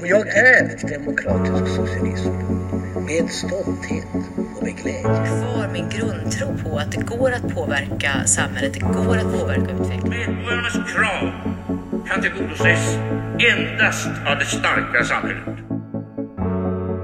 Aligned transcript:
Och 0.00 0.06
jag 0.06 0.28
är 0.28 0.88
demokratisk 0.88 1.76
socialism 1.76 2.30
med 3.06 3.30
stolthet 3.30 4.04
och 4.56 4.62
med 4.62 4.76
glädje. 4.76 5.02
Kvar 5.02 5.68
min 5.72 5.88
grundtro 5.88 6.46
på 6.64 6.78
att 6.78 6.92
det 6.92 7.00
går 7.00 7.32
att 7.32 7.54
påverka 7.54 8.26
samhället, 8.26 8.74
det 8.74 8.80
går 8.80 9.16
att 9.16 9.38
påverka 9.38 9.72
utvecklingen. 9.72 10.34
Medborgarnas 10.34 10.72
krav 10.72 11.30
kan 12.08 12.22
tillgodoses 12.22 12.96
endast 13.38 14.08
av 14.26 14.38
det 14.38 14.44
starka 14.44 15.04
samhället. 15.04 15.58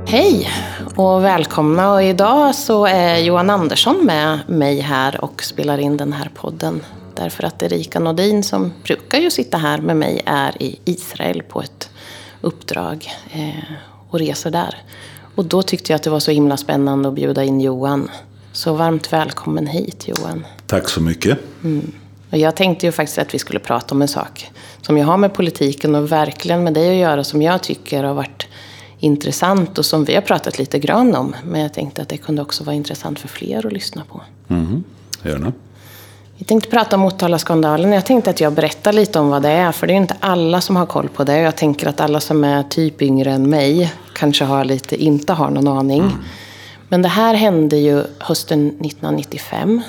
Hej 0.08 0.48
och 0.96 1.24
välkomna. 1.24 1.92
Och 1.92 2.02
idag 2.02 2.54
så 2.54 2.86
är 2.86 3.18
Johan 3.18 3.50
Andersson 3.50 4.06
med 4.06 4.38
mig 4.46 4.80
här 4.80 5.24
och 5.24 5.42
spelar 5.42 5.79
in 5.79 5.96
den 5.96 6.12
här 6.12 6.30
podden. 6.34 6.80
Därför 7.14 7.45
att 7.45 7.62
Erika 7.62 8.00
Nordin 8.00 8.42
som 8.42 8.72
brukar 8.84 9.18
ju 9.18 9.30
sitta 9.30 9.58
här 9.58 9.79
med 9.79 9.96
mig 9.96 10.22
är 10.26 10.62
i 10.62 10.80
Israel 10.84 11.42
på 11.42 11.61
ett 11.61 11.90
uppdrag 12.44 13.11
eh, 13.32 13.64
och 14.11 14.18
reser 14.18 14.50
där. 14.50 14.76
Och 15.34 15.44
då 15.44 15.62
tyckte 15.62 15.93
jag 15.93 15.96
att 15.96 16.03
det 16.03 16.11
var 16.11 16.21
så 16.21 16.30
himla 16.30 16.57
spännande 16.57 17.08
att 17.08 17.14
bjuda 17.14 17.44
in 17.44 17.61
Johan. 17.61 18.11
Så 18.53 18.75
varmt 18.75 19.12
välkommen 19.12 19.67
hit 19.67 20.08
Johan. 20.08 20.46
Tack 20.67 20.89
så 20.89 21.00
mycket. 21.00 21.39
Mm. 21.64 21.93
Och 22.30 22.39
jag 22.39 22.57
tänkte 22.57 22.86
ju 22.86 22.93
faktiskt 22.93 23.18
att 23.18 23.34
vi 23.34 23.39
skulle 23.39 23.61
prata 23.61 23.94
om 23.94 24.03
en 24.03 24.08
sak 24.08 24.50
som 24.82 24.98
jag 24.98 25.07
har 25.07 25.17
med 25.17 25.34
politiken 25.34 25.94
och 25.94 26.12
verkligen 26.12 26.64
med 26.64 26.75
dig 26.75 26.90
att 26.90 27.11
göra 27.11 27.25
som 27.25 27.43
jag 27.43 27.62
tycker 27.62 28.04
har 28.04 28.14
varit 28.14 28.46
intressant 28.98 29.79
och 29.79 29.86
som 29.86 30.04
vi 30.04 30.14
har 30.14 30.22
pratat 30.22 30.58
lite 30.58 30.79
grann 30.79 31.14
om. 31.14 31.36
Men 31.45 31.61
jag 31.61 31.75
tänkte 31.75 32.03
att 32.03 32.08
det 32.08 32.17
kunde 32.17 32.42
också 32.42 32.64
vara 32.64 32.77
intressant 32.77 33.19
för 33.19 33.28
fler 33.28 33.67
att 33.67 33.72
lyssna 33.72 34.03
på. 34.05 34.22
Mm, 34.48 34.84
gärna. 35.22 35.53
Vi 36.38 36.44
tänkte 36.44 36.70
prata 36.70 36.97
om 36.97 37.02
Motala-skandalen. 37.02 37.92
Jag 37.92 38.06
tänkte 38.06 38.30
att 38.30 38.41
jag 38.41 38.52
berättar 38.52 38.92
lite 38.92 39.19
om 39.19 39.28
vad 39.28 39.42
det 39.42 39.48
är, 39.48 39.72
för 39.72 39.86
det 39.86 39.92
är 39.92 39.97
inte 39.97 40.16
alla 40.20 40.61
som 40.61 40.77
har 40.77 40.86
koll 40.86 41.08
på 41.08 41.25
det. 41.25 41.38
Jag 41.38 41.56
tänker 41.56 41.86
att 41.86 42.00
alla 42.00 42.20
som 42.20 42.44
är 42.44 42.62
typ 42.62 43.02
yngre 43.02 43.33
än 43.33 43.50
mig 43.50 43.92
kanske 44.14 44.44
har 44.44 44.64
lite, 44.64 45.03
inte 45.05 45.33
har 45.33 45.50
någon 45.50 45.69
aning. 45.69 46.00
Mm. 46.00 46.12
Men 46.89 47.03
det 47.03 47.09
här 47.09 47.34
hände 47.34 47.77
ju 47.77 48.05
hösten 48.19 48.69
1995. 48.69 49.83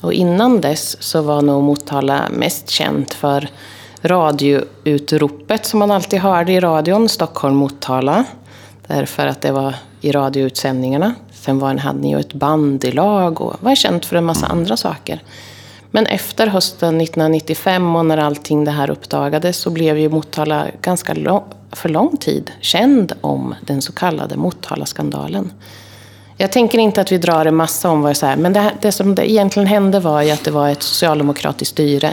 Och 0.00 0.12
innan 0.12 0.60
dess 0.60 1.02
så 1.02 1.22
var 1.22 1.42
nog 1.42 1.62
Motala 1.62 2.28
mest 2.30 2.68
känt 2.68 3.14
för 3.14 3.48
radioutropet 4.02 5.66
som 5.66 5.78
man 5.78 5.90
alltid 5.90 6.20
hörde 6.20 6.52
i 6.52 6.60
radion, 6.60 7.08
Stockholm-Motala. 7.08 8.24
Därför 8.86 9.26
att 9.26 9.40
det 9.40 9.52
var 9.52 9.74
i 10.00 10.12
radioutsändningarna. 10.12 11.14
Sen 11.32 11.58
var, 11.58 11.74
hade 11.74 12.00
ni 12.00 12.10
ju 12.10 12.20
ett 12.20 12.32
bandylag 12.32 13.40
och 13.40 13.56
var 13.60 13.74
känt 13.74 14.06
för 14.06 14.16
en 14.16 14.24
massa 14.24 14.46
andra 14.46 14.76
saker. 14.76 15.22
Men 15.90 16.06
efter 16.06 16.46
hösten 16.46 17.00
1995 17.00 17.96
och 17.96 18.06
när 18.06 18.18
allting 18.18 18.64
det 18.64 18.70
här 18.70 18.90
uppdagades 18.90 19.56
så 19.56 19.70
blev 19.70 19.98
ju 19.98 20.08
Motala 20.08 20.66
ganska 20.82 21.14
lång, 21.14 21.44
för 21.72 21.88
lång 21.88 22.16
tid 22.16 22.50
känd 22.60 23.12
om 23.20 23.54
den 23.66 23.82
så 23.82 23.92
kallade 23.92 24.36
Motala-skandalen. 24.36 25.52
Jag 26.36 26.52
tänker 26.52 26.78
inte 26.78 27.00
att 27.00 27.12
vi 27.12 27.18
drar 27.18 27.46
en 27.46 27.54
massa 27.56 27.90
om 27.90 28.02
vad 28.02 28.20
det 28.20 28.26
är, 28.26 28.36
men 28.36 28.52
det, 28.52 28.72
det 28.82 28.92
som 28.92 29.14
det 29.14 29.30
egentligen 29.30 29.66
hände 29.66 30.00
var 30.00 30.22
ju 30.22 30.30
att 30.30 30.44
det 30.44 30.50
var 30.50 30.68
ett 30.68 30.82
socialdemokratiskt 30.82 31.72
styre. 31.72 32.10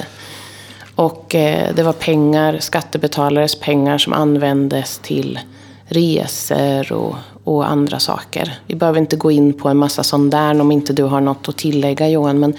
Och 0.96 1.36
eh, 1.36 1.76
det 1.76 1.84
var 1.84 1.94
pengar, 1.94 2.58
skattebetalares 2.60 3.60
pengar 3.60 3.98
som 3.98 4.14
användes 4.14 5.00
till 5.00 5.40
resor 5.86 6.92
och, 6.92 7.16
och 7.44 7.70
andra 7.70 8.00
saker. 8.00 8.60
Vi 8.68 8.76
behöver 8.76 9.00
inte 9.00 9.16
gå 9.16 9.32
in 9.32 9.54
på 9.54 9.70
en 9.70 9.78
massa 9.78 10.04
sånt 10.04 10.32
där 10.32 10.62
om 10.62 10.72
inte 10.72 10.94
du 10.94 11.04
har 11.04 11.22
något 11.22 11.50
att 11.50 11.58
tillägga 11.58 12.10
Johan. 12.10 12.40
Men 12.40 12.54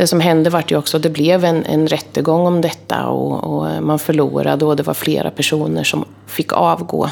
det 0.00 0.06
som 0.06 0.20
hände 0.20 0.50
var 0.50 0.64
ju 0.68 0.76
också, 0.76 0.98
det 0.98 1.10
blev 1.10 1.44
en, 1.44 1.64
en 1.64 1.86
rättegång 1.86 2.46
om 2.46 2.60
detta 2.60 3.06
och, 3.06 3.44
och, 3.44 3.82
man 3.82 3.98
förlorade 3.98 4.64
och 4.64 4.76
det 4.76 4.82
var 4.82 4.94
flera 4.94 5.30
personer 5.30 5.84
som 5.84 6.04
fick 6.26 6.52
avgå. 6.52 7.10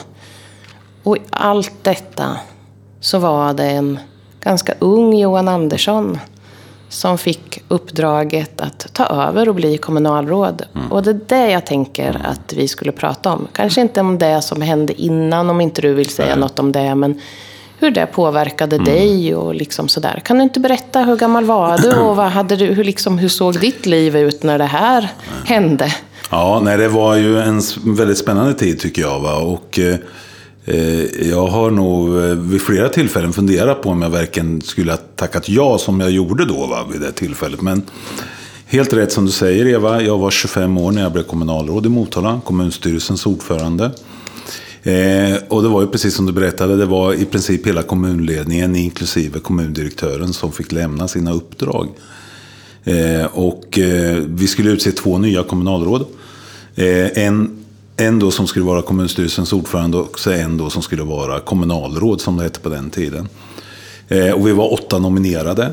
Och 1.02 1.16
i 1.16 1.20
allt 1.30 1.72
detta 1.82 2.36
så 3.00 3.18
var 3.18 3.54
det 3.54 3.64
en 3.64 3.98
ganska 4.40 4.74
ung 4.78 5.18
Johan 5.18 5.48
Andersson 5.48 6.18
som 6.88 7.18
fick 7.18 7.62
uppdraget 7.68 8.60
att 8.60 8.86
ta 8.92 9.04
över 9.04 9.48
och 9.48 9.54
bli 9.54 9.78
kommunalråd. 9.78 10.62
Mm. 10.74 10.92
Och 10.92 11.02
det 11.02 11.10
är 11.10 11.20
det 11.26 11.50
jag 11.50 11.66
tänker 11.66 12.20
att 12.24 12.52
vi 12.52 12.68
skulle 12.68 12.92
prata 12.92 13.32
om. 13.32 13.48
Kanske 13.52 13.80
inte 13.80 14.00
om 14.00 14.18
det 14.18 14.42
som 14.42 14.62
hände 14.62 15.02
innan, 15.02 15.50
om 15.50 15.60
inte 15.60 15.82
du 15.82 15.94
vill 15.94 16.08
säga 16.10 16.28
Nej. 16.28 16.38
något 16.38 16.58
om 16.58 16.72
det. 16.72 16.94
Men 16.94 17.20
hur 17.78 17.90
det 17.90 18.06
påverkade 18.06 18.76
mm. 18.76 18.84
dig 18.84 19.34
och 19.34 19.54
liksom 19.54 19.88
sådär. 19.88 20.22
Kan 20.24 20.36
du 20.38 20.42
inte 20.42 20.60
berätta, 20.60 21.02
hur 21.02 21.16
gammal 21.16 21.44
var 21.44 21.78
du 21.78 21.94
och 21.94 22.16
vad 22.16 22.30
hade 22.30 22.56
du, 22.56 22.66
hur, 22.66 22.84
liksom, 22.84 23.18
hur 23.18 23.28
såg 23.28 23.60
ditt 23.60 23.86
liv 23.86 24.16
ut 24.16 24.42
när 24.42 24.58
det 24.58 24.64
här 24.64 25.00
Nej. 25.00 25.10
hände? 25.44 25.94
Ja, 26.30 26.60
nej, 26.64 26.78
det 26.78 26.88
var 26.88 27.16
ju 27.16 27.40
en 27.40 27.62
väldigt 27.84 28.18
spännande 28.18 28.54
tid 28.54 28.80
tycker 28.80 29.02
jag. 29.02 29.20
Va? 29.20 29.36
Och, 29.36 29.78
eh, 29.78 29.96
eh 30.64 31.28
jag 31.30 31.46
har 31.46 31.70
nog 31.70 32.16
eh, 32.16 32.22
vid 32.24 32.62
flera 32.62 32.88
tillfällen 32.88 33.32
funderat 33.32 33.82
på 33.82 33.90
om 33.90 34.02
jag 34.02 34.10
verkligen 34.10 34.60
skulle 34.60 34.92
ha 34.92 34.98
tackat 35.16 35.48
ja 35.48 35.78
som 35.78 36.00
jag 36.00 36.10
gjorde 36.10 36.44
då 36.44 36.66
va, 36.66 36.86
vid 36.92 37.00
det 37.00 37.12
tillfället. 37.12 37.60
Men 37.60 37.82
helt 38.66 38.92
rätt 38.92 39.12
som 39.12 39.26
du 39.26 39.32
säger 39.32 39.66
Eva, 39.66 40.02
jag 40.02 40.18
var 40.18 40.30
25 40.30 40.78
år 40.78 40.92
när 40.92 41.02
jag 41.02 41.12
blev 41.12 41.22
kommunalråd 41.22 41.86
i 41.86 41.88
Motala, 41.88 42.40
kommunstyrelsens 42.44 43.26
ordförande. 43.26 43.90
Eh, 44.82 45.36
och 45.48 45.62
det 45.62 45.68
var 45.68 45.80
ju 45.80 45.86
precis 45.86 46.14
som 46.14 46.26
du 46.26 46.32
berättade, 46.32 46.76
det 46.76 46.86
var 46.86 47.14
i 47.14 47.24
princip 47.24 47.66
hela 47.66 47.82
kommunledningen 47.82 48.76
inklusive 48.76 49.40
kommundirektören 49.40 50.32
som 50.32 50.52
fick 50.52 50.72
lämna 50.72 51.08
sina 51.08 51.32
uppdrag. 51.32 51.88
Eh, 52.84 53.24
och 53.24 53.78
eh, 53.78 54.18
vi 54.26 54.46
skulle 54.46 54.70
utse 54.70 54.92
två 54.92 55.18
nya 55.18 55.42
kommunalråd. 55.42 56.06
Eh, 56.74 57.24
en, 57.24 57.64
en 57.96 58.18
då 58.18 58.30
som 58.30 58.46
skulle 58.46 58.64
vara 58.64 58.82
kommunstyrelsens 58.82 59.52
ordförande 59.52 59.96
och 59.96 60.26
en 60.26 60.56
då 60.56 60.70
som 60.70 60.82
skulle 60.82 61.02
vara 61.02 61.40
kommunalråd 61.40 62.20
som 62.20 62.36
det 62.36 62.42
hette 62.42 62.60
på 62.60 62.68
den 62.68 62.90
tiden. 62.90 63.28
Eh, 64.08 64.30
och 64.30 64.46
vi 64.46 64.52
var 64.52 64.72
åtta 64.72 64.98
nominerade. 64.98 65.72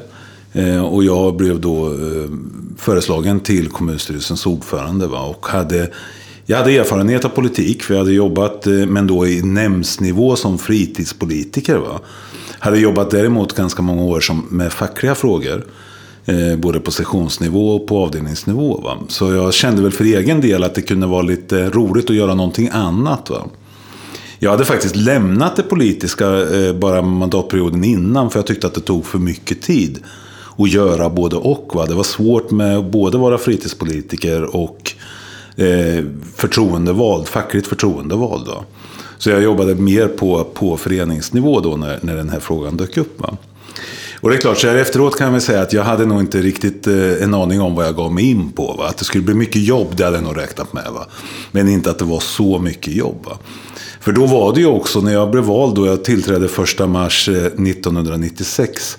Eh, 0.54 0.86
och 0.86 1.04
jag 1.04 1.36
blev 1.36 1.62
då 1.62 1.88
eh, 1.88 2.30
föreslagen 2.78 3.40
till 3.40 3.70
kommunstyrelsens 3.70 4.46
ordförande. 4.46 5.08
Va? 5.08 5.22
Och 5.22 5.46
hade 5.48 5.92
jag 6.46 6.58
hade 6.58 6.72
erfarenhet 6.72 7.26
av 7.26 7.30
politik, 7.30 7.84
för 7.84 7.94
jag 7.94 8.02
hade 8.02 8.14
jobbat, 8.14 8.68
eh, 8.68 8.74
men 8.74 9.08
då 9.08 9.28
i 9.28 9.42
nämndsnivå 9.42 10.36
som 10.36 10.58
fritidspolitiker. 10.58 11.78
Va? 11.78 12.00
Hade 12.60 12.80
jobbat 12.80 13.12
däremot 13.12 13.56
ganska 13.56 13.82
många 13.82 14.04
år 14.04 14.20
som, 14.20 14.46
med 14.50 14.74
fackliga 14.74 15.16
frågor. 15.16 15.66
Eh, 16.26 16.58
både 16.58 16.80
på 16.80 16.92
sessionsnivå 16.92 17.76
och 17.76 17.88
på 17.88 18.04
avdelningsnivå. 18.04 18.82
Va? 18.82 18.98
Så 19.08 19.34
jag 19.34 19.54
kände 19.54 19.82
väl 19.82 19.92
för 19.92 20.04
egen 20.04 20.42
del 20.42 20.64
att 20.64 20.76
det 20.76 20.82
kunde 20.82 21.08
vara 21.08 21.22
lite 21.22 21.70
roligt 21.70 22.10
att 22.10 22.16
göra 22.16 22.34
någonting 22.34 22.70
annat. 22.72 23.30
Va? 23.30 23.46
Jag 24.40 24.52
hade 24.52 24.66
faktiskt 24.66 24.96
lämnat 24.96 25.56
det 25.56 25.64
politiska 25.64 26.28
eh, 26.28 26.74
bara 26.74 27.02
mandatperioden 27.02 27.84
innan, 27.84 28.30
för 28.30 28.40
jag 28.40 28.48
tyckte 28.48 28.68
att 28.68 28.74
det 28.74 28.82
tog 28.82 29.06
för 29.06 29.20
mycket 29.20 29.62
tid 29.62 30.00
att 30.58 30.72
göra 30.72 31.10
både 31.10 31.36
och. 31.36 31.72
Va? 31.76 31.86
Det 31.86 31.94
var 31.94 32.04
svårt 32.04 32.52
med 32.52 32.78
att 32.78 32.92
både 32.92 33.18
vara 33.18 33.38
fritidspolitiker 33.38 34.56
och 34.56 34.96
eh, 35.56 36.06
förtroendevald, 36.36 37.28
fackligt 37.28 37.68
förtroendevald. 37.68 38.46
Då. 38.46 38.66
Så 39.18 39.30
jag 39.30 39.44
jobbade 39.44 39.76
mer 39.76 40.08
på, 40.08 40.44
på 40.44 40.78
föreningsnivå 40.78 41.60
då 41.60 41.78
när, 41.78 42.00
när 42.02 42.16
den 42.16 42.30
här 42.30 42.40
frågan 42.40 42.78
dök 42.78 42.98
upp. 42.98 43.22
Va? 43.22 43.38
Och 44.22 44.30
det 44.30 44.36
är 44.36 44.40
klart, 44.40 44.58
så 44.58 44.68
här 44.68 44.76
efteråt 44.76 45.18
kan 45.18 45.26
jag 45.26 45.32
väl 45.32 45.42
säga 45.42 45.62
att 45.62 45.74
jag 45.74 45.84
hade 45.84 46.06
nog 46.06 46.20
inte 46.20 46.42
riktigt 46.42 46.88
eh, 46.88 47.24
en 47.24 47.34
aning 47.34 47.62
om 47.62 47.76
vad 47.76 47.86
jag 47.86 47.96
gav 47.96 48.14
mig 48.14 48.32
in 48.32 48.52
på. 48.52 48.74
Va? 48.74 48.88
Att 48.88 48.98
det 48.98 49.06
skulle 49.06 49.24
bli 49.24 49.34
mycket 49.34 49.62
jobb, 49.62 49.88
det 49.96 50.04
hade 50.04 50.18
jag 50.18 50.24
nog 50.24 50.38
räknat 50.38 50.74
med. 50.74 50.92
Va? 50.94 51.06
Men 51.52 51.70
inte 51.70 51.92
att 51.92 52.00
det 52.00 52.06
var 52.06 52.20
så 52.20 52.60
mycket 52.60 52.96
jobb. 52.96 53.26
Va? 53.26 53.38
För 54.00 54.12
då 54.12 54.26
var 54.26 54.54
det 54.54 54.60
ju 54.60 54.68
också, 54.68 55.02
när 55.02 55.14
jag 55.14 55.32
blev 55.32 55.44
vald, 55.44 55.76
då 55.76 55.88
jag 55.88 56.04
tillträdde 56.04 56.46
1 56.46 56.90
mars 56.90 57.30
eh, 57.30 57.36
1996. 57.36 58.98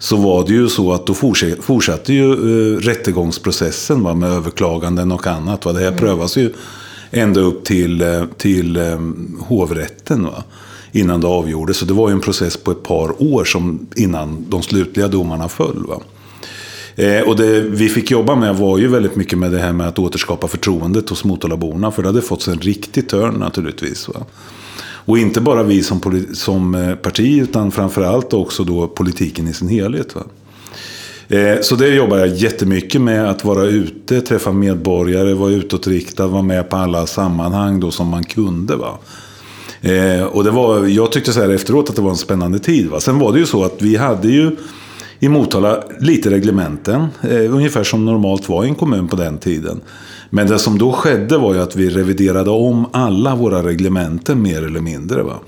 Eh, 0.00 0.02
så 0.02 0.16
var 0.16 0.46
det 0.46 0.52
ju 0.52 0.68
så 0.68 0.92
att 0.92 1.06
då 1.06 1.14
fortsatte 1.60 2.12
ju 2.12 2.24
uh, 2.24 2.78
rättegångsprocessen 2.78 4.02
va, 4.02 4.14
med 4.14 4.30
överklaganden 4.30 5.12
och 5.12 5.26
annat. 5.26 5.64
Va. 5.64 5.72
Det 5.72 5.80
här 5.80 5.86
mm. 5.86 5.98
prövas 5.98 6.36
ju 6.36 6.52
ända 7.10 7.40
upp 7.40 7.64
till, 7.64 8.02
uh, 8.02 8.24
till 8.36 8.76
um, 8.76 9.40
hovrätten. 9.48 10.24
Va, 10.24 10.44
innan 10.92 11.20
det 11.20 11.26
avgjordes. 11.26 11.76
Så 11.76 11.84
det 11.84 11.94
var 11.94 12.08
ju 12.08 12.12
en 12.12 12.20
process 12.20 12.56
på 12.56 12.70
ett 12.70 12.82
par 12.82 13.22
år 13.22 13.44
som, 13.44 13.86
innan 13.96 14.46
de 14.48 14.62
slutliga 14.62 15.08
domarna 15.08 15.48
föll. 15.48 15.86
Va. 15.88 16.00
Eh, 16.96 17.22
och 17.22 17.36
det 17.36 17.60
vi 17.60 17.88
fick 17.88 18.10
jobba 18.10 18.34
med 18.34 18.56
var 18.56 18.78
ju 18.78 18.88
väldigt 18.88 19.16
mycket 19.16 19.38
med 19.38 19.52
det 19.52 19.58
här 19.58 19.72
med 19.72 19.88
att 19.88 19.98
återskapa 19.98 20.48
förtroendet 20.48 21.08
hos 21.08 21.24
Motalaborna. 21.24 21.90
För 21.90 22.02
det 22.02 22.08
hade 22.08 22.22
fått 22.22 22.42
sig 22.42 22.54
en 22.54 22.60
riktig 22.60 23.08
törn 23.08 23.34
naturligtvis. 23.34 24.08
Va. 24.08 24.26
Och 25.10 25.18
inte 25.18 25.40
bara 25.40 25.62
vi 25.62 25.82
som, 25.82 26.24
som 26.32 26.74
eh, 26.74 26.94
parti 26.94 27.42
utan 27.42 27.70
framförallt 27.70 28.32
också 28.32 28.64
då 28.64 28.88
politiken 28.88 29.48
i 29.48 29.52
sin 29.52 29.68
helhet. 29.68 30.14
Va? 30.14 30.22
Eh, 31.28 31.60
så 31.60 31.76
det 31.76 31.88
jobbar 31.88 32.18
jag 32.18 32.28
jättemycket 32.28 33.00
med, 33.00 33.30
att 33.30 33.44
vara 33.44 33.64
ute, 33.64 34.20
träffa 34.20 34.52
medborgare, 34.52 35.34
vara 35.34 35.50
utåtriktad, 35.50 36.26
vara 36.26 36.42
med 36.42 36.70
på 36.70 36.76
alla 36.76 37.06
sammanhang 37.06 37.80
då 37.80 37.90
som 37.90 38.08
man 38.08 38.24
kunde. 38.24 38.76
Va? 38.76 38.98
Eh, 39.80 40.22
och 40.22 40.44
det 40.44 40.50
var, 40.50 40.86
jag 40.86 41.12
tyckte 41.12 41.32
så 41.32 41.40
här 41.40 41.48
efteråt 41.48 41.90
att 41.90 41.96
det 41.96 42.02
var 42.02 42.10
en 42.10 42.16
spännande 42.16 42.58
tid. 42.58 42.88
Va? 42.88 43.00
Sen 43.00 43.18
var 43.18 43.32
det 43.32 43.38
ju 43.38 43.46
så 43.46 43.64
att 43.64 43.82
vi 43.82 43.96
hade 43.96 44.28
ju 44.28 44.56
i 45.20 45.28
Motala 45.28 45.84
lite 46.00 46.30
reglementen, 46.30 47.06
ungefär 47.48 47.84
som 47.84 48.04
normalt 48.04 48.48
var 48.48 48.64
i 48.64 48.68
en 48.68 48.74
kommun 48.74 49.08
på 49.08 49.16
den 49.16 49.38
tiden. 49.38 49.80
Men 50.30 50.46
det 50.46 50.58
som 50.58 50.78
då 50.78 50.92
skedde 50.92 51.38
var 51.38 51.54
ju 51.54 51.62
att 51.62 51.76
vi 51.76 51.90
reviderade 51.90 52.50
om 52.50 52.86
alla 52.92 53.34
våra 53.34 53.62
reglementen 53.62 54.42
mer 54.42 54.66
eller 54.66 54.80
mindre. 54.80 55.22
Va? 55.22 55.38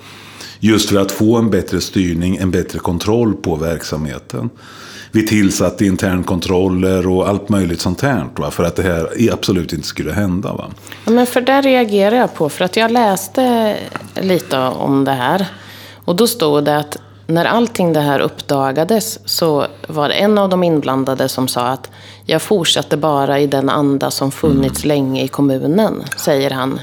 Just 0.61 0.89
för 0.89 1.01
att 1.01 1.13
få 1.13 1.37
en 1.37 1.51
bättre 1.51 1.81
styrning, 1.81 2.37
en 2.37 2.51
bättre 2.51 2.79
kontroll 2.79 3.35
på 3.35 3.57
verksamheten. 3.57 4.51
Vi 5.13 5.27
tillsatte 5.27 5.85
internkontroller 5.85 7.09
och 7.09 7.29
allt 7.29 7.49
möjligt 7.49 7.81
sånt 7.81 8.01
här. 8.01 8.27
Va? 8.37 8.51
För 8.51 8.65
att 8.65 8.77
det 8.77 8.83
här 8.83 9.09
absolut 9.33 9.73
inte 9.73 9.87
skulle 9.87 10.13
hända. 10.13 10.53
Va? 10.53 10.71
Ja, 11.05 11.13
men 11.13 11.27
för 11.27 11.41
där 11.41 11.63
reagerar 11.63 12.17
jag 12.17 12.35
på, 12.35 12.49
för 12.49 12.65
att 12.65 12.77
jag 12.77 12.91
läste 12.91 13.77
lite 14.21 14.59
om 14.59 15.05
det 15.05 15.13
här. 15.13 15.47
Och 16.05 16.17
då 16.17 16.27
stod 16.27 16.65
det 16.65 16.77
att 16.77 16.97
när 17.27 17.45
allting 17.45 17.93
det 17.93 18.01
här 18.01 18.21
uppdagades 18.21 19.19
så 19.25 19.67
var 19.89 20.09
det 20.09 20.15
en 20.15 20.39
av 20.39 20.49
de 20.49 20.63
inblandade 20.63 21.29
som 21.29 21.49
sa 21.49 21.61
att 21.61 21.91
jag 22.25 22.43
fortsatte 22.43 22.97
bara 22.97 23.41
i 23.41 23.47
den 23.47 23.71
anda 23.71 24.11
som 24.11 24.33
funnits 24.33 24.85
mm. 24.85 24.97
länge 24.97 25.23
i 25.23 25.29
kommunen, 25.29 26.05
säger 26.17 26.51
han. 26.51 26.81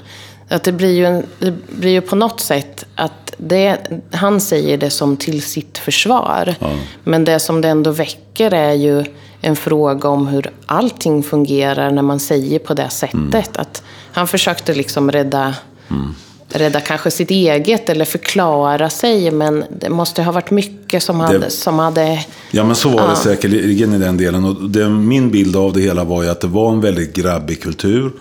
Att 0.50 0.64
det 0.64 0.72
blir 0.72 0.94
ju, 0.94 1.06
en, 1.06 1.26
det 1.40 1.52
blir 1.68 1.92
ju 1.92 2.02
på 2.02 2.16
något 2.16 2.40
sätt 2.40 2.86
att 2.96 3.34
det, 3.38 3.78
han 4.12 4.42
säger 4.42 4.78
det 4.78 4.90
som 4.90 5.18
till 5.18 5.42
sitt 5.42 5.78
försvar. 5.78 6.56
Ja. 6.60 6.70
Men 7.04 7.26
det 7.26 7.40
som 7.40 7.62
det 7.62 7.70
ändå 7.70 7.92
väcker 7.92 8.54
är 8.54 8.74
ju 8.74 9.06
en 9.42 9.56
fråga 9.56 10.10
om 10.10 10.28
hur 10.28 10.52
allting 10.66 11.24
fungerar 11.24 11.92
när 11.92 12.02
man 12.02 12.20
säger 12.20 12.60
på 12.60 12.74
det 12.74 12.90
sättet. 12.90 13.14
Mm. 13.16 13.44
Att 13.56 13.84
han 14.12 14.28
försökte 14.28 14.74
liksom 14.74 15.12
rädda 15.12 15.56
mm 15.90 16.16
rädda 16.50 16.80
kanske 16.80 17.12
sitt 17.12 17.32
eget 17.32 17.90
eller 17.90 18.06
förklara 18.06 18.90
sig. 18.90 19.32
Men 19.32 19.64
det 19.80 19.90
måste 19.90 20.24
ha 20.24 20.32
varit 20.32 20.52
mycket 20.52 21.04
som 21.04 21.20
hade... 21.20 21.38
Det, 21.38 21.50
som 21.50 21.80
hade 21.80 22.26
ja, 22.52 22.64
men 22.64 22.76
så 22.76 22.90
var 22.90 23.02
ja. 23.02 23.10
det 23.10 23.16
säkerligen 23.16 23.94
i 23.94 23.98
den 23.98 24.18
delen. 24.18 24.46
Och 24.46 24.70
det, 24.70 24.90
min 24.90 25.32
bild 25.32 25.56
av 25.56 25.74
det 25.74 25.82
hela 25.82 26.04
var 26.04 26.24
ju 26.24 26.30
att 26.30 26.42
det 26.42 26.48
var 26.48 26.72
en 26.72 26.82
väldigt 26.82 27.16
grabbig 27.16 27.62
kultur. 27.62 28.12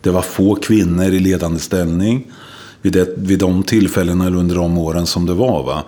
Det 0.00 0.10
var 0.10 0.22
få 0.22 0.54
kvinnor 0.54 1.04
i 1.04 1.18
ledande 1.18 1.60
ställning 1.60 2.32
vid, 2.82 2.92
det, 2.92 3.08
vid 3.16 3.38
de 3.38 3.62
tillfällena 3.62 4.26
eller 4.26 4.36
under 4.36 4.54
de 4.54 4.78
åren 4.78 5.06
som 5.06 5.26
det 5.26 5.34
var. 5.34 5.62
Va? 5.62 5.82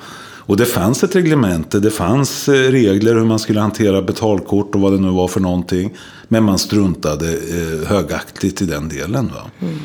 Och 0.46 0.56
det 0.56 0.66
fanns 0.66 1.04
ett 1.04 1.16
reglemente, 1.16 1.80
det 1.80 1.90
fanns 1.90 2.48
eh, 2.48 2.52
regler 2.52 3.14
hur 3.14 3.24
man 3.24 3.38
skulle 3.38 3.60
hantera 3.60 4.02
betalkort 4.02 4.74
och 4.74 4.80
vad 4.80 4.92
det 4.92 4.98
nu 4.98 5.10
var 5.10 5.28
för 5.28 5.40
någonting. 5.40 5.96
Men 6.28 6.44
man 6.44 6.58
struntade 6.58 7.32
eh, 7.32 7.88
högaktligt 7.88 8.62
i 8.62 8.64
den 8.64 8.88
delen. 8.88 9.30
Va? 9.34 9.50
Mm. 9.60 9.78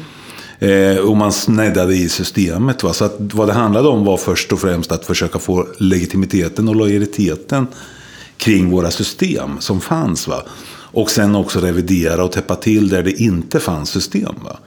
Eh, 0.62 0.98
och 0.98 1.18
man 1.18 1.32
sneddade 1.32 1.96
i 1.96 2.10
systemet. 2.10 2.84
Va? 2.84 2.94
Så 2.94 3.06
att 3.06 3.16
vad 3.18 3.48
det 3.48 3.54
handlade 3.54 3.88
om 3.88 4.06
var 4.06 4.18
först 4.18 4.52
och 4.52 4.60
främst 4.60 4.92
att 4.92 5.06
försöka 5.06 5.40
få 5.40 5.68
legitimiteten 5.78 6.70
och 6.70 6.76
lojaliteten 6.76 7.68
kring 8.38 8.70
våra 8.70 8.92
system 8.92 9.60
som 9.60 9.82
fanns. 9.82 10.28
Va? 10.28 10.44
Och 10.72 11.12
sen 11.12 11.36
också 11.36 11.60
revidera 11.60 12.24
och 12.24 12.32
täppa 12.32 12.56
till 12.56 12.90
där 12.90 13.04
det 13.04 13.12
inte 13.12 13.60
fanns 13.60 13.90
system. 13.90 14.36
Va? 14.44 14.58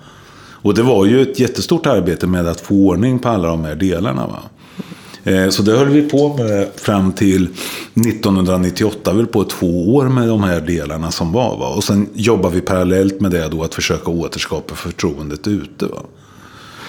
Och 0.65 0.75
det 0.75 0.83
var 0.83 1.07
ju 1.07 1.23
ett 1.23 1.41
jättestort 1.41 1.87
arbete 1.87 2.27
med 2.27 2.47
att 2.47 2.61
få 2.61 2.75
ordning 2.75 3.19
på 3.19 3.29
alla 3.29 3.49
de 3.49 3.65
här 3.65 3.75
delarna. 3.75 4.27
Va? 4.27 4.43
Eh, 5.25 5.49
så 5.49 5.63
det 5.63 5.73
höll 5.73 5.89
vi 5.89 6.03
på 6.03 6.37
med 6.37 6.69
fram 6.77 7.13
till 7.13 7.43
1998, 7.95 9.13
väl 9.13 9.27
på 9.27 9.45
två 9.45 9.95
år 9.95 10.05
med 10.09 10.29
de 10.29 10.43
här 10.43 10.61
delarna 10.61 11.11
som 11.11 11.33
var. 11.33 11.57
Va? 11.57 11.69
Och 11.69 11.85
sen 11.85 12.09
jobbade 12.15 12.55
vi 12.55 12.61
parallellt 12.61 13.21
med 13.21 13.31
det 13.31 13.49
då 13.49 13.63
att 13.63 13.75
försöka 13.75 14.11
återskapa 14.11 14.75
förtroendet 14.75 15.47
ute. 15.47 15.87
Va? 15.87 16.03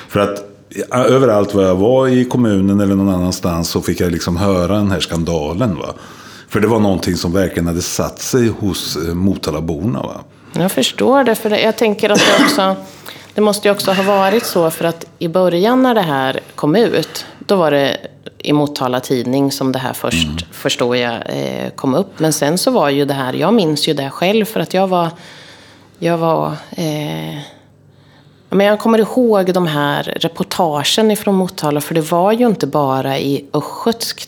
För 0.08 0.20
att 0.20 0.52
överallt 0.92 1.54
var 1.54 1.64
jag 1.64 1.76
var 1.76 2.08
i 2.08 2.26
kommunen 2.26 2.80
eller 2.80 2.96
någon 2.96 3.10
annanstans 3.10 3.70
så 3.70 3.82
fick 3.82 4.00
jag 4.00 4.12
liksom 4.12 4.38
höra 4.38 4.78
den 4.78 4.92
här 4.92 5.00
skandalen. 5.00 5.76
Va? 5.76 5.94
För 6.50 6.60
det 6.60 6.68
var 6.68 6.80
någonting 6.80 7.16
som 7.16 7.34
verkligen 7.34 7.68
hade 7.68 7.82
satt 7.82 8.22
sig 8.22 8.48
hos 8.48 8.98
eh, 8.98 9.14
Motalaborna. 9.14 10.02
Va? 10.02 10.24
Jag 10.54 10.72
förstår 10.72 11.24
det, 11.24 11.36
för 11.36 11.50
jag 11.50 11.78
tänker 11.78 12.10
att 12.10 12.20
det 12.20 12.44
också 12.44 12.76
det 13.36 13.42
måste 13.42 13.68
ju 13.68 13.72
också 13.72 13.92
ha 13.92 14.04
varit 14.04 14.46
så 14.46 14.72
för 14.72 14.86
att 14.86 15.06
i 15.20 15.28
början 15.28 15.84
när 15.84 15.96
det 15.96 16.02
här 16.02 16.40
kom 16.56 16.76
ut, 16.76 17.26
då 17.46 17.56
var 17.56 17.72
det 17.72 17.98
i 18.38 18.54
Motala 18.54 19.00
Tidning 19.00 19.52
som 19.52 19.72
det 19.72 19.80
här 19.80 19.94
först, 19.94 20.28
mm. 20.28 20.38
förstår 20.52 20.98
jag, 20.98 21.14
eh, 21.14 21.70
kom 21.76 21.96
upp. 21.96 22.20
Men 22.20 22.34
sen 22.34 22.58
så 22.58 22.72
var 22.72 22.90
ju 22.90 23.06
det 23.06 23.14
här, 23.14 23.34
jag 23.34 23.54
minns 23.54 23.88
ju 23.88 23.94
det 23.94 24.10
själv 24.10 24.46
för 24.46 24.60
att 24.60 24.74
jag 24.74 24.88
var, 24.88 25.10
jag 26.00 26.18
var, 26.18 26.48
eh, 26.72 27.38
men 28.50 28.66
jag 28.66 28.80
kommer 28.80 29.00
ihåg 29.00 29.54
de 29.54 29.68
här 29.68 30.04
reportagen 30.04 31.12
ifrån 31.12 31.36
Motala, 31.36 31.82
för 31.82 31.96
det 31.96 32.12
var 32.12 32.32
ju 32.32 32.46
inte 32.48 32.68
bara 32.68 33.20
i 33.20 33.46
östgötsk, 33.54 34.28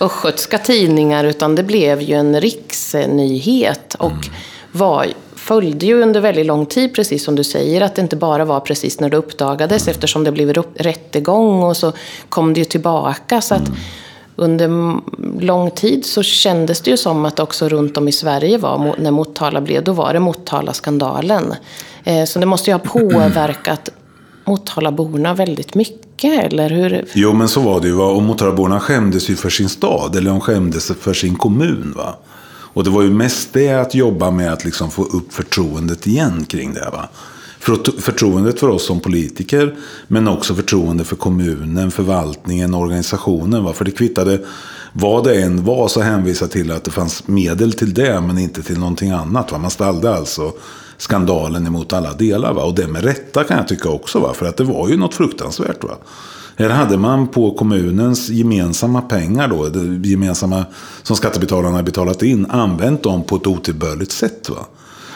östgötska 0.00 0.58
tidningar, 0.58 1.24
utan 1.24 1.54
det 1.54 1.62
blev 1.62 2.00
ju 2.00 2.14
en 2.14 2.40
riksnyhet. 2.40 3.94
Och 3.94 4.10
mm. 4.10 4.34
var 4.72 5.06
följde 5.42 5.86
ju 5.86 6.02
under 6.02 6.20
väldigt 6.20 6.46
lång 6.46 6.66
tid, 6.66 6.94
precis 6.94 7.24
som 7.24 7.34
du 7.34 7.44
säger, 7.44 7.80
att 7.80 7.94
det 7.94 8.02
inte 8.02 8.16
bara 8.16 8.44
var 8.44 8.60
precis 8.60 9.00
när 9.00 9.10
det 9.10 9.16
uppdagades 9.16 9.88
eftersom 9.88 10.24
det 10.24 10.32
blev 10.32 10.52
rättegång 10.74 11.62
och 11.62 11.76
så 11.76 11.92
kom 12.28 12.54
det 12.54 12.60
ju 12.60 12.64
tillbaka. 12.64 13.40
Så 13.40 13.54
att 13.54 13.70
under 14.36 14.68
lång 15.40 15.70
tid 15.70 16.06
så 16.06 16.22
kändes 16.22 16.80
det 16.80 16.90
ju 16.90 16.96
som 16.96 17.24
att 17.24 17.40
också 17.40 17.68
runt 17.68 17.96
om 17.96 18.08
i 18.08 18.12
Sverige 18.12 18.58
var, 18.58 18.94
när 18.98 19.10
Motala 19.10 19.60
blev, 19.60 19.84
då 19.84 19.92
var 19.92 20.12
det 20.12 20.20
Motala-skandalen. 20.20 21.54
Eh, 22.04 22.24
så 22.24 22.38
det 22.38 22.46
måste 22.46 22.70
ju 22.70 22.74
ha 22.74 22.78
påverkat 22.78 23.90
Motalaborna 24.44 25.34
väldigt 25.34 25.74
mycket, 25.74 26.44
eller 26.44 26.70
hur? 26.70 27.04
Jo, 27.14 27.32
men 27.32 27.48
så 27.48 27.60
var 27.60 27.80
det 27.80 27.86
ju. 27.86 28.00
Och 28.00 28.22
Motalaborna 28.22 28.80
skämdes 28.80 29.30
ju 29.30 29.36
för 29.36 29.50
sin 29.50 29.68
stad, 29.68 30.16
eller 30.16 30.30
de 30.30 30.40
skämdes 30.40 30.92
för 31.00 31.14
sin 31.14 31.34
kommun. 31.34 31.94
va. 31.96 32.16
Och 32.72 32.84
det 32.84 32.90
var 32.90 33.02
ju 33.02 33.10
mest 33.10 33.52
det 33.52 33.72
att 33.72 33.94
jobba 33.94 34.30
med 34.30 34.52
att 34.52 34.64
liksom 34.64 34.90
få 34.90 35.04
upp 35.04 35.32
förtroendet 35.32 36.06
igen 36.06 36.44
kring 36.44 36.74
det. 36.74 36.90
Va? 36.92 37.08
För, 37.58 38.00
förtroendet 38.00 38.60
för 38.60 38.68
oss 38.68 38.86
som 38.86 39.00
politiker, 39.00 39.76
men 40.08 40.28
också 40.28 40.54
förtroende 40.54 41.04
för 41.04 41.16
kommunen, 41.16 41.90
förvaltningen, 41.90 42.74
organisationen. 42.74 43.64
Va? 43.64 43.72
För 43.72 43.84
det 43.84 43.90
kvittade 43.90 44.40
vad 44.92 45.24
det 45.24 45.42
än 45.42 45.64
var 45.64 45.88
så 45.88 46.00
hänvisade 46.00 46.52
till 46.52 46.72
att 46.72 46.84
det 46.84 46.90
fanns 46.90 47.28
medel 47.28 47.72
till 47.72 47.94
det, 47.94 48.20
men 48.20 48.38
inte 48.38 48.62
till 48.62 48.78
någonting 48.78 49.10
annat. 49.10 49.52
Va? 49.52 49.58
Man 49.58 49.70
ställde 49.70 50.14
alltså 50.14 50.52
skandalen 50.96 51.66
emot 51.66 51.92
alla 51.92 52.12
delar. 52.12 52.52
Va? 52.52 52.64
Och 52.64 52.74
det 52.74 52.86
med 52.86 53.04
rätta 53.04 53.44
kan 53.44 53.56
jag 53.56 53.68
tycka 53.68 53.88
också, 53.88 54.20
va? 54.20 54.34
för 54.34 54.46
att 54.46 54.56
det 54.56 54.64
var 54.64 54.88
ju 54.88 54.96
något 54.96 55.14
fruktansvärt. 55.14 55.84
Va? 55.84 55.96
Här 56.62 56.70
hade 56.70 56.96
man 56.96 57.28
på 57.28 57.50
kommunens 57.50 58.28
gemensamma 58.28 59.02
pengar 59.02 59.48
då, 59.48 59.68
det 59.68 60.08
gemensamma 60.08 60.64
som 61.02 61.16
skattebetalarna 61.16 61.82
betalat 61.82 62.22
in, 62.22 62.46
använt 62.50 63.02
dem 63.02 63.24
på 63.24 63.36
ett 63.36 63.46
otillbörligt 63.46 64.12
sätt. 64.12 64.48
Va? 64.50 64.66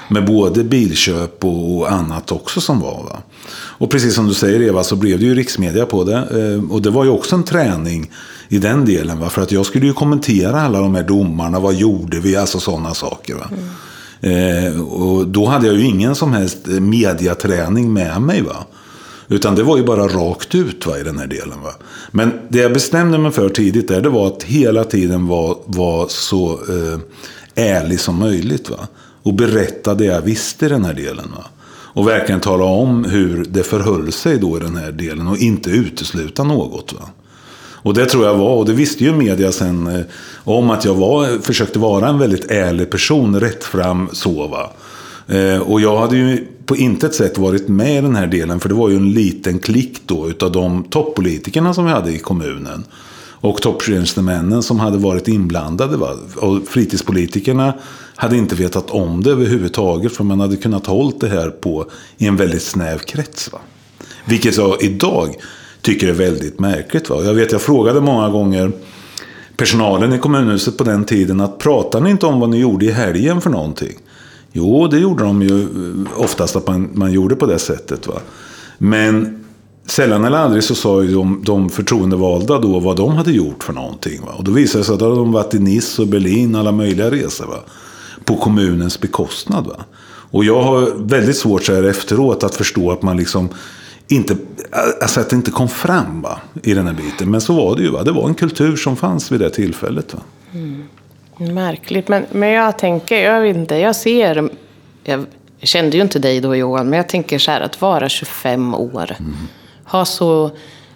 Med 0.09 0.27
både 0.27 0.65
bilköp 0.65 1.45
och 1.45 1.93
annat 1.93 2.33
också 2.33 2.61
som 2.61 2.81
var. 2.81 3.03
Va? 3.05 3.19
Och 3.53 3.91
precis 3.91 4.15
som 4.15 4.29
du 4.29 4.35
säger 4.35 4.63
Eva 4.63 4.85
så 4.85 4.97
blev 4.97 5.19
det 5.19 5.25
ju 5.25 5.35
riksmedia 5.35 5.87
på 5.87 6.05
det. 6.05 6.17
Eh, 6.17 6.71
och 6.71 6.83
det 6.83 6.91
var 6.91 7.05
ju 7.05 7.11
också 7.11 7.37
en 7.37 7.45
träning 7.45 8.11
i 8.49 8.59
den 8.59 8.85
delen. 8.85 9.21
Va? 9.21 9.29
För 9.29 9.43
att 9.43 9.53
jag 9.53 9.67
skulle 9.67 9.87
ju 9.87 9.93
kommentera 9.93 10.61
alla 10.61 10.81
de 10.81 10.95
här 10.95 11.03
domarna. 11.03 11.61
Vad 11.61 11.75
gjorde 11.75 12.21
vi? 12.21 12.37
Alltså 12.37 12.61
sådana 12.61 12.95
saker. 12.95 13.35
Va? 13.35 13.51
Mm. 13.51 13.65
Eh, 14.21 14.83
och 14.83 15.27
då 15.27 15.47
hade 15.47 15.67
jag 15.67 15.77
ju 15.77 15.85
ingen 15.85 16.15
som 16.15 16.33
helst 16.33 16.67
mediaträning 16.67 17.93
med 17.93 18.23
mig. 18.23 18.43
Va? 18.43 18.67
Utan 19.29 19.55
det 19.55 19.63
var 19.63 19.77
ju 19.77 19.85
bara 19.85 20.09
rakt 20.09 20.55
ut 20.55 20.87
va, 20.87 20.99
i 20.99 21.03
den 21.03 21.19
här 21.19 21.27
delen. 21.27 21.63
Va? 21.63 21.73
Men 22.11 22.33
det 22.49 22.59
jag 22.59 22.73
bestämde 22.73 23.19
mig 23.19 23.33
för 23.33 23.49
tidigt 23.49 23.89
där, 23.89 24.01
det 24.01 24.09
var 24.09 24.27
att 24.27 24.43
hela 24.43 24.85
tiden 24.85 25.27
vara 25.27 25.57
var 25.67 26.09
så 26.09 26.53
eh, 26.53 26.99
ärlig 27.55 28.01
som 28.01 28.19
möjligt. 28.19 28.71
Va? 28.71 28.89
Och 29.23 29.35
berätta 29.35 29.95
det 29.95 30.05
jag 30.05 30.21
visste 30.21 30.67
i 30.67 30.69
den 30.69 30.85
här 30.85 30.95
delen. 30.95 31.33
Va? 31.37 31.45
Och 31.69 32.09
verkligen 32.09 32.41
tala 32.41 32.65
om 32.65 33.05
hur 33.05 33.45
det 33.45 33.63
förhöll 33.63 34.13
sig 34.13 34.39
då 34.39 34.57
i 34.57 34.61
den 34.61 34.77
här 34.77 34.93
delen. 34.93 35.29
Och 35.29 35.39
inte 35.39 35.71
utesluta 35.71 36.45
något. 36.45 36.93
Va? 36.93 37.09
Och 37.87 37.95
det 37.95 38.07
tror 38.07 38.27
jag 38.27 38.35
var, 38.35 38.55
och 38.55 38.67
det 38.67 38.73
visste 38.73 39.05
ju 39.05 39.13
media 39.13 39.53
sen 39.53 39.87
eh, 39.87 40.05
om 40.45 40.71
att 40.71 40.85
jag 40.85 40.95
var, 40.95 41.43
försökte 41.43 41.79
vara 41.79 42.09
en 42.09 42.19
väldigt 42.19 42.51
ärlig 42.51 42.91
person, 42.91 43.41
rätt 43.41 43.65
fram 43.65 44.09
så. 44.13 44.49
Va? 44.49 44.71
Eh, 45.27 45.59
och 45.59 45.81
jag 45.81 45.99
hade 45.99 46.17
ju 46.17 46.47
på 46.67 46.77
intet 46.77 47.15
sätt 47.15 47.39
varit 47.39 47.69
med 47.69 47.99
i 47.99 48.01
den 48.01 48.17
här 48.17 48.27
delen. 48.27 48.61
För 48.61 48.69
det 48.69 48.75
var 48.75 48.89
ju 48.89 48.97
en 48.97 49.11
liten 49.13 49.59
klick 49.59 50.01
då 50.07 50.29
utav 50.29 50.53
de 50.53 50.85
toppolitikerna 50.85 51.75
som 51.75 51.85
vi 51.85 51.91
hade 51.91 52.13
i 52.13 52.19
kommunen. 52.19 52.85
Och 53.41 53.63
topptjänstemännen 53.63 54.63
som 54.63 54.81
hade 54.81 54.99
varit 54.99 55.29
inblandade. 55.29 55.97
Va? 55.97 56.11
Och 56.37 56.69
fritidspolitikerna 56.69 57.75
hade 58.17 58.37
inte 58.37 58.55
vetat 58.55 58.91
om 58.91 59.23
det 59.23 59.31
överhuvudtaget. 59.31 60.13
För 60.13 60.25
man 60.25 60.41
hade 60.41 60.57
kunnat 60.57 60.87
hålla 60.87 61.13
det 61.21 61.29
här 61.29 61.51
på 61.51 61.87
i 62.19 62.27
en 62.27 62.37
väldigt 62.37 62.63
snäv 62.63 62.99
krets. 62.99 63.53
Va? 63.53 63.59
Vilket 64.25 64.57
jag 64.57 64.83
idag 64.83 65.35
tycker 65.83 66.09
är 66.09 66.13
väldigt 66.13 66.61
märkligt. 66.61 67.11
Va? 67.11 67.23
Jag 67.25 67.35
vet, 67.35 67.53
jag 67.53 67.63
frågade 67.63 68.01
många 68.01 68.29
gånger 68.29 68.73
personalen 69.57 70.13
i 70.13 70.19
kommunhuset 70.19 70.77
på 70.77 70.85
den 70.85 71.05
tiden 71.05 71.41
att 71.41 71.59
pratar 71.59 72.01
ni 72.01 72.11
inte 72.11 72.27
om 72.27 72.41
vad 72.41 72.51
ni 72.51 72.59
gjorde 72.59 72.87
i 72.87 72.91
helgen 72.91 73.41
för 73.41 73.51
någonting? 73.51 73.99
Jo, 74.57 74.87
det 74.87 74.99
gjorde 74.99 75.25
de 75.25 75.43
ju 75.43 75.63
eh, 75.63 76.21
oftast 76.21 76.57
att 76.57 76.67
man, 76.67 76.91
man 76.93 77.13
gjorde 77.13 77.37
på 77.37 77.47
det 77.47 77.59
sättet. 77.59 78.07
Va? 78.07 78.21
Men 78.79 79.45
sällan 79.87 80.25
eller 80.25 80.39
aldrig 80.39 80.65
så 80.65 80.75
sa 80.75 81.03
ju 81.03 81.15
de, 81.15 81.43
de 81.45 81.71
förtroendevalda 81.71 82.59
då 82.59 82.81
vad 82.81 82.97
de 82.97 83.17
hade 83.17 83.33
gjort 83.33 83.65
för 83.65 83.73
någonting. 83.73 84.21
Va? 84.27 84.33
Och 84.33 84.45
då 84.45 84.53
visade 84.53 84.81
det 84.81 84.85
sig 84.85 84.95
att 84.95 85.01
de 85.01 85.19
hade 85.19 85.31
varit 85.31 85.55
i 85.55 85.59
Nice 85.59 86.03
och 86.03 86.09
Berlin, 86.09 86.55
alla 86.55 86.73
möjliga 86.73 87.11
resor. 87.11 87.47
Va? 87.47 87.59
På 88.25 88.37
kommunens 88.37 89.01
bekostnad. 89.01 89.67
Va? 89.67 89.85
Och 90.31 90.45
jag 90.45 90.63
har 90.63 90.93
väldigt 90.97 91.37
svårt 91.37 91.65
så 91.65 91.75
här 91.75 91.83
efteråt 91.83 92.45
att 92.45 92.55
förstå 92.55 92.93
att 92.93 93.03
man 93.03 93.17
liksom 93.17 93.49
inte, 94.09 94.37
alltså 95.03 95.21
att 95.21 95.31
det 95.31 95.37
inte 95.37 95.51
kom 95.51 95.69
fram 95.69 96.23
va, 96.23 96.39
i 96.63 96.75
den 96.75 96.87
här 96.87 96.95
biten. 96.95 97.31
Men 97.31 97.41
så 97.41 97.53
var 97.53 97.77
det 97.77 97.83
ju. 97.83 97.91
Va? 97.91 98.03
Det 98.03 98.13
var 98.13 98.29
en 98.29 98.35
kultur 98.35 98.77
som 98.77 98.97
fanns 98.97 99.33
vid 99.33 99.41
det 99.41 99.51
tillfället. 99.51 100.15
Va? 100.15 100.21
Mm. 100.53 100.83
Märkligt. 101.37 102.09
Men, 102.09 102.27
men 102.33 102.49
jag 102.49 102.79
tänker, 102.79 103.23
jag 103.23 103.41
vet 103.41 103.57
inte, 103.57 103.77
jag 103.77 103.97
ser... 103.97 104.51
Jag 105.05 105.27
kände 105.63 105.97
ju 105.97 106.03
inte 106.03 106.19
dig 106.19 106.41
då 106.41 106.57
Johan, 106.57 106.89
men 106.91 106.97
jag 106.97 107.09
tänker 107.09 107.39
så 107.39 107.51
här 107.51 107.61
att 107.61 107.81
vara 107.81 108.09
25 108.09 108.75
år. 108.75 109.17
Mm. 109.19 109.35
Ha 109.85 110.05
så 110.05 110.51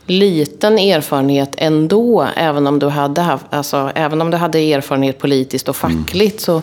liten 0.07 0.79
erfarenhet 0.79 1.55
ändå, 1.59 2.27
även 2.37 2.67
om 2.67 2.79
du 2.79 2.89
hade, 2.89 3.21
haft, 3.21 3.47
alltså, 3.51 3.93
även 3.95 4.21
om 4.21 4.31
du 4.31 4.37
hade 4.37 4.59
erfarenhet 4.59 5.19
politiskt 5.19 5.69
och 5.69 5.77
fackligt. 5.77 6.49
Mm. 6.49 6.63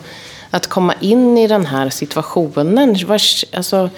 att 0.50 0.66
komma 0.66 0.94
in 1.00 1.38
i 1.38 1.46
den 1.46 1.66
här 1.66 1.90
situationen, 1.90 2.96
var, 3.06 3.20
alltså, 3.56 3.90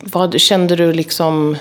vad, 0.00 0.40
kände 0.40 0.76
du 0.76 0.92
liksom 0.92 1.56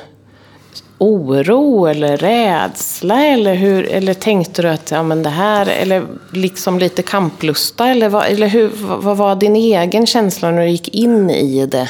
oro 1.01 1.85
eller 1.85 2.17
rädsla? 2.17 3.25
Eller, 3.25 3.55
hur, 3.55 3.89
eller 3.89 4.13
tänkte 4.13 4.61
du 4.61 4.67
att 4.67 4.91
ja, 4.91 5.03
men 5.03 5.23
det 5.23 5.29
här, 5.29 5.65
eller 5.65 6.03
liksom 6.33 6.79
lite 6.79 7.01
kamplusta? 7.01 7.87
Eller, 7.87 8.09
vad, 8.09 8.25
eller 8.25 8.47
hur, 8.47 8.69
vad 9.01 9.17
var 9.17 9.35
din 9.35 9.55
egen 9.55 10.05
känsla 10.05 10.51
när 10.51 10.61
du 10.61 10.69
gick 10.69 10.87
in 10.87 11.29
i 11.29 11.65
det? 11.65 11.89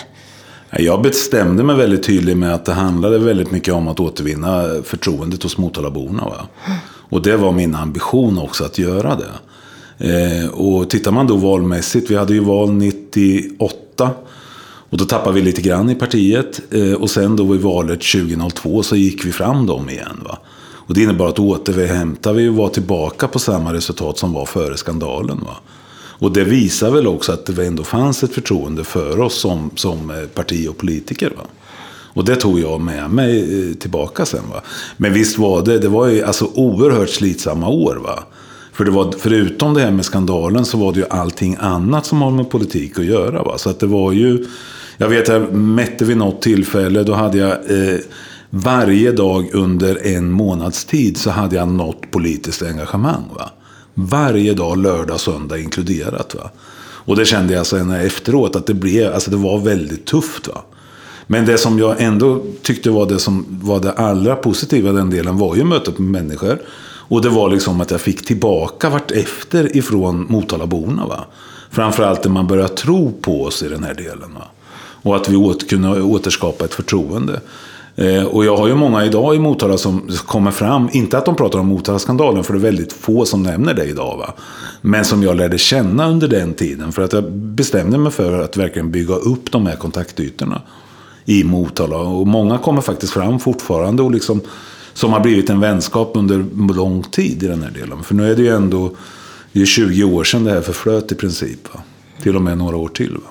Jag 0.69 1.01
bestämde 1.01 1.63
mig 1.63 1.75
väldigt 1.75 2.03
tydligt 2.03 2.37
med 2.37 2.53
att 2.53 2.65
det 2.65 2.73
handlade 2.73 3.19
väldigt 3.19 3.51
mycket 3.51 3.73
om 3.73 3.87
att 3.87 3.99
återvinna 3.99 4.65
förtroendet 4.83 5.43
hos 5.43 5.57
Motalaborna. 5.57 6.25
Va? 6.25 6.47
Och 7.09 7.21
det 7.21 7.37
var 7.37 7.51
min 7.51 7.75
ambition 7.75 8.37
också 8.37 8.63
att 8.63 8.77
göra 8.77 9.15
det. 9.15 9.33
Eh, 10.09 10.49
och 10.49 10.89
tittar 10.89 11.11
man 11.11 11.27
då 11.27 11.35
valmässigt, 11.35 12.11
vi 12.11 12.15
hade 12.15 12.33
ju 12.33 12.39
val 12.39 12.71
98. 12.71 14.09
Och 14.91 14.97
då 14.97 15.05
tappade 15.05 15.35
vi 15.35 15.41
lite 15.41 15.61
grann 15.61 15.89
i 15.89 15.95
partiet. 15.95 16.61
Eh, 16.71 16.93
och 16.93 17.09
sen 17.09 17.35
då 17.35 17.55
i 17.55 17.57
valet 17.57 18.01
2002 18.01 18.83
så 18.83 18.95
gick 18.95 19.25
vi 19.25 19.31
fram 19.31 19.65
dem 19.65 19.89
igen. 19.89 20.19
Va? 20.25 20.37
Och 20.91 20.93
det 20.93 21.03
innebar 21.03 21.27
att 21.27 21.39
återhämtade 21.39 22.35
vi 22.35 22.49
och 22.49 22.55
var 22.55 22.69
tillbaka 22.69 23.27
på 23.27 23.39
samma 23.39 23.73
resultat 23.73 24.17
som 24.17 24.33
var 24.33 24.45
före 24.45 24.77
skandalen. 24.77 25.39
Va? 25.39 25.55
Och 26.21 26.31
det 26.31 26.43
visar 26.43 26.91
väl 26.91 27.07
också 27.07 27.31
att 27.31 27.45
det 27.45 27.67
ändå 27.67 27.83
fanns 27.83 28.23
ett 28.23 28.33
förtroende 28.33 28.83
för 28.83 29.19
oss 29.19 29.35
som, 29.35 29.69
som 29.75 30.09
eh, 30.09 30.27
parti 30.27 30.67
och 30.69 30.77
politiker. 30.77 31.31
Va? 31.37 31.43
Och 32.13 32.25
det 32.25 32.35
tog 32.35 32.59
jag 32.59 32.81
med 32.81 33.09
mig 33.09 33.69
eh, 33.69 33.75
tillbaka 33.75 34.25
sen. 34.25 34.43
Va? 34.53 34.61
Men 34.97 35.13
visst 35.13 35.37
var 35.37 35.61
det, 35.61 35.79
det 35.79 35.87
var 35.87 36.07
ju 36.07 36.23
alltså 36.23 36.45
oerhört 36.53 37.09
slitsamma 37.09 37.67
år. 37.67 37.95
Va? 37.95 38.23
För 38.73 38.85
det 38.85 38.91
var, 38.91 39.13
förutom 39.17 39.73
det 39.73 39.81
här 39.81 39.91
med 39.91 40.05
skandalen 40.05 40.65
så 40.65 40.77
var 40.77 40.93
det 40.93 40.99
ju 40.99 41.05
allting 41.09 41.57
annat 41.59 42.05
som 42.05 42.21
har 42.21 42.31
med 42.31 42.49
politik 42.49 42.99
att 42.99 43.05
göra. 43.05 43.43
Va? 43.43 43.57
Så 43.57 43.69
att 43.69 43.79
det 43.79 43.87
var 43.87 44.11
ju, 44.11 44.45
jag 45.01 45.09
vet 45.09 45.27
jag 45.27 45.53
mätte 45.53 46.05
vid 46.05 46.17
något 46.17 46.41
tillfälle, 46.41 47.03
då 47.03 47.13
hade 47.13 47.37
jag 47.37 47.51
eh, 47.51 47.99
varje 48.49 49.11
dag 49.11 49.49
under 49.53 50.07
en 50.07 50.31
månads 50.31 50.85
tid 50.85 51.17
så 51.17 51.29
hade 51.29 51.55
jag 51.55 51.67
något 51.67 52.11
politiskt 52.11 52.61
engagemang. 52.61 53.23
Va? 53.37 53.49
Varje 53.93 54.53
dag, 54.53 54.77
lördag, 54.77 55.19
söndag 55.19 55.59
inkluderat. 55.59 56.35
Va? 56.35 56.51
Och 56.81 57.15
det 57.15 57.25
kände 57.25 57.53
jag 57.53 57.65
sen 57.65 57.91
efteråt 57.91 58.55
att 58.55 58.65
det 58.65 58.73
blev, 58.73 59.13
alltså 59.13 59.31
det 59.31 59.37
var 59.37 59.59
väldigt 59.59 60.05
tufft. 60.05 60.47
Va? 60.47 60.61
Men 61.27 61.45
det 61.45 61.57
som 61.57 61.79
jag 61.79 62.01
ändå 62.01 62.43
tyckte 62.61 62.89
var 62.89 63.05
det 63.05 63.19
som 63.19 63.45
var 63.49 63.79
det 63.79 63.91
allra 63.91 64.35
positiva 64.35 64.89
i 64.89 64.93
den 64.93 65.09
delen 65.09 65.37
var 65.37 65.55
ju 65.55 65.63
mötet 65.63 65.99
med 65.99 66.23
människor. 66.23 66.61
Och 66.83 67.21
det 67.21 67.29
var 67.29 67.49
liksom 67.49 67.81
att 67.81 67.91
jag 67.91 68.01
fick 68.01 68.25
tillbaka 68.25 68.89
vartefter 68.89 69.77
ifrån 69.77 70.25
Motalaborna. 70.29 71.05
Va? 71.07 71.25
Framförallt 71.71 72.23
när 72.23 72.31
man 72.31 72.47
började 72.47 72.75
tro 72.75 73.11
på 73.21 73.43
oss 73.43 73.63
i 73.63 73.67
den 73.67 73.83
här 73.83 73.93
delen. 73.93 74.33
Va? 74.33 74.47
Och 75.01 75.15
att 75.15 75.29
vi 75.29 75.35
åter, 75.35 75.67
kunde 75.67 76.01
återskapa 76.01 76.65
ett 76.65 76.73
förtroende. 76.73 77.41
Eh, 77.95 78.23
och 78.23 78.45
jag 78.45 78.57
har 78.57 78.67
ju 78.67 78.75
många 78.75 79.05
idag 79.05 79.35
i 79.35 79.39
Motala 79.39 79.77
som 79.77 80.09
kommer 80.25 80.51
fram, 80.51 80.89
inte 80.91 81.17
att 81.17 81.25
de 81.25 81.35
pratar 81.35 81.59
om 81.59 81.67
Motala-skandalen, 81.67 82.43
för 82.43 82.53
det 82.53 82.59
är 82.59 82.61
väldigt 82.61 82.93
få 82.93 83.25
som 83.25 83.43
nämner 83.43 83.73
det 83.73 83.85
idag. 83.85 84.17
Va? 84.17 84.33
Men 84.81 85.05
som 85.05 85.23
jag 85.23 85.37
lärde 85.37 85.57
känna 85.57 86.09
under 86.09 86.27
den 86.27 86.53
tiden. 86.53 86.91
För 86.91 87.01
att 87.01 87.13
jag 87.13 87.31
bestämde 87.31 87.97
mig 87.97 88.11
för 88.11 88.41
att 88.43 88.57
verkligen 88.57 88.91
bygga 88.91 89.15
upp 89.15 89.51
de 89.51 89.65
här 89.65 89.75
kontaktytorna 89.75 90.61
i 91.25 91.43
Motala. 91.43 91.97
Och 91.97 92.27
många 92.27 92.57
kommer 92.57 92.81
faktiskt 92.81 93.13
fram 93.13 93.39
fortfarande 93.39 94.03
och 94.03 94.11
liksom, 94.11 94.41
som 94.93 95.13
har 95.13 95.19
blivit 95.19 95.49
en 95.49 95.59
vänskap 95.59 96.11
under 96.13 96.45
lång 96.73 97.03
tid 97.03 97.43
i 97.43 97.47
den 97.47 97.63
här 97.63 97.71
delen. 97.71 98.03
För 98.03 98.15
nu 98.15 98.31
är 98.31 98.35
det 98.35 98.41
ju 98.41 98.49
ändå 98.49 98.91
det 99.53 99.61
är 99.61 99.65
20 99.65 100.03
år 100.03 100.23
sedan 100.23 100.43
det 100.43 100.51
här 100.51 100.61
förflöt 100.61 101.11
i 101.11 101.15
princip. 101.15 101.73
Va? 101.73 101.81
Till 102.21 102.35
och 102.35 102.41
med 102.41 102.57
några 102.57 102.77
år 102.77 102.89
till. 102.89 103.13
Va? 103.13 103.30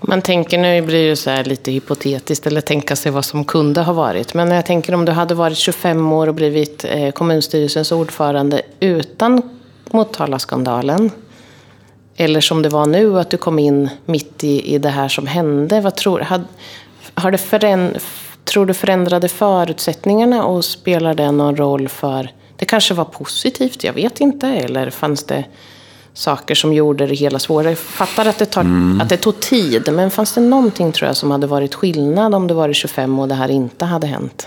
Man 0.00 0.22
tänker, 0.22 0.58
nu 0.58 0.82
blir 0.82 1.08
det 1.08 1.16
så 1.16 1.30
här 1.30 1.44
lite 1.44 1.70
hypotetiskt, 1.70 2.46
eller 2.46 2.60
tänka 2.60 2.96
sig 2.96 3.12
vad 3.12 3.24
som 3.24 3.44
kunde 3.44 3.82
ha 3.82 3.92
varit. 3.92 4.34
Men 4.34 4.50
jag 4.50 4.66
tänker 4.66 4.94
om 4.94 5.04
du 5.04 5.12
hade 5.12 5.34
varit 5.34 5.58
25 5.58 6.12
år 6.12 6.26
och 6.26 6.34
blivit 6.34 6.84
eh, 6.84 7.10
kommunstyrelsens 7.10 7.92
ordförande 7.92 8.62
utan 8.80 9.42
Motala-skandalen. 9.90 11.10
Eller 12.16 12.40
som 12.40 12.62
det 12.62 12.68
var 12.68 12.86
nu, 12.86 13.18
att 13.18 13.30
du 13.30 13.36
kom 13.36 13.58
in 13.58 13.88
mitt 14.04 14.44
i, 14.44 14.74
i 14.74 14.78
det 14.78 14.88
här 14.88 15.08
som 15.08 15.26
hände. 15.26 15.80
Vad 15.80 15.96
tror, 15.96 16.20
had, 16.20 16.44
har 17.14 17.30
det 17.30 17.38
föränd, 17.38 17.98
tror 18.44 18.66
du 18.66 18.74
förändrade 18.74 19.28
förutsättningarna 19.28 20.44
och 20.44 20.64
spelar 20.64 21.14
det 21.14 21.30
någon 21.30 21.56
roll 21.56 21.88
för... 21.88 22.30
Det 22.56 22.64
kanske 22.64 22.94
var 22.94 23.04
positivt, 23.04 23.84
jag 23.84 23.92
vet 23.92 24.20
inte. 24.20 24.46
Eller 24.48 24.90
fanns 24.90 25.24
det 25.24 25.44
saker 26.18 26.54
som 26.54 26.72
gjorde 26.72 27.06
det 27.06 27.14
hela 27.14 27.38
svårare. 27.38 27.68
Jag 27.68 27.78
fattar 27.78 28.26
att 28.26 28.38
det, 28.38 28.46
tar, 28.46 28.60
mm. 28.60 29.00
att 29.00 29.08
det 29.08 29.16
tog 29.16 29.40
tid, 29.40 29.92
men 29.92 30.10
fanns 30.10 30.32
det 30.32 30.40
någonting 30.40 30.92
tror 30.92 31.06
jag 31.06 31.16
som 31.16 31.30
hade 31.30 31.46
varit 31.46 31.74
skillnad 31.74 32.34
om 32.34 32.46
du 32.46 32.54
varit 32.54 32.76
25 32.76 33.18
och 33.18 33.28
det 33.28 33.34
här 33.34 33.48
inte 33.48 33.84
hade 33.84 34.06
hänt? 34.06 34.46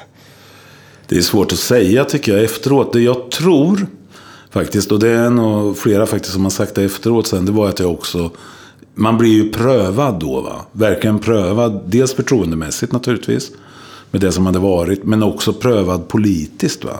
Det 1.08 1.18
är 1.18 1.22
svårt 1.22 1.52
att 1.52 1.58
säga 1.58 2.06
tycker 2.06 2.34
jag 2.34 2.44
efteråt. 2.44 2.94
Det 2.94 3.02
jag 3.02 3.32
tror 3.32 3.88
faktiskt, 4.50 4.92
och 4.92 5.00
det 5.00 5.10
är 5.10 5.30
nog 5.30 5.78
flera 5.78 6.06
faktiskt 6.06 6.34
som 6.34 6.44
har 6.44 6.52
sagt 6.52 6.76
det 6.76 6.84
efteråt 6.84 7.28
sen, 7.28 7.46
det 7.46 7.52
var 7.52 7.70
att 7.70 7.80
jag 7.80 7.92
också 7.92 8.32
man 8.94 9.18
blir 9.18 9.32
ju 9.32 9.52
prövad 9.52 10.20
då. 10.20 10.42
Va? 10.42 10.66
Verkligen 10.72 11.20
prövad. 11.20 11.82
Dels 11.86 12.14
förtroendemässigt 12.14 12.92
naturligtvis. 12.92 13.52
Med 14.12 14.22
det 14.22 14.32
som 14.32 14.46
hade 14.46 14.60
varit. 14.60 15.04
Men 15.04 15.24
också 15.24 15.54
prövad 15.54 16.08
politiskt. 16.08 16.84
Va? 16.84 17.00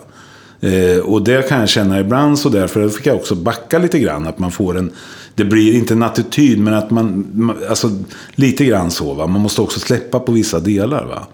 Eh, 0.62 0.98
och 0.98 1.22
det 1.22 1.48
kan 1.48 1.60
jag 1.60 1.68
känna 1.68 2.00
ibland 2.00 2.38
så 2.38 2.48
därför 2.48 2.88
fick 2.88 3.06
jag 3.06 3.16
också 3.16 3.34
backa 3.34 3.78
lite 3.78 3.98
grann. 3.98 4.26
Att 4.26 4.38
man 4.38 4.50
får 4.50 4.78
en, 4.78 4.92
det 5.34 5.44
blir 5.44 5.74
inte 5.74 5.94
en 5.94 6.02
attityd 6.02 6.60
men 6.60 6.74
att 6.74 6.90
man, 6.90 7.54
alltså 7.68 7.90
lite 8.34 8.64
grann 8.64 8.90
så 8.90 9.14
va. 9.14 9.26
Man 9.26 9.40
måste 9.40 9.60
också 9.60 9.80
släppa 9.80 10.20
på 10.20 10.32
vissa 10.32 10.60
delar 10.60 11.04
va. 11.04 11.26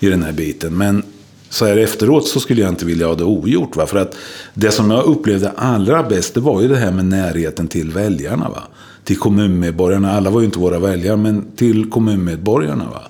I 0.00 0.08
den 0.08 0.22
här 0.22 0.32
biten. 0.32 0.76
Men 0.76 1.02
så 1.48 1.66
här 1.66 1.76
efteråt 1.76 2.28
så 2.28 2.40
skulle 2.40 2.60
jag 2.60 2.68
inte 2.70 2.84
vilja 2.84 3.06
ha 3.06 3.14
det 3.14 3.24
ogjort. 3.24 3.76
Va? 3.76 3.86
För 3.86 3.98
att 3.98 4.16
det 4.54 4.70
som 4.70 4.90
jag 4.90 5.04
upplevde 5.04 5.50
allra 5.50 6.02
bäst 6.02 6.34
det 6.34 6.40
var 6.40 6.62
ju 6.62 6.68
det 6.68 6.76
här 6.76 6.92
med 6.92 7.04
närheten 7.04 7.68
till 7.68 7.90
väljarna. 7.90 8.48
Va? 8.48 8.62
Till 9.04 9.18
kommunmedborgarna. 9.18 10.12
Alla 10.12 10.30
var 10.30 10.40
ju 10.40 10.46
inte 10.46 10.58
våra 10.58 10.78
väljare 10.78 11.16
men 11.16 11.44
till 11.56 11.90
kommunmedborgarna. 11.90 12.84
Va? 12.84 13.02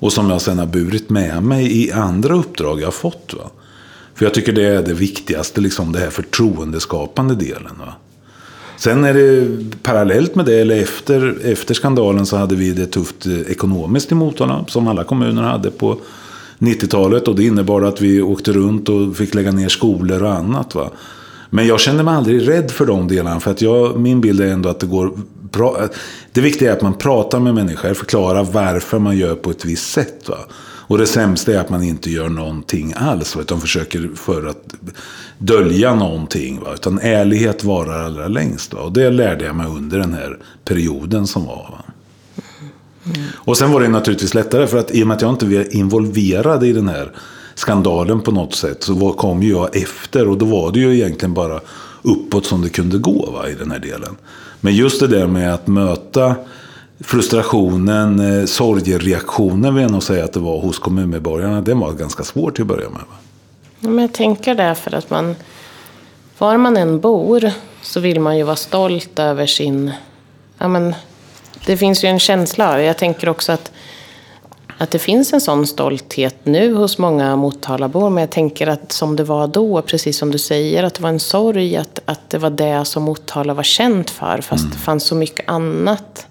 Och 0.00 0.12
som 0.12 0.30
jag 0.30 0.40
sen 0.40 0.58
har 0.58 0.66
burit 0.66 1.10
med 1.10 1.42
mig 1.42 1.84
i 1.84 1.92
andra 1.92 2.34
uppdrag 2.34 2.80
jag 2.80 2.86
har 2.86 2.92
fått. 2.92 3.34
Va? 3.36 3.50
För 4.18 4.24
jag 4.24 4.34
tycker 4.34 4.52
det 4.52 4.64
är 4.64 4.82
det 4.82 4.94
viktigaste, 4.94 5.60
liksom 5.60 5.92
det 5.92 5.98
här 5.98 6.10
förtroendeskapande 6.10 7.34
delen. 7.34 7.72
Va? 7.78 7.92
Sen 8.76 9.04
är 9.04 9.14
det 9.14 9.48
parallellt 9.82 10.34
med 10.34 10.46
det, 10.46 10.60
eller 10.60 10.82
efter, 10.82 11.38
efter 11.44 11.74
skandalen 11.74 12.26
så 12.26 12.36
hade 12.36 12.54
vi 12.56 12.72
det 12.72 12.86
tufft 12.86 13.26
eh, 13.26 13.40
ekonomiskt 13.40 14.12
i 14.12 14.14
Motala. 14.14 14.64
Som 14.68 14.88
alla 14.88 15.04
kommuner 15.04 15.42
hade 15.42 15.70
på 15.70 16.00
90-talet. 16.58 17.28
Och 17.28 17.36
det 17.36 17.44
innebar 17.44 17.82
att 17.82 18.00
vi 18.00 18.22
åkte 18.22 18.52
runt 18.52 18.88
och 18.88 19.16
fick 19.16 19.34
lägga 19.34 19.52
ner 19.52 19.68
skolor 19.68 20.22
och 20.22 20.34
annat. 20.34 20.74
Va? 20.74 20.90
Men 21.50 21.66
jag 21.66 21.80
kände 21.80 22.02
mig 22.02 22.14
aldrig 22.14 22.48
rädd 22.48 22.70
för 22.70 22.86
de 22.86 23.08
delarna. 23.08 23.40
För 23.40 23.50
att 23.50 23.62
jag, 23.62 24.00
min 24.00 24.20
bild 24.20 24.40
är 24.40 24.46
ändå 24.46 24.68
att 24.68 24.80
det 24.80 24.86
går 24.86 25.12
bra. 25.52 25.88
Det 26.32 26.40
viktiga 26.40 26.72
är 26.72 26.76
att 26.76 26.82
man 26.82 26.94
pratar 26.94 27.40
med 27.40 27.54
människor, 27.54 27.94
förklarar 27.94 28.44
varför 28.44 28.98
man 28.98 29.16
gör 29.16 29.34
på 29.34 29.50
ett 29.50 29.64
visst 29.64 29.92
sätt. 29.92 30.28
Va? 30.28 30.38
Och 30.88 30.98
det 30.98 31.06
sämsta 31.06 31.52
är 31.52 31.58
att 31.58 31.70
man 31.70 31.82
inte 31.82 32.10
gör 32.10 32.28
någonting 32.28 32.92
alls. 32.96 33.36
Utan 33.36 33.60
försöker 33.60 34.10
för 34.14 34.46
att 34.46 34.74
dölja 35.38 35.94
någonting. 35.94 36.60
Va? 36.60 36.74
Utan 36.74 36.98
ärlighet 36.98 37.64
varar 37.64 38.04
allra 38.04 38.28
längst. 38.28 38.74
Va? 38.74 38.80
Och 38.80 38.92
det 38.92 39.10
lärde 39.10 39.44
jag 39.44 39.56
mig 39.56 39.66
under 39.66 39.98
den 39.98 40.14
här 40.14 40.38
perioden 40.64 41.26
som 41.26 41.44
var. 41.44 41.68
Va? 41.70 41.84
Mm. 43.04 43.26
Och 43.34 43.56
sen 43.56 43.72
var 43.72 43.80
det 43.80 43.88
naturligtvis 43.88 44.34
lättare. 44.34 44.66
För 44.66 44.78
att 44.78 44.90
i 44.90 45.02
och 45.02 45.06
med 45.06 45.14
att 45.14 45.22
jag 45.22 45.30
inte 45.30 45.46
var 45.46 45.76
involverad 45.76 46.64
i 46.64 46.72
den 46.72 46.88
här 46.88 47.12
skandalen 47.54 48.20
på 48.20 48.30
något 48.30 48.54
sätt. 48.54 48.82
Så 48.82 49.12
kom 49.12 49.42
ju 49.42 49.50
jag 49.50 49.76
efter. 49.76 50.28
Och 50.28 50.38
då 50.38 50.46
var 50.46 50.72
det 50.72 50.78
ju 50.78 50.94
egentligen 50.94 51.34
bara 51.34 51.60
uppåt 52.02 52.46
som 52.46 52.62
det 52.62 52.68
kunde 52.68 52.98
gå 52.98 53.30
va, 53.30 53.48
i 53.48 53.54
den 53.54 53.70
här 53.70 53.78
delen. 53.78 54.16
Men 54.60 54.74
just 54.74 55.00
det 55.00 55.06
där 55.06 55.26
med 55.26 55.54
att 55.54 55.66
möta 55.66 56.36
frustrationen, 57.00 58.40
eh, 58.40 58.46
sorgereaktionen 58.46 59.74
vill 59.74 59.82
jag 59.82 59.92
nog 59.92 60.02
säga 60.02 60.24
att 60.24 60.32
det 60.32 60.40
var 60.40 60.60
hos 60.60 60.78
kommunmedborgarna. 60.78 61.60
Den 61.60 61.80
var 61.80 61.92
ganska 61.92 62.22
svår 62.22 62.50
till 62.50 62.62
att 62.62 62.68
börja 62.68 62.90
med. 62.90 63.00
Ja, 63.80 63.88
men 63.88 63.98
jag 63.98 64.12
tänker 64.12 64.54
därför 64.54 64.94
att 64.94 65.10
man, 65.10 65.36
var 66.38 66.56
man 66.56 66.76
än 66.76 67.00
bor 67.00 67.50
så 67.82 68.00
vill 68.00 68.20
man 68.20 68.38
ju 68.38 68.42
vara 68.42 68.56
stolt 68.56 69.18
över 69.18 69.46
sin, 69.46 69.92
ja 70.58 70.68
men, 70.68 70.94
det 71.66 71.76
finns 71.76 72.04
ju 72.04 72.08
en 72.08 72.18
känsla. 72.18 72.82
Jag 72.82 72.98
tänker 72.98 73.28
också 73.28 73.52
att, 73.52 73.72
att 74.78 74.90
det 74.90 74.98
finns 74.98 75.32
en 75.32 75.40
sån 75.40 75.66
stolthet 75.66 76.36
nu 76.42 76.74
hos 76.74 76.98
många 76.98 77.36
Motalabor. 77.36 78.10
Men 78.10 78.20
jag 78.20 78.30
tänker 78.30 78.66
att 78.66 78.92
som 78.92 79.16
det 79.16 79.24
var 79.24 79.46
då, 79.46 79.82
precis 79.82 80.18
som 80.18 80.30
du 80.30 80.38
säger, 80.38 80.82
att 80.82 80.94
det 80.94 81.02
var 81.02 81.10
en 81.10 81.20
sorg 81.20 81.76
att, 81.76 82.00
att 82.04 82.30
det 82.30 82.38
var 82.38 82.50
det 82.50 82.84
som 82.84 83.02
Motala 83.02 83.54
var 83.54 83.62
känt 83.62 84.10
för. 84.10 84.40
Fast 84.40 84.64
mm. 84.64 84.70
det 84.72 84.78
fanns 84.78 85.04
så 85.04 85.14
mycket 85.14 85.48
annat 85.48 86.26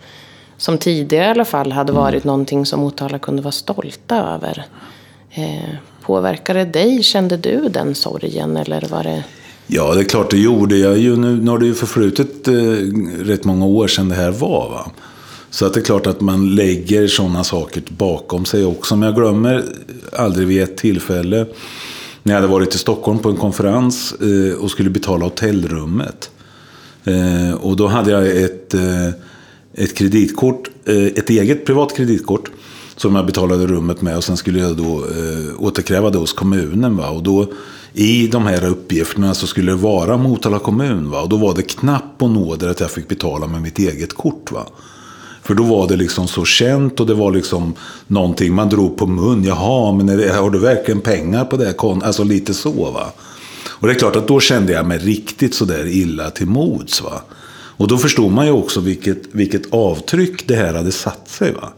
som 0.58 0.78
tidigare 0.78 1.26
i 1.26 1.30
alla 1.30 1.46
fall 1.46 1.72
hade 1.72 1.92
mm. 1.92 2.04
varit 2.04 2.24
mm. 2.24 2.28
någonting 2.28 2.66
som 2.66 2.80
Motala 2.80 3.20
kunde 3.20 3.42
vara 3.42 3.52
stolta 3.52 4.18
över. 4.18 4.66
Eh, 5.32 5.70
påverkade 6.02 6.66
dig? 6.66 7.04
Kände 7.04 7.38
du 7.38 7.70
den 7.70 7.96
sorgen 7.96 8.58
eller 8.58 8.88
var 8.90 9.04
det? 9.04 9.24
Ja, 9.68 9.94
det 9.94 10.00
är 10.00 10.04
klart 10.04 10.32
det 10.32 10.38
gjorde 10.38 10.78
jag. 10.78 10.98
Ju, 10.98 11.16
nu, 11.16 11.36
nu 11.42 11.52
har 11.52 11.60
det 11.60 11.66
ju 11.66 11.74
förflutit 11.74 12.48
eh, 12.48 12.54
rätt 13.26 13.44
många 13.44 13.66
år 13.66 13.88
sedan 13.88 14.10
det 14.10 14.16
här 14.16 14.32
var. 14.32 14.70
Va? 14.70 14.92
Så 15.50 15.66
att 15.66 15.74
det 15.74 15.80
är 15.80 15.84
klart 15.84 16.08
att 16.08 16.22
man 16.22 16.56
lägger 16.56 17.08
sådana 17.08 17.44
saker 17.44 17.84
bakom 17.88 18.46
sig 18.46 18.66
också. 18.66 18.96
Men 18.96 19.08
jag 19.08 19.16
glömmer 19.16 19.64
aldrig 20.14 20.48
vid 20.48 20.64
ett 20.64 20.78
tillfälle 20.78 21.46
när 22.24 22.34
jag 22.34 22.42
hade 22.42 22.54
varit 22.54 22.76
i 22.76 22.78
Stockholm 22.78 23.20
på 23.20 23.30
en 23.30 23.36
konferens 23.36 24.14
eh, 24.14 24.64
och 24.64 24.72
skulle 24.72 24.90
betala 24.90 25.26
hotellrummet. 25.26 26.30
Eh, 27.04 27.54
och 27.62 27.76
då 27.76 27.88
hade 27.88 28.12
jag 28.12 28.28
ett, 28.44 28.74
eh, 28.74 29.10
ett 29.78 29.96
kreditkort, 29.96 30.70
eh, 30.86 31.06
ett 31.06 31.30
eget 31.30 31.66
privat 31.66 31.96
kreditkort 31.96 32.52
som 32.96 33.16
jag 33.16 33.26
betalade 33.26 33.68
rummet 33.68 34.02
med 34.02 34.18
och 34.18 34.24
sen 34.24 34.38
skulle 34.38 34.60
jag 34.60 34.78
då 34.78 34.98
eh, 34.98 35.64
återkräva 35.64 36.10
det 36.10 36.18
hos 36.18 36.34
kommunen. 36.34 36.98
Va? 36.98 37.10
Och 37.10 37.24
då 37.24 37.52
i 37.94 38.28
de 38.28 38.46
här 38.46 38.66
uppgifterna 38.66 39.34
så 39.34 39.48
skulle 39.48 39.72
det 39.72 39.78
vara 39.78 40.18
Motala 40.18 40.60
kommun. 40.60 41.10
Va? 41.10 41.22
Och 41.22 41.30
då 41.30 41.38
var 41.38 41.56
det 41.56 41.62
knapp 41.62 42.18
på 42.18 42.28
nåder 42.28 42.70
att 42.70 42.80
jag 42.80 42.92
fick 42.92 43.08
betala 43.08 43.48
med 43.48 43.62
mitt 43.62 43.80
eget 43.80 44.14
kort. 44.14 44.52
Va? 44.52 44.66
För 45.44 45.54
då 45.54 45.64
var 45.64 45.88
det 45.88 45.96
liksom 45.96 46.28
så 46.28 46.46
känt 46.46 47.00
och 47.00 47.08
det 47.08 47.14
var 47.14 47.32
liksom 47.32 47.74
någonting 48.08 48.54
man 48.54 48.70
drog 48.70 48.98
på 48.98 49.08
mun. 49.08 49.44
Jaha, 49.44 49.92
men 49.92 50.06
det, 50.06 50.34
har 50.34 50.50
du 50.50 50.60
verkligen 50.60 51.02
pengar 51.02 51.46
på 51.46 51.58
det? 51.58 51.76
Alltså 51.80 52.24
lite 52.24 52.54
så 52.54 52.92
va. 52.92 53.14
Och 53.70 53.88
det 53.88 53.94
är 53.94 54.00
klart 54.00 54.16
att 54.16 54.28
då 54.28 54.40
kände 54.40 54.74
jag 54.74 54.88
mig 54.88 54.98
riktigt 54.98 55.54
sådär 55.54 55.88
illa 55.88 56.30
till 56.30 56.48
mods 56.48 57.02
va. 57.02 57.22
Och 57.78 57.88
då 57.88 57.98
förstod 57.98 58.32
man 58.32 58.46
ju 58.46 58.52
också 58.52 58.80
vilket, 58.80 59.22
vilket 59.32 59.74
avtryck 59.74 60.48
det 60.48 60.56
här 60.56 60.74
hade 60.74 60.92
satt 60.92 61.30
sig 61.30 61.54
va. 61.54 61.74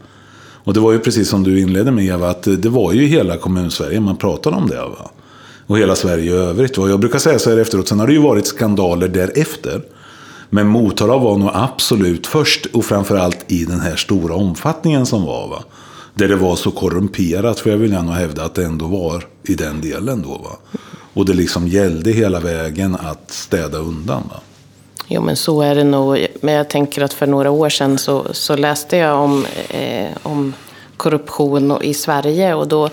Och 0.64 0.74
det 0.74 0.80
var 0.80 0.92
ju 0.92 0.98
precis 0.98 1.28
som 1.28 1.42
du 1.42 1.60
inledde 1.60 1.90
med 1.90 2.04
Eva, 2.04 2.30
att 2.30 2.42
det 2.42 2.68
var 2.68 2.92
ju 2.92 3.06
hela 3.06 3.36
kommunsverige 3.36 4.00
man 4.00 4.16
pratade 4.16 4.56
om 4.56 4.68
det. 4.68 4.76
Va? 4.76 5.10
Och 5.66 5.78
hela 5.78 5.96
Sverige 5.96 6.24
i 6.24 6.34
övrigt. 6.34 6.78
Va? 6.78 6.88
jag 6.88 7.00
brukar 7.00 7.18
säga 7.18 7.38
så 7.38 7.50
här 7.50 7.58
efteråt, 7.58 7.88
sen 7.88 8.00
har 8.00 8.06
det 8.06 8.12
ju 8.12 8.18
varit 8.18 8.46
skandaler 8.46 9.08
därefter. 9.08 9.82
Men 10.50 10.66
Motala 10.66 11.18
var 11.18 11.38
nog 11.38 11.50
absolut 11.52 12.26
först 12.26 12.66
och 12.66 12.84
framförallt 12.84 13.52
i 13.52 13.64
den 13.64 13.80
här 13.80 13.96
stora 13.96 14.34
omfattningen 14.34 15.06
som 15.06 15.24
var. 15.24 15.48
Va? 15.48 15.64
Där 16.14 16.28
det 16.28 16.36
var 16.36 16.56
så 16.56 16.70
korrumperat, 16.70 17.60
för 17.60 17.70
jag 17.70 17.78
vill 17.78 17.92
gärna 17.92 18.12
hävda 18.12 18.44
att 18.44 18.54
det 18.54 18.64
ändå 18.64 18.86
var 18.86 19.26
i 19.42 19.54
den 19.54 19.80
delen 19.80 20.22
då. 20.22 20.28
Va? 20.28 20.78
Och 21.14 21.24
det 21.24 21.34
liksom 21.34 21.68
gällde 21.68 22.10
hela 22.10 22.40
vägen 22.40 22.96
att 23.00 23.30
städa 23.30 23.78
undan. 23.78 24.22
Va? 24.30 24.40
Jo, 25.12 25.22
men 25.22 25.36
så 25.36 25.62
är 25.62 25.74
det 25.74 25.84
nog. 25.84 26.26
Men 26.40 26.54
jag 26.54 26.68
tänker 26.68 27.02
att 27.02 27.12
för 27.12 27.26
några 27.26 27.50
år 27.50 27.68
sedan 27.68 27.98
så, 27.98 28.26
så 28.32 28.56
läste 28.56 28.96
jag 28.96 29.18
om, 29.18 29.46
eh, 29.68 30.10
om 30.22 30.54
korruption 30.96 31.82
i 31.82 31.94
Sverige. 31.94 32.54
Och 32.54 32.68
då, 32.68 32.88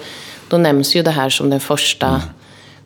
då 0.48 0.58
nämns 0.58 0.96
ju 0.96 1.04
det 1.04 1.12
här 1.12 1.30
som 1.30 1.50
den 1.50 1.60
första 1.60 2.08
mm. 2.08 2.22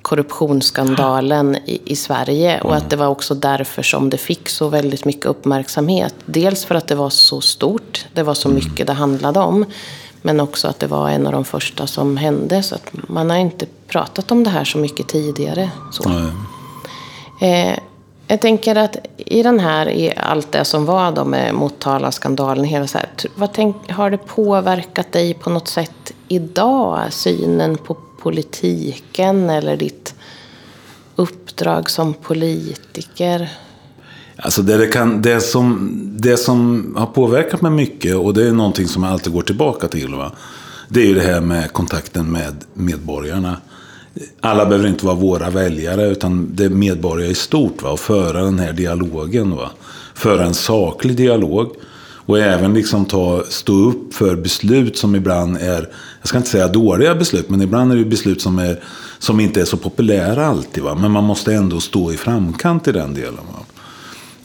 korruptionsskandalen 0.01 1.55
i, 1.65 1.81
i 1.85 1.95
Sverige. 1.95 2.55
Mm. 2.55 2.67
Och 2.67 2.75
att 2.75 2.89
det 2.89 2.95
var 2.95 3.07
också 3.07 3.35
därför 3.35 3.83
som 3.83 4.09
det 4.09 4.17
fick 4.17 4.50
så 4.50 4.67
väldigt 4.67 5.05
mycket 5.05 5.25
uppmärksamhet. 5.25 6.15
Dels 6.25 6.65
för 6.65 6.75
att 6.75 6.88
det 6.88 6.95
var 6.95 7.09
så 7.09 7.41
stort. 7.41 8.05
Det 8.13 8.23
var 8.23 8.33
så 8.33 8.50
mm. 8.50 8.55
mycket 8.55 8.88
det 8.88 8.93
handlade 8.93 9.39
om. 9.39 9.65
Men 10.21 10.39
också 10.39 10.67
att 10.67 10.79
det 10.79 10.88
var 10.88 11.09
en 11.09 11.27
av 11.27 11.33
de 11.33 11.45
första 11.45 11.88
som 11.88 12.17
hände. 12.17 12.63
Så 12.63 12.75
att 12.75 12.91
man 12.93 13.29
har 13.29 13.38
inte 13.38 13.65
pratat 13.88 14.31
om 14.31 14.43
det 14.43 14.50
här 14.50 14.65
så 14.65 14.77
mycket 14.77 15.07
tidigare. 15.07 15.70
Så. 15.91 16.09
Eh, 17.46 17.77
jag 18.31 18.41
tänker 18.41 18.75
att 18.75 18.98
i 19.17 19.44
den 19.44 19.59
här, 19.59 19.89
i 19.89 20.13
allt 20.17 20.51
det 20.51 20.65
som 20.65 20.85
var 20.85 21.11
då 21.11 21.25
med 21.25 21.55
Motala-skandalen, 21.55 22.65
hela 22.65 22.87
så 22.87 22.98
här, 22.98 23.09
vad 23.35 23.53
tänk, 23.53 23.91
har 23.91 24.09
det 24.09 24.17
påverkat 24.17 25.11
dig 25.11 25.33
på 25.33 25.50
något 25.50 25.67
sätt 25.67 26.11
idag? 26.27 27.00
Synen 27.09 27.77
på 27.77 27.98
politiken 28.20 29.50
eller 29.50 29.77
ditt 29.77 30.15
uppdrag 31.15 31.89
som 31.89 32.13
politiker? 32.13 33.50
Alltså 34.35 34.61
det, 34.61 34.77
det, 34.77 34.87
kan, 34.87 35.22
det, 35.22 35.41
som, 35.41 35.91
det 36.17 36.37
som 36.37 36.94
har 36.98 37.07
påverkat 37.07 37.61
mig 37.61 37.72
mycket, 37.72 38.15
och 38.15 38.33
det 38.33 38.48
är 38.48 38.51
någonting 38.51 38.87
som 38.87 39.03
jag 39.03 39.11
alltid 39.11 39.33
går 39.33 39.41
tillbaka 39.41 39.87
till, 39.87 40.15
va? 40.15 40.31
det 40.87 41.01
är 41.01 41.05
ju 41.05 41.13
det 41.13 41.33
här 41.33 41.41
med 41.41 41.74
kontakten 41.74 42.31
med 42.31 42.55
medborgarna 42.74 43.57
alla 44.39 44.65
behöver 44.65 44.89
inte 44.89 45.05
vara 45.05 45.15
våra 45.15 45.50
väljare, 45.50 46.07
utan 46.07 46.55
det 46.55 46.65
är 46.65 46.69
medborgare 46.69 47.31
i 47.31 47.35
stort. 47.35 47.81
Va? 47.81 47.89
Och 47.89 48.00
föra 48.00 48.43
den 48.43 48.59
här 48.59 48.74
dialogen. 48.74 49.55
Va? 49.55 49.71
Föra 50.13 50.45
en 50.45 50.53
saklig 50.53 51.15
dialog. 51.15 51.75
Och 52.25 52.39
även 52.39 52.74
liksom 52.74 53.05
ta, 53.05 53.43
stå 53.50 53.74
upp 53.74 54.13
för 54.13 54.35
beslut 54.35 54.97
som 54.97 55.15
ibland 55.15 55.57
är, 55.57 55.89
jag 56.21 56.27
ska 56.27 56.37
inte 56.37 56.50
säga 56.50 56.67
dåliga 56.67 57.15
beslut, 57.15 57.50
men 57.50 57.61
ibland 57.61 57.91
är 57.91 57.95
det 57.95 58.05
beslut 58.05 58.41
som, 58.41 58.59
är, 58.59 58.83
som 59.19 59.39
inte 59.39 59.61
är 59.61 59.65
så 59.65 59.77
populära 59.77 60.45
alltid. 60.45 60.83
Va? 60.83 60.95
Men 60.95 61.11
man 61.11 61.24
måste 61.24 61.53
ändå 61.53 61.79
stå 61.79 62.13
i 62.13 62.17
framkant 62.17 62.87
i 62.87 62.91
den 62.91 63.13
delen. 63.13 63.33
Va? 63.53 63.65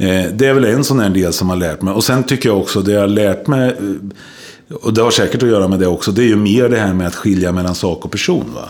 Eh, 0.07 0.31
det 0.33 0.46
är 0.46 0.55
väl 0.55 0.64
en 0.64 0.85
sån 0.85 1.00
här 1.00 1.11
del 1.11 1.33
som 1.33 1.48
har 1.48 1.57
lärt 1.57 1.83
mig. 1.83 1.94
Och 1.94 2.05
sen 2.05 2.24
tycker 2.24 2.48
jag 2.48 2.59
också, 2.59 2.83
det 2.83 2.92
jag 2.92 3.00
har 3.00 3.09
lärt 3.09 3.46
mig, 3.46 3.68
eh, 3.68 4.76
och 4.76 4.94
det 4.94 5.02
har 5.02 5.11
säkert 5.11 5.42
att 5.42 5.48
göra 5.48 5.68
med 5.68 5.79
det 5.79 5.87
också, 5.87 6.12
det 6.12 6.22
är 6.22 6.29
ju 6.29 6.37
mer 6.37 6.68
det 6.68 6.79
här 6.79 6.94
med 6.94 7.07
att 7.07 7.14
skilja 7.14 7.52
mellan 7.52 7.74
sak 7.74 8.05
och 8.05 8.11
person. 8.11 8.44
Va? 8.55 8.68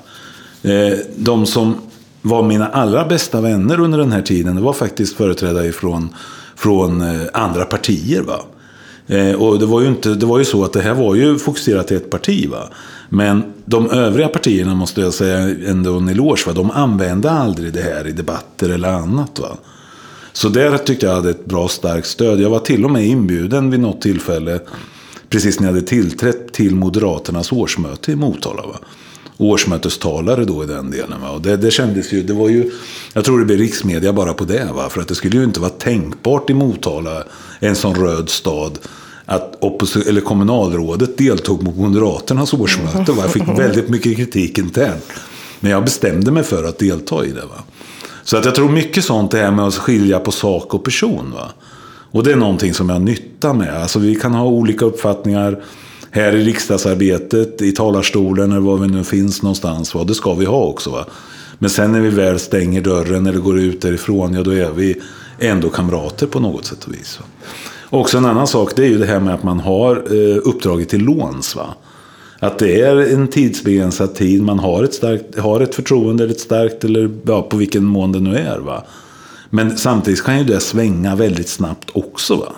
Eh, 0.66 0.98
de 1.16 1.46
som 1.46 1.76
var 2.22 2.42
mina 2.42 2.66
allra 2.68 3.04
bästa 3.04 3.40
vänner 3.40 3.80
under 3.80 3.98
den 3.98 4.12
här 4.12 4.22
tiden, 4.22 4.56
det 4.56 4.62
var 4.62 4.72
faktiskt 4.72 5.16
företrädare 5.16 5.72
från, 5.72 6.08
från 6.56 7.02
andra 7.32 7.64
partier. 7.64 8.22
Va? 8.22 8.40
Eh, 9.06 9.32
och 9.32 9.58
det 9.58 9.66
var, 9.66 9.80
ju 9.80 9.88
inte, 9.88 10.14
det 10.14 10.26
var 10.26 10.38
ju 10.38 10.44
så 10.44 10.64
att 10.64 10.72
det 10.72 10.80
här 10.80 10.94
var 10.94 11.14
ju 11.14 11.38
fokuserat 11.38 11.88
till 11.88 11.96
ett 11.96 12.10
parti. 12.10 12.48
Va? 12.50 12.68
Men 13.08 13.42
de 13.64 13.90
övriga 13.90 14.28
partierna 14.28 14.74
måste 14.74 15.00
jag 15.00 15.14
säga 15.14 15.38
ändå 15.70 15.96
en 15.96 16.08
eloge. 16.08 16.42
Va? 16.46 16.52
De 16.52 16.70
använde 16.70 17.30
aldrig 17.30 17.72
det 17.72 17.82
här 17.82 18.06
i 18.06 18.12
debatter 18.12 18.68
eller 18.68 18.88
annat. 18.88 19.38
Va? 19.38 19.56
Så 20.32 20.48
där 20.48 20.78
tyckte 20.78 21.06
jag 21.06 21.14
hade 21.14 21.30
ett 21.30 21.44
bra 21.44 21.68
starkt 21.68 22.06
stöd. 22.06 22.40
Jag 22.40 22.50
var 22.50 22.58
till 22.58 22.84
och 22.84 22.90
med 22.90 23.06
inbjuden 23.06 23.70
vid 23.70 23.80
något 23.80 24.00
tillfälle, 24.00 24.60
precis 25.28 25.60
när 25.60 25.66
jag 25.68 25.74
hade 25.74 25.86
tillträtt, 25.86 26.52
till 26.52 26.74
Moderaternas 26.74 27.52
årsmöte 27.52 28.12
i 28.12 28.16
Motala. 28.16 28.62
Va? 28.62 28.78
Årsmötestalare 29.38 30.44
då 30.44 30.64
i 30.64 30.66
den 30.66 30.90
delen. 30.90 31.20
Va? 31.20 31.30
Och 31.30 31.40
det, 31.40 31.56
det 31.56 31.70
kändes 31.70 32.12
ju, 32.12 32.22
det 32.22 32.32
var 32.32 32.48
ju, 32.48 32.70
jag 33.12 33.24
tror 33.24 33.38
det 33.38 33.44
blev 33.44 33.58
riksmedia 33.58 34.12
bara 34.12 34.34
på 34.34 34.44
det. 34.44 34.68
Va? 34.74 34.88
För 34.88 35.00
att 35.00 35.08
det 35.08 35.14
skulle 35.14 35.36
ju 35.36 35.44
inte 35.44 35.60
vara 35.60 35.70
tänkbart 35.70 36.50
i 36.50 36.54
Motala, 36.54 37.24
en 37.60 37.76
sån 37.76 37.94
röd 37.94 38.28
stad, 38.28 38.78
att 39.24 39.62
eller 40.06 40.20
kommunalrådet 40.20 41.18
deltog 41.18 41.62
mot 41.62 41.76
Moderaternas 41.76 42.54
årsmöte. 42.54 43.12
Va? 43.12 43.22
Jag 43.22 43.32
fick 43.32 43.48
väldigt 43.48 43.88
mycket 43.88 44.16
kritik 44.16 44.58
internt. 44.58 45.04
Men 45.60 45.70
jag 45.70 45.84
bestämde 45.84 46.30
mig 46.30 46.42
för 46.42 46.64
att 46.64 46.78
delta 46.78 47.24
i 47.24 47.30
det. 47.30 47.46
Va? 47.46 47.64
Så 48.24 48.36
att 48.36 48.44
jag 48.44 48.54
tror 48.54 48.68
mycket 48.68 49.04
sånt 49.04 49.30
det 49.30 49.38
här 49.38 49.50
med 49.50 49.64
att 49.64 49.74
skilja 49.74 50.18
på 50.18 50.32
sak 50.32 50.74
och 50.74 50.84
person. 50.84 51.32
Va? 51.34 51.50
Och 52.10 52.24
det 52.24 52.32
är 52.32 52.36
någonting 52.36 52.74
som 52.74 52.88
jag 52.88 52.96
har 52.96 53.00
nytta 53.00 53.52
med. 53.52 53.82
Alltså 53.82 53.98
vi 53.98 54.14
kan 54.14 54.34
ha 54.34 54.44
olika 54.44 54.84
uppfattningar 54.84 55.62
här 56.16 56.36
i 56.36 56.44
riksdagsarbetet, 56.44 57.62
i 57.62 57.72
talarstolen 57.72 58.52
eller 58.52 58.60
var 58.60 58.76
vi 58.76 58.88
nu 58.88 59.04
finns 59.04 59.42
någonstans. 59.42 59.94
Va? 59.94 60.04
Det 60.04 60.14
ska 60.14 60.34
vi 60.34 60.44
ha 60.44 60.64
också. 60.64 60.90
Va? 60.90 61.06
Men 61.58 61.70
sen 61.70 61.92
när 61.92 62.00
vi 62.00 62.08
väl 62.08 62.38
stänger 62.38 62.80
dörren 62.80 63.26
eller 63.26 63.38
går 63.38 63.58
ut 63.58 63.80
därifrån, 63.80 64.34
ja 64.34 64.42
då 64.42 64.50
är 64.50 64.70
vi 64.70 64.96
ändå 65.38 65.68
kamrater 65.68 66.26
på 66.26 66.40
något 66.40 66.64
sätt 66.64 66.84
och 66.84 66.94
vis. 66.94 67.18
Va? 67.20 67.26
Också 67.90 68.18
en 68.18 68.24
annan 68.24 68.46
sak, 68.46 68.72
det 68.76 68.82
är 68.82 68.88
ju 68.88 68.98
det 68.98 69.06
här 69.06 69.20
med 69.20 69.34
att 69.34 69.42
man 69.42 69.60
har 69.60 69.96
eh, 69.96 70.38
uppdraget 70.44 70.88
till 70.88 71.04
låns. 71.04 71.56
Va? 71.56 71.74
Att 72.38 72.58
det 72.58 72.80
är 72.80 73.14
en 73.14 73.28
tidsbegränsad 73.28 74.14
tid, 74.14 74.42
man 74.42 74.58
har 74.58 74.84
ett, 74.84 74.94
starkt, 74.94 75.38
har 75.38 75.60
ett 75.60 75.74
förtroende, 75.74 76.24
ett 76.24 76.40
starkt, 76.40 76.84
eller 76.84 77.10
ja, 77.26 77.42
på 77.42 77.56
vilken 77.56 77.84
mån 77.84 78.12
det 78.12 78.20
nu 78.20 78.36
är. 78.36 78.58
Va? 78.58 78.84
Men 79.50 79.78
samtidigt 79.78 80.24
kan 80.24 80.38
ju 80.38 80.44
det 80.44 80.60
svänga 80.60 81.16
väldigt 81.16 81.48
snabbt 81.48 81.90
också. 81.92 82.36
Va? 82.36 82.52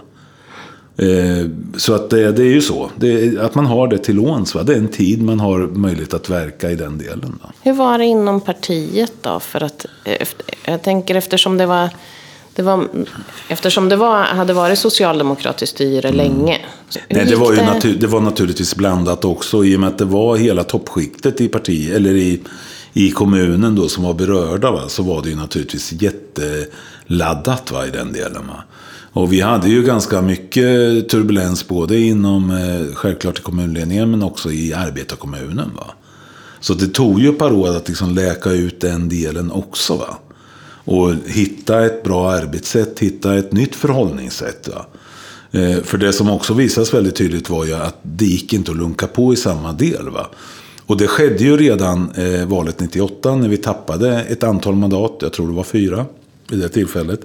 Eh, 0.98 1.46
så 1.76 1.94
att 1.94 2.10
det, 2.10 2.32
det, 2.32 2.42
är 2.42 2.52
ju 2.52 2.60
så. 2.60 2.90
Det, 2.96 3.38
att 3.38 3.54
man 3.54 3.66
har 3.66 3.88
det 3.88 3.98
till 3.98 4.16
låns. 4.16 4.54
Va? 4.54 4.62
Det 4.62 4.72
är 4.72 4.78
en 4.78 4.88
tid 4.88 5.22
man 5.22 5.40
har 5.40 5.58
möjlighet 5.58 6.14
att 6.14 6.30
verka 6.30 6.70
i 6.70 6.74
den 6.74 6.98
delen. 6.98 7.38
Då. 7.42 7.50
Hur 7.62 7.72
var 7.72 7.98
det 7.98 8.04
inom 8.04 8.40
partiet 8.40 9.12
då? 9.22 9.40
För 9.40 9.62
att, 9.62 9.86
jag 10.64 10.82
tänker 10.82 11.14
eftersom 11.14 11.58
det 11.58 11.66
var 11.66 11.90
det 12.58 12.62
var, 12.62 12.88
eftersom 13.48 13.88
det 13.88 13.96
var, 13.96 14.22
hade 14.22 14.52
varit 14.52 14.78
socialdemokratiskt 14.78 15.74
styre 15.74 16.08
mm. 16.08 16.16
länge. 16.16 16.60
Nej, 17.08 17.24
det, 17.24 17.36
var 17.36 17.52
ju 17.52 17.62
natur, 17.62 17.98
det 18.00 18.06
var 18.06 18.20
naturligtvis 18.20 18.76
blandat 18.76 19.24
också 19.24 19.64
i 19.64 19.76
och 19.76 19.80
med 19.80 19.88
att 19.88 19.98
det 19.98 20.04
var 20.04 20.36
hela 20.36 20.64
toppskiktet 20.64 21.40
i 21.40 21.48
partiet, 21.48 21.96
eller 21.96 22.14
i, 22.14 22.40
i 22.92 23.10
kommunen 23.10 23.74
då 23.74 23.88
som 23.88 24.04
var 24.04 24.14
berörda. 24.14 24.70
Va, 24.70 24.88
så 24.88 25.02
var 25.02 25.22
det 25.22 25.28
ju 25.28 25.36
naturligtvis 25.36 25.92
jätteladdat 25.92 27.72
va, 27.72 27.86
i 27.86 27.90
den 27.90 28.12
delen. 28.12 28.46
Va. 28.48 28.64
Och 29.12 29.32
vi 29.32 29.40
hade 29.40 29.68
ju 29.68 29.82
ganska 29.82 30.22
mycket 30.22 31.08
turbulens 31.08 31.68
både 31.68 31.98
inom, 31.98 32.50
eh, 32.50 32.94
självklart 32.94 33.38
i 33.38 33.42
kommunledningen, 33.42 34.10
men 34.10 34.22
också 34.22 34.52
i 34.52 34.72
arbetarkommunen. 34.72 35.70
Va? 35.76 35.86
Så 36.60 36.74
det 36.74 36.88
tog 36.88 37.20
ju 37.20 37.28
ett 37.28 37.38
par 37.38 37.52
år 37.52 37.76
att 37.76 37.88
liksom 37.88 38.14
läka 38.14 38.50
ut 38.50 38.80
den 38.80 39.08
delen 39.08 39.52
också. 39.52 39.96
Va? 39.96 40.18
Och 40.84 41.12
hitta 41.26 41.86
ett 41.86 42.02
bra 42.02 42.30
arbetssätt, 42.30 42.98
hitta 42.98 43.34
ett 43.34 43.52
nytt 43.52 43.76
förhållningssätt. 43.76 44.68
Va? 44.68 44.86
Eh, 45.50 45.82
för 45.82 45.98
det 45.98 46.12
som 46.12 46.30
också 46.30 46.54
visades 46.54 46.94
väldigt 46.94 47.16
tydligt 47.16 47.50
var 47.50 47.64
ju 47.64 47.74
att 47.74 47.98
det 48.02 48.24
gick 48.24 48.52
inte 48.52 48.70
att 48.70 48.76
lunka 48.76 49.06
på 49.06 49.32
i 49.32 49.36
samma 49.36 49.72
del. 49.72 50.08
Va? 50.10 50.30
Och 50.86 50.96
det 50.96 51.06
skedde 51.06 51.44
ju 51.44 51.56
redan 51.56 52.10
eh, 52.10 52.46
valet 52.46 52.80
98 52.80 53.34
när 53.34 53.48
vi 53.48 53.56
tappade 53.56 54.20
ett 54.20 54.42
antal 54.42 54.74
mandat, 54.74 55.18
jag 55.20 55.32
tror 55.32 55.48
det 55.48 55.54
var 55.54 55.64
fyra 55.64 56.06
vid 56.50 56.60
det 56.60 56.68
tillfället. 56.68 57.20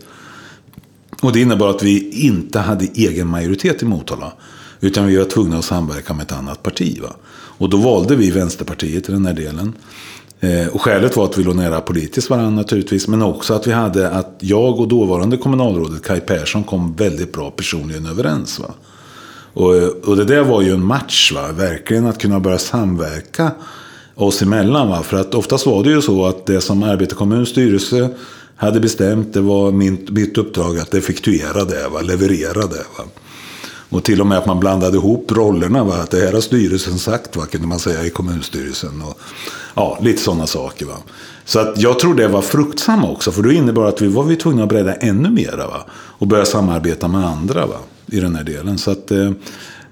Och 1.23 1.33
det 1.33 1.41
innebar 1.41 1.69
att 1.69 1.83
vi 1.83 2.09
inte 2.09 2.59
hade 2.59 2.85
egen 2.85 3.27
majoritet 3.27 3.81
i 3.81 3.85
Motala. 3.85 4.33
Utan 4.79 5.07
vi 5.07 5.17
var 5.17 5.25
tvungna 5.25 5.57
att 5.57 5.65
samverka 5.65 6.13
med 6.13 6.23
ett 6.23 6.31
annat 6.31 6.63
parti. 6.63 6.99
Va? 7.01 7.09
Och 7.57 7.69
då 7.69 7.77
valde 7.77 8.15
vi 8.15 8.31
Vänsterpartiet 8.31 9.09
i 9.09 9.11
den 9.11 9.25
här 9.25 9.33
delen. 9.33 9.73
Eh, 10.39 10.67
och 10.67 10.81
skälet 10.81 11.15
var 11.15 11.25
att 11.25 11.37
vi 11.37 11.43
låg 11.43 11.55
nära 11.55 11.81
politiskt 11.81 12.29
varandra 12.29 12.49
naturligtvis. 12.49 13.07
Men 13.07 13.21
också 13.21 13.53
att 13.53 13.67
vi 13.67 13.71
hade 13.71 14.09
att 14.09 14.35
jag 14.39 14.79
och 14.79 14.87
dåvarande 14.87 15.37
kommunalrådet 15.37 16.03
Kai 16.03 16.19
Persson 16.19 16.63
kom 16.63 16.95
väldigt 16.95 17.33
bra 17.33 17.51
personligen 17.51 18.05
överens. 18.05 18.59
Va? 18.59 18.73
Och, 19.53 19.73
och 20.07 20.17
det 20.17 20.25
där 20.25 20.43
var 20.43 20.61
ju 20.61 20.71
en 20.71 20.85
match, 20.85 21.31
va? 21.35 21.51
verkligen 21.51 22.05
att 22.05 22.19
kunna 22.21 22.39
börja 22.39 22.57
samverka 22.57 23.51
oss 24.15 24.41
emellan. 24.41 24.89
Va? 24.89 25.03
För 25.03 25.17
att 25.17 25.35
oftast 25.35 25.65
var 25.65 25.83
det 25.83 25.89
ju 25.89 26.01
så 26.01 26.25
att 26.25 26.45
det 26.45 26.61
som 26.61 26.83
arbetarkommunstyrelse 26.83 27.85
styrelse 27.85 28.17
hade 28.55 28.79
bestämt, 28.79 29.33
det 29.33 29.41
var 29.41 29.71
min, 29.71 30.07
mitt 30.11 30.37
uppdrag 30.37 30.79
att 30.79 30.93
effektuera 30.93 31.65
det, 31.65 31.87
va? 31.87 32.01
leverera 32.01 32.67
det. 32.67 32.85
Va? 32.97 33.03
Och 33.89 34.03
till 34.03 34.21
och 34.21 34.27
med 34.27 34.37
att 34.37 34.45
man 34.45 34.59
blandade 34.59 34.97
ihop 34.97 35.31
rollerna. 35.31 35.83
Va? 35.83 35.93
Att 35.93 36.11
det 36.11 36.19
här 36.19 36.33
har 36.33 36.41
styrelsen 36.41 36.99
sagt, 36.99 37.35
va? 37.35 37.45
kunde 37.45 37.67
man 37.67 37.79
säga 37.79 38.05
i 38.05 38.09
kommunstyrelsen. 38.09 39.01
Och, 39.01 39.19
ja, 39.75 39.97
lite 40.01 40.21
sådana 40.21 40.47
saker. 40.47 40.85
Va? 40.85 40.97
Så 41.45 41.59
att 41.59 41.77
jag 41.77 41.99
tror 41.99 42.15
det 42.15 42.27
var 42.27 42.41
fruktsamma 42.41 43.11
också. 43.11 43.31
För 43.31 43.43
då 43.43 43.51
innebar 43.51 43.85
att 43.85 44.01
vi 44.01 44.07
var 44.07 44.23
vi 44.23 44.35
tvungna 44.35 44.63
att 44.63 44.69
bredda 44.69 44.93
ännu 44.93 45.29
mera. 45.29 45.67
Va? 45.67 45.85
Och 45.91 46.27
börja 46.27 46.45
samarbeta 46.45 47.07
med 47.07 47.25
andra 47.25 47.65
va? 47.65 47.77
i 48.05 48.19
den 48.19 48.35
här 48.35 48.43
delen. 48.43 48.77
Så 48.77 48.91
att, 48.91 49.11
eh, 49.11 49.31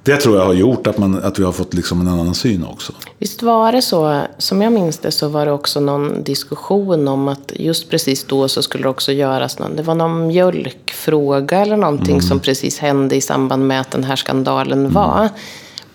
det 0.04 0.18
tror 0.18 0.38
jag 0.38 0.46
har 0.46 0.54
gjort 0.54 0.88
att, 0.88 0.98
man, 0.98 1.24
att 1.24 1.40
vi 1.40 1.44
har 1.44 1.52
fått 1.52 1.74
liksom 1.74 2.02
en 2.02 2.08
annan 2.08 2.36
syn 2.36 2.66
också. 2.66 2.94
Visst 3.18 3.44
var 3.44 3.72
det 3.72 3.82
så, 3.82 4.22
som 4.38 4.62
jag 4.62 4.74
minns 4.74 4.98
det, 4.98 5.12
så 5.12 5.28
var 5.28 5.46
det 5.46 5.52
också 5.52 5.80
någon 5.80 6.24
diskussion 6.24 7.08
om 7.08 7.28
att 7.28 7.52
just 7.56 7.90
precis 7.90 8.24
då 8.24 8.48
så 8.48 8.62
skulle 8.62 8.84
det 8.84 8.90
också 8.90 9.12
göras 9.12 9.60
någon, 9.60 9.76
det 9.76 9.84
var 9.84 9.96
någon 9.96 10.28
mjölkfråga 10.28 11.60
eller 11.60 11.78
någonting 11.78 12.16
mm. 12.16 12.22
som 12.22 12.40
precis 12.40 12.80
hände 12.80 13.16
i 13.16 13.22
samband 13.22 13.68
med 13.68 13.82
att 13.82 13.92
den 13.92 14.04
här 14.04 14.16
skandalen 14.16 14.80
mm. 14.80 14.94
var. 14.94 15.30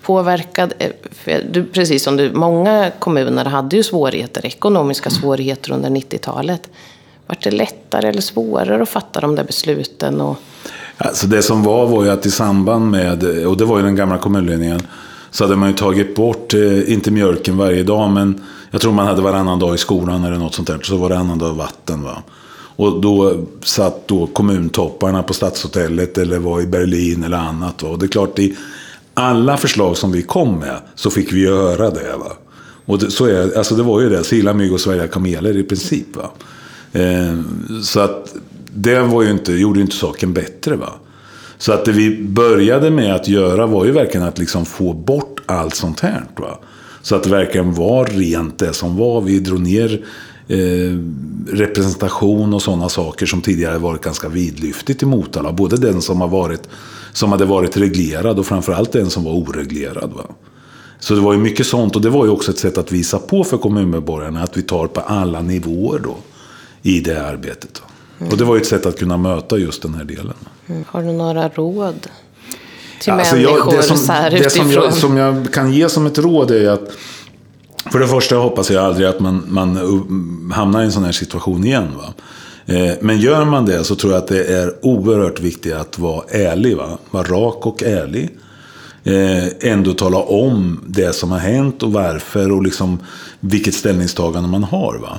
Påverkad, 0.02 0.72
eh, 0.78 1.40
du, 1.50 1.64
precis 1.64 2.02
som 2.02 2.16
du, 2.16 2.32
många 2.32 2.90
kommuner 2.98 3.44
hade 3.44 3.76
ju 3.76 3.82
svårigheter, 3.82 4.46
ekonomiska 4.46 5.08
mm. 5.08 5.20
svårigheter 5.20 5.72
under 5.72 5.90
90-talet. 5.90 6.70
Var 7.26 7.38
det 7.42 7.50
lättare 7.50 8.08
eller 8.08 8.20
svårare 8.20 8.82
att 8.82 8.88
fatta 8.88 9.20
de 9.20 9.34
där 9.34 9.44
besluten? 9.44 10.20
Och... 10.20 10.36
Alltså 10.98 11.26
det 11.26 11.42
som 11.42 11.62
var 11.62 11.86
var 11.86 12.04
ju 12.04 12.10
att 12.10 12.26
i 12.26 12.30
samband 12.30 12.90
med, 12.90 13.24
och 13.46 13.56
det 13.56 13.64
var 13.64 13.78
ju 13.78 13.84
den 13.84 13.96
gamla 13.96 14.18
kommunledningen, 14.18 14.80
så 15.30 15.44
hade 15.44 15.56
man 15.56 15.68
ju 15.68 15.74
tagit 15.74 16.14
bort, 16.14 16.54
eh, 16.54 16.92
inte 16.92 17.10
mjölken 17.10 17.56
varje 17.56 17.82
dag, 17.82 18.10
men 18.10 18.40
jag 18.70 18.80
tror 18.80 18.92
man 18.92 19.06
hade 19.06 19.22
varannan 19.22 19.58
dag 19.58 19.74
i 19.74 19.78
skolan 19.78 20.24
eller 20.24 20.36
något 20.36 20.54
sånt 20.54 20.68
där. 20.68 20.80
Så 20.82 20.96
var 20.96 21.08
det 21.08 21.18
annan 21.18 21.38
dag 21.38 21.54
vatten. 21.54 22.02
Va? 22.02 22.22
Och 22.76 23.00
då 23.00 23.44
satt 23.64 24.08
då 24.08 24.26
kommuntopparna 24.26 25.22
på 25.22 25.34
Stadshotellet 25.34 26.18
eller 26.18 26.38
var 26.38 26.60
i 26.60 26.66
Berlin 26.66 27.24
eller 27.24 27.36
annat. 27.36 27.82
Va? 27.82 27.88
Och 27.88 27.98
det 27.98 28.06
är 28.06 28.08
klart, 28.08 28.38
i 28.38 28.56
alla 29.14 29.56
förslag 29.56 29.96
som 29.96 30.12
vi 30.12 30.22
kom 30.22 30.58
med 30.58 30.76
så 30.94 31.10
fick 31.10 31.32
vi 31.32 31.46
höra 31.46 31.90
det. 31.90 32.16
Va? 32.18 32.32
Och 32.86 32.98
det, 32.98 33.10
så 33.10 33.26
är, 33.26 33.58
alltså 33.58 33.74
det 33.74 33.82
var 33.82 34.00
ju 34.00 34.08
det, 34.08 34.24
sila 34.24 34.54
mygg 34.54 34.72
och 34.72 34.80
svälja 34.80 35.08
kameler 35.08 35.56
i 35.56 35.62
princip. 35.62 36.16
Va? 36.16 36.30
Eh, 36.92 37.40
så 37.82 38.00
att 38.00 38.34
det 38.76 39.02
var 39.02 39.22
ju 39.22 39.30
inte, 39.30 39.52
gjorde 39.52 39.78
ju 39.78 39.84
inte 39.84 39.96
saken 39.96 40.32
bättre. 40.32 40.76
va. 40.76 40.92
Så 41.58 41.72
att 41.72 41.84
det 41.84 41.92
vi 41.92 42.22
började 42.22 42.90
med 42.90 43.14
att 43.14 43.28
göra 43.28 43.66
var 43.66 43.84
ju 43.84 43.90
verkligen 43.90 44.26
att 44.26 44.38
liksom 44.38 44.66
få 44.66 44.92
bort 44.92 45.40
allt 45.46 45.74
sånt 45.74 46.00
här. 46.00 46.24
Va? 46.36 46.58
Så 47.02 47.16
att 47.16 47.22
det 47.22 47.30
verkligen 47.30 47.74
var 47.74 48.04
rent 48.04 48.58
det 48.58 48.72
som 48.72 48.96
var. 48.96 49.20
Vi 49.20 49.38
drog 49.38 49.60
ner 49.60 50.04
eh, 50.48 50.98
representation 51.48 52.54
och 52.54 52.62
sådana 52.62 52.88
saker 52.88 53.26
som 53.26 53.40
tidigare 53.40 53.78
varit 53.78 54.02
ganska 54.02 54.28
vidlyftigt 54.28 55.02
i 55.02 55.06
Motala. 55.06 55.52
Både 55.52 55.76
den 55.76 56.02
som, 56.02 56.20
har 56.20 56.28
varit, 56.28 56.68
som 57.12 57.32
hade 57.32 57.44
varit 57.44 57.76
reglerad 57.76 58.38
och 58.38 58.46
framförallt 58.46 58.92
den 58.92 59.10
som 59.10 59.24
var 59.24 59.32
oreglerad. 59.32 60.12
Va? 60.16 60.24
Så 60.98 61.14
det 61.14 61.20
var 61.20 61.32
ju 61.32 61.38
mycket 61.38 61.66
sånt 61.66 61.96
och 61.96 62.02
det 62.02 62.10
var 62.10 62.24
ju 62.24 62.30
också 62.30 62.50
ett 62.50 62.58
sätt 62.58 62.78
att 62.78 62.92
visa 62.92 63.18
på 63.18 63.44
för 63.44 63.58
kommunmedborgarna 63.58 64.42
att 64.42 64.56
vi 64.56 64.62
tar 64.62 64.86
på 64.86 65.00
alla 65.00 65.42
nivåer 65.42 66.00
då 66.04 66.16
i 66.82 67.00
det 67.00 67.26
arbetet. 67.26 67.70
Då. 67.74 67.95
Mm. 68.18 68.32
Och 68.32 68.38
det 68.38 68.44
var 68.44 68.54
ju 68.54 68.60
ett 68.60 68.68
sätt 68.68 68.86
att 68.86 68.98
kunna 68.98 69.16
möta 69.16 69.58
just 69.58 69.82
den 69.82 69.94
här 69.94 70.04
delen. 70.04 70.34
Mm. 70.66 70.84
Har 70.88 71.02
du 71.02 71.12
några 71.12 71.48
råd? 71.48 72.06
Till 73.00 73.12
alltså 73.12 73.34
människor 73.34 73.74
jag, 73.74 73.80
det 73.80 73.82
som, 73.82 73.96
så 73.96 74.12
här 74.12 74.30
det 74.30 74.50
som 74.50 74.70
jag, 74.70 74.94
som 74.94 75.16
jag 75.16 75.52
kan 75.52 75.72
ge 75.72 75.88
som 75.88 76.06
ett 76.06 76.18
råd 76.18 76.50
är 76.50 76.70
att 76.70 76.90
för 77.92 77.98
det 77.98 78.08
första 78.08 78.36
hoppas 78.36 78.70
jag 78.70 78.84
aldrig 78.84 79.08
att 79.08 79.20
man, 79.20 79.44
man 79.48 80.52
hamnar 80.54 80.82
i 80.82 80.84
en 80.84 80.92
sån 80.92 81.04
här 81.04 81.12
situation 81.12 81.64
igen. 81.64 81.88
Va? 81.96 82.14
Eh, 82.74 82.94
men 83.00 83.18
gör 83.18 83.44
man 83.44 83.66
det 83.66 83.84
så 83.84 83.94
tror 83.94 84.12
jag 84.12 84.22
att 84.22 84.28
det 84.28 84.44
är 84.44 84.74
oerhört 84.82 85.40
viktigt 85.40 85.74
att 85.74 85.98
vara 85.98 86.24
ärlig. 86.28 86.76
Va? 86.76 86.98
Vara 87.10 87.24
rak 87.24 87.66
och 87.66 87.82
ärlig. 87.82 88.30
Eh, 89.04 89.72
ändå 89.72 89.92
tala 89.92 90.18
om 90.18 90.80
det 90.86 91.12
som 91.12 91.30
har 91.30 91.38
hänt 91.38 91.82
och 91.82 91.92
varför 91.92 92.52
och 92.52 92.62
liksom 92.62 92.98
vilket 93.40 93.74
ställningstagande 93.74 94.48
man 94.48 94.64
har. 94.64 94.98
Va? 94.98 95.18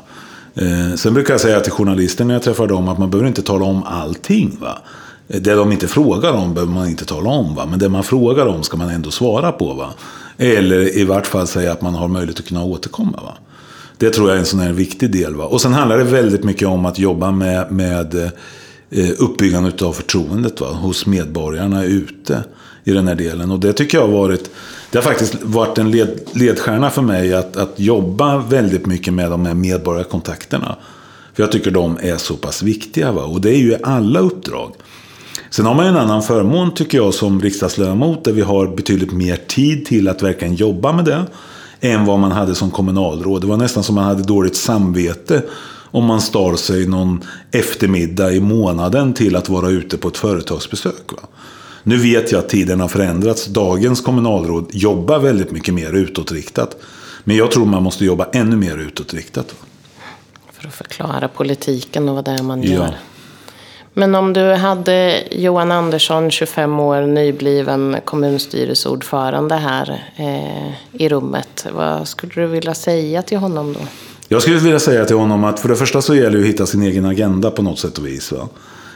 Eh, 0.61 0.95
sen 0.95 1.13
brukar 1.13 1.33
jag 1.33 1.41
säga 1.41 1.59
till 1.59 1.71
journalister 1.71 2.25
när 2.25 2.33
jag 2.33 2.43
träffar 2.43 2.67
dem 2.67 2.87
att 2.87 2.97
man 2.97 3.09
behöver 3.09 3.27
inte 3.27 3.41
tala 3.41 3.65
om 3.65 3.83
allting. 3.83 4.57
Va? 4.61 4.81
Eh, 5.27 5.41
det 5.41 5.55
de 5.55 5.71
inte 5.71 5.87
frågar 5.87 6.33
om 6.33 6.53
behöver 6.53 6.73
man 6.73 6.87
inte 6.87 7.05
tala 7.05 7.29
om. 7.29 7.55
Va? 7.55 7.65
Men 7.65 7.79
det 7.79 7.89
man 7.89 8.03
frågar 8.03 8.45
om 8.45 8.63
ska 8.63 8.77
man 8.77 8.89
ändå 8.89 9.11
svara 9.11 9.51
på. 9.51 9.73
Va? 9.73 9.93
Eller 10.37 10.97
i 10.97 11.05
vart 11.05 11.27
fall 11.27 11.47
säga 11.47 11.71
att 11.71 11.81
man 11.81 11.95
har 11.95 12.07
möjlighet 12.07 12.39
att 12.39 12.47
kunna 12.47 12.63
återkomma. 12.63 13.19
Va? 13.23 13.37
Det 13.97 14.09
tror 14.09 14.27
jag 14.27 14.35
är 14.35 14.39
en 14.39 14.45
sån 14.45 14.59
här 14.59 14.73
viktig 14.73 15.11
del. 15.11 15.35
Va? 15.35 15.45
Och 15.45 15.61
sen 15.61 15.73
handlar 15.73 15.97
det 15.97 16.03
väldigt 16.03 16.43
mycket 16.43 16.67
om 16.67 16.85
att 16.85 16.99
jobba 16.99 17.31
med, 17.31 17.71
med 17.71 18.15
eh, 18.89 19.09
uppbyggandet 19.17 19.81
av 19.81 19.93
förtroendet 19.93 20.61
va? 20.61 20.67
hos 20.67 21.05
medborgarna 21.05 21.83
ute 21.83 22.43
i 22.83 22.91
den 22.91 23.07
här 23.07 23.15
delen. 23.15 23.51
Och 23.51 23.59
det 23.59 23.73
tycker 23.73 23.97
jag 23.97 24.07
har 24.07 24.13
varit 24.13 24.49
det 24.97 25.03
har 25.03 25.09
faktiskt 25.09 25.43
varit 25.43 25.77
en 25.77 25.91
led, 25.91 26.19
ledstjärna 26.31 26.89
för 26.89 27.01
mig 27.01 27.33
att, 27.33 27.57
att 27.57 27.79
jobba 27.79 28.37
väldigt 28.37 28.85
mycket 28.85 29.13
med 29.13 29.31
de 29.31 29.45
här 29.45 29.53
medborgarkontakterna. 29.53 30.75
För 31.33 31.43
jag 31.43 31.51
tycker 31.51 31.71
de 31.71 31.97
är 32.01 32.17
så 32.17 32.33
pass 32.33 32.63
viktiga. 32.63 33.11
Va? 33.11 33.23
Och 33.23 33.41
det 33.41 33.49
är 33.49 33.57
ju 33.57 33.77
alla 33.83 34.19
uppdrag. 34.19 34.73
Sen 35.49 35.65
har 35.65 35.75
man 35.75 35.85
ju 35.85 35.89
en 35.89 35.97
annan 35.97 36.23
förmån 36.23 36.73
tycker 36.73 36.97
jag 36.97 37.13
som 37.13 37.41
riksdagsledamot. 37.41 38.23
Där 38.23 38.31
vi 38.31 38.41
har 38.41 38.67
betydligt 38.67 39.11
mer 39.11 39.35
tid 39.47 39.85
till 39.85 40.07
att 40.07 40.23
verkligen 40.23 40.55
jobba 40.55 40.91
med 40.91 41.05
det. 41.05 41.25
Än 41.79 42.05
vad 42.05 42.19
man 42.19 42.31
hade 42.31 42.55
som 42.55 42.71
kommunalråd. 42.71 43.41
Det 43.41 43.47
var 43.47 43.57
nästan 43.57 43.83
som 43.83 43.95
man 43.95 44.03
hade 44.03 44.23
dåligt 44.23 44.55
samvete. 44.55 45.43
Om 45.91 46.05
man 46.05 46.21
stal 46.21 46.57
sig 46.57 46.87
någon 46.87 47.23
eftermiddag 47.51 48.31
i 48.31 48.39
månaden 48.39 49.13
till 49.13 49.35
att 49.35 49.49
vara 49.49 49.69
ute 49.69 49.97
på 49.97 50.07
ett 50.07 50.17
företagsbesök. 50.17 51.11
Va? 51.11 51.27
Nu 51.87 51.97
vet 51.97 52.31
jag 52.31 52.39
att 52.39 52.49
tiden 52.49 52.79
har 52.79 52.87
förändrats. 52.87 53.45
Dagens 53.45 54.01
kommunalråd 54.01 54.69
jobbar 54.71 55.19
väldigt 55.19 55.51
mycket 55.51 55.73
mer 55.73 55.93
utåtriktat. 55.93 56.77
Men 57.23 57.35
jag 57.35 57.51
tror 57.51 57.65
man 57.65 57.83
måste 57.83 58.05
jobba 58.05 58.27
ännu 58.33 58.55
mer 58.55 58.77
utåtriktat. 58.77 59.55
För 60.53 60.67
att 60.67 60.73
förklara 60.73 61.27
politiken 61.27 62.09
och 62.09 62.15
vad 62.15 62.25
det 62.25 62.31
är 62.31 62.43
man 62.43 62.63
gör. 62.63 62.85
Ja. 62.85 62.93
Men 63.93 64.15
om 64.15 64.33
du 64.33 64.53
hade 64.53 65.23
Johan 65.31 65.71
Andersson, 65.71 66.31
25 66.31 66.79
år, 66.79 67.01
nybliven 67.01 67.97
kommunstyrelseordförande 68.05 69.55
här 69.55 70.03
eh, 70.15 71.01
i 71.01 71.09
rummet. 71.09 71.67
Vad 71.71 72.07
skulle 72.07 72.33
du 72.35 72.47
vilja 72.47 72.73
säga 72.73 73.21
till 73.21 73.37
honom 73.37 73.73
då? 73.73 73.79
Jag 74.27 74.41
skulle 74.41 74.57
vilja 74.57 74.79
säga 74.79 75.05
till 75.05 75.15
honom 75.15 75.43
att 75.43 75.59
för 75.59 75.69
det 75.69 75.75
första 75.75 76.01
så 76.01 76.15
gäller 76.15 76.37
det 76.37 76.39
att 76.39 76.49
hitta 76.49 76.65
sin 76.65 76.83
egen 76.83 77.05
agenda 77.05 77.51
på 77.51 77.61
något 77.61 77.79
sätt 77.79 77.97
och 77.97 78.07
vis. 78.07 78.31
Va? 78.31 78.47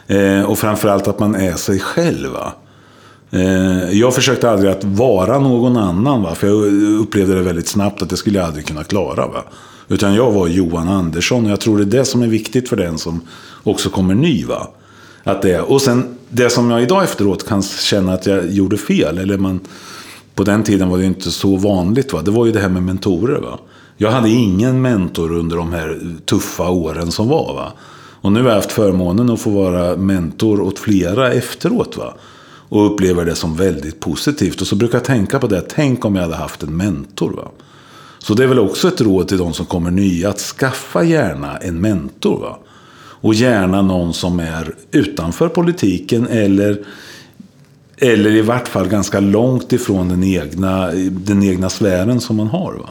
Eh, 0.08 0.44
och 0.44 0.60
framförallt 0.60 1.08
att 1.08 1.20
man 1.20 1.36
är 1.36 1.56
sig 1.56 1.80
själv. 1.80 2.30
Va? 2.30 2.54
Eh, 3.32 3.92
jag 3.92 4.16
försökte 4.16 4.50
aldrig 4.50 4.72
att 4.72 4.84
vara 4.84 5.40
någon 5.40 5.78
annan. 5.78 6.22
Va? 6.22 6.36
För 6.36 6.48
jag 6.48 6.66
upplevde 7.02 7.36
det 7.36 7.42
väldigt 7.42 7.68
snabbt 7.68 8.02
att 8.02 8.10
det 8.10 8.18
skulle 8.18 8.38
jag 8.38 8.48
aldrig 8.48 8.66
kunna 8.66 8.84
klara. 8.84 9.28
Va? 9.28 9.44
Utan 9.88 10.16
jag 10.16 10.32
var 10.32 10.48
Johan 10.48 10.90
Andersson. 10.90 11.46
Och 11.46 11.52
jag 11.52 11.60
tror 11.60 11.78
det 11.78 11.84
är 11.84 12.00
det 12.00 12.06
som 12.06 12.22
är 12.22 12.28
viktigt 12.28 12.70
för 12.70 12.76
den 12.76 12.98
som 12.98 13.22
också 13.64 13.90
kommer 13.90 14.16
ny. 14.16 14.46
Va? 14.46 14.68
Att 15.24 15.42
det, 15.42 15.62
och 15.62 15.82
sen 15.82 16.18
det 16.30 16.50
som 16.50 16.72
jag 16.72 16.84
idag 16.84 17.04
efteråt 17.04 17.48
kan 17.48 17.64
känna 17.64 18.14
att 18.14 18.26
jag 18.26 18.52
gjorde 18.52 18.78
fel. 18.78 19.18
Eller 19.18 19.38
man, 19.38 19.60
på 20.36 20.44
den 20.44 20.64
tiden 20.64 20.90
var 20.90 20.98
det 20.98 21.06
inte 21.06 21.32
så 21.32 21.56
vanligt. 21.56 22.14
Va? 22.14 22.22
Det 22.22 22.32
var 22.32 22.46
ju 22.46 22.52
det 22.52 22.60
här 22.60 22.70
med 22.70 22.84
mentorer. 22.84 23.42
Va? 23.42 23.60
Jag 23.98 24.12
hade 24.12 24.30
ingen 24.30 24.82
mentor 24.82 25.32
under 25.32 25.58
de 25.58 25.74
här 25.74 26.00
tuffa 26.26 26.70
åren 26.70 27.12
som 27.12 27.28
var. 27.28 27.54
Va? 27.54 27.74
Och 28.22 28.32
nu 28.32 28.42
har 28.42 28.50
jag 28.50 28.56
haft 28.56 28.72
förmånen 28.72 29.30
att 29.30 29.42
få 29.42 29.50
vara 29.50 29.98
mentor 29.98 30.62
åt 30.62 30.80
flera 30.80 31.34
efteråt. 31.34 31.98
Va? 31.98 32.14
Och 32.72 32.94
upplever 32.94 33.26
det 33.26 33.36
som 33.36 33.56
väldigt 33.56 34.00
positivt. 34.00 34.62
Och 34.62 34.68
så 34.68 34.76
brukar 34.76 34.98
jag 34.98 35.06
tänka 35.06 35.40
på 35.40 35.48
det. 35.48 35.62
Tänk 35.62 36.06
om 36.06 36.16
jag 36.16 36.22
hade 36.22 36.36
haft 36.36 36.64
en 36.64 36.78
mentor. 36.78 37.32
Va? 37.32 37.52
Så 38.20 38.34
det 38.34 38.44
är 38.44 38.48
väl 38.48 38.60
också 38.60 38.88
ett 38.88 39.02
råd 39.02 39.28
till 39.28 39.38
de 39.38 39.54
som 39.54 39.66
kommer 39.66 39.92
nya. 39.92 40.30
Att 40.30 40.40
skaffa 40.40 41.04
gärna 41.04 41.58
en 41.58 41.82
mentor. 41.82 42.40
Va? 42.40 42.60
Och 42.98 43.34
gärna 43.34 43.82
någon 43.82 44.14
som 44.14 44.40
är 44.40 44.76
utanför 44.92 45.50
politiken. 45.50 46.28
Eller, 46.28 46.86
eller 47.98 48.32
i 48.32 48.42
vart 48.42 48.68
fall 48.68 48.88
ganska 48.88 49.20
långt 49.20 49.74
ifrån 49.74 50.10
den 50.10 50.24
egna, 50.24 50.92
den 51.10 51.44
egna 51.44 51.70
sfären 51.70 52.22
som 52.22 52.36
man 52.36 52.48
har. 52.48 52.74
Va? 52.74 52.90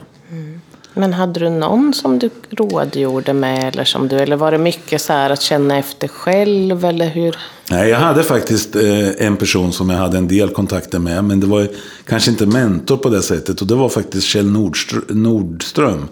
Men 1.01 1.13
hade 1.13 1.41
du 1.41 1.51
någon 1.51 1.95
som 1.95 2.19
du 2.19 2.31
rådgjorde 2.51 3.33
med? 3.33 3.69
Eller, 3.69 3.85
som 3.85 4.09
du, 4.09 4.17
eller 4.17 4.37
var 4.37 4.53
det 4.53 4.59
mycket 4.59 5.03
så 5.03 5.13
här 5.13 5.31
att 5.31 5.43
känna 5.43 5.79
efter 5.79 6.09
själv? 6.09 6.85
Eller 6.85 7.09
hur? 7.09 7.37
Nej, 7.71 7.89
jag 7.89 7.99
hade 7.99 8.23
faktiskt 8.23 8.77
eh, 8.77 9.27
en 9.27 9.37
person 9.37 9.73
som 9.73 9.91
jag 9.91 9.99
hade 9.99 10.19
en 10.19 10.29
del 10.29 10.49
kontakter 10.49 10.99
med. 10.99 11.25
Men 11.25 11.41
det 11.41 11.47
var 11.47 11.69
kanske 12.07 12.31
inte 12.31 12.47
mentor 12.47 12.97
på 12.97 13.09
det 13.09 13.23
sättet. 13.23 13.61
Och 13.61 13.67
det 13.67 13.75
var 13.75 13.89
faktiskt 13.89 14.27
Kjell 14.27 14.51
Nordström. 14.51 15.05
Nordström. 15.09 16.09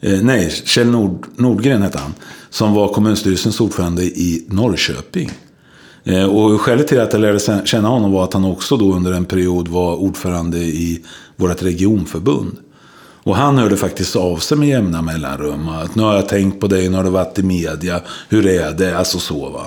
Nej, 0.00 0.50
Kjell 0.64 0.86
Nord, 0.86 1.26
Nordgren 1.36 1.82
hette 1.82 1.98
han. 1.98 2.14
Som 2.50 2.74
var 2.74 2.88
kommunstyrelsens 2.88 3.60
ordförande 3.60 4.02
i 4.02 4.46
Norrköping. 4.48 5.30
Eh, 6.04 6.24
och 6.24 6.60
skälet 6.60 6.88
till 6.88 7.00
att 7.00 7.12
jag 7.12 7.20
lärde 7.20 7.62
känna 7.64 7.88
honom 7.88 8.12
var 8.12 8.24
att 8.24 8.32
han 8.32 8.44
också 8.44 8.76
då 8.76 8.92
under 8.92 9.12
en 9.12 9.24
period 9.24 9.68
var 9.68 9.96
ordförande 9.96 10.58
i 10.58 11.04
vårt 11.36 11.62
regionförbund. 11.62 12.56
Och 13.24 13.36
han 13.36 13.58
hörde 13.58 13.76
faktiskt 13.76 14.16
av 14.16 14.36
sig 14.36 14.58
med 14.58 14.68
jämna 14.68 15.02
mellanrum. 15.02 15.68
Att 15.68 15.94
nu 15.94 16.02
har 16.02 16.14
jag 16.14 16.28
tänkt 16.28 16.60
på 16.60 16.66
dig, 16.66 16.88
nu 16.88 16.96
har 16.96 17.04
du 17.04 17.10
varit 17.10 17.38
i 17.38 17.42
media. 17.42 18.00
Hur 18.28 18.46
är 18.46 18.72
det? 18.72 18.98
Alltså 18.98 19.18
så 19.18 19.48
va. 19.50 19.66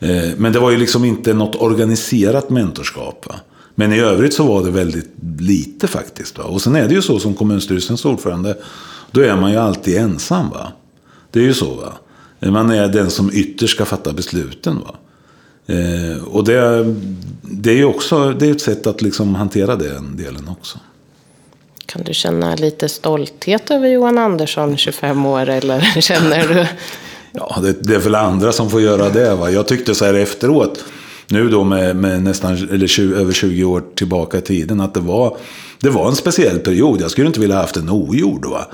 Mm. 0.00 0.32
Men 0.38 0.52
det 0.52 0.58
var 0.58 0.70
ju 0.70 0.76
liksom 0.76 1.04
inte 1.04 1.34
något 1.34 1.62
organiserat 1.62 2.50
mentorskap. 2.50 3.26
Va? 3.28 3.34
Men 3.74 3.92
i 3.92 3.98
övrigt 3.98 4.34
så 4.34 4.46
var 4.46 4.64
det 4.64 4.70
väldigt 4.70 5.10
lite 5.38 5.86
faktiskt. 5.86 6.38
Va? 6.38 6.44
Och 6.44 6.62
sen 6.62 6.76
är 6.76 6.88
det 6.88 6.94
ju 6.94 7.02
så 7.02 7.18
som 7.18 7.34
kommunstyrelsens 7.34 8.04
ordförande. 8.04 8.56
Då 9.10 9.20
är 9.20 9.36
man 9.36 9.50
ju 9.50 9.56
alltid 9.56 9.96
ensam. 9.96 10.50
va. 10.50 10.72
Det 11.30 11.40
är 11.40 11.44
ju 11.44 11.54
så 11.54 11.74
va. 11.74 11.92
Man 12.50 12.70
är 12.70 12.88
den 12.88 13.10
som 13.10 13.30
ytterst 13.32 13.74
ska 13.74 13.84
fatta 13.84 14.12
besluten. 14.12 14.80
va. 14.80 14.94
Eh, 15.74 16.24
och 16.24 16.44
det, 16.44 16.94
det 17.42 17.70
är 17.70 17.76
ju 17.76 17.84
också 17.84 18.32
det 18.32 18.46
är 18.46 18.50
ett 18.50 18.60
sätt 18.60 18.86
att 18.86 19.02
liksom 19.02 19.34
hantera 19.34 19.76
den 19.76 20.16
delen 20.16 20.48
också. 20.48 20.78
Kan 21.86 22.02
du 22.02 22.14
känna 22.14 22.54
lite 22.54 22.88
stolthet 22.88 23.70
över 23.70 23.88
Johan 23.88 24.18
Andersson, 24.18 24.76
25 24.76 25.26
år, 25.26 25.48
eller 25.48 25.80
känner 26.00 26.48
du? 26.48 26.66
Ja, 27.32 27.58
det, 27.62 27.72
det 27.82 27.94
är 27.94 27.98
väl 27.98 28.14
andra 28.14 28.52
som 28.52 28.70
får 28.70 28.80
göra 28.80 29.08
det. 29.08 29.34
Va? 29.34 29.50
Jag 29.50 29.68
tyckte 29.68 29.94
så 29.94 30.04
här 30.04 30.14
efteråt, 30.14 30.84
nu 31.28 31.48
då 31.48 31.64
med, 31.64 31.96
med 31.96 32.22
nästan 32.22 32.68
eller 32.72 32.86
20, 32.86 33.14
över 33.14 33.32
20 33.32 33.64
år 33.64 33.82
tillbaka 33.94 34.38
i 34.38 34.40
tiden, 34.40 34.80
att 34.80 34.94
det 34.94 35.00
var, 35.00 35.36
det 35.80 35.90
var 35.90 36.08
en 36.08 36.16
speciell 36.16 36.58
period. 36.58 37.00
Jag 37.00 37.10
skulle 37.10 37.26
inte 37.26 37.40
vilja 37.40 37.56
haft 37.56 37.74
den 37.74 37.90
ogjord. 37.90 38.46
Va? 38.46 38.66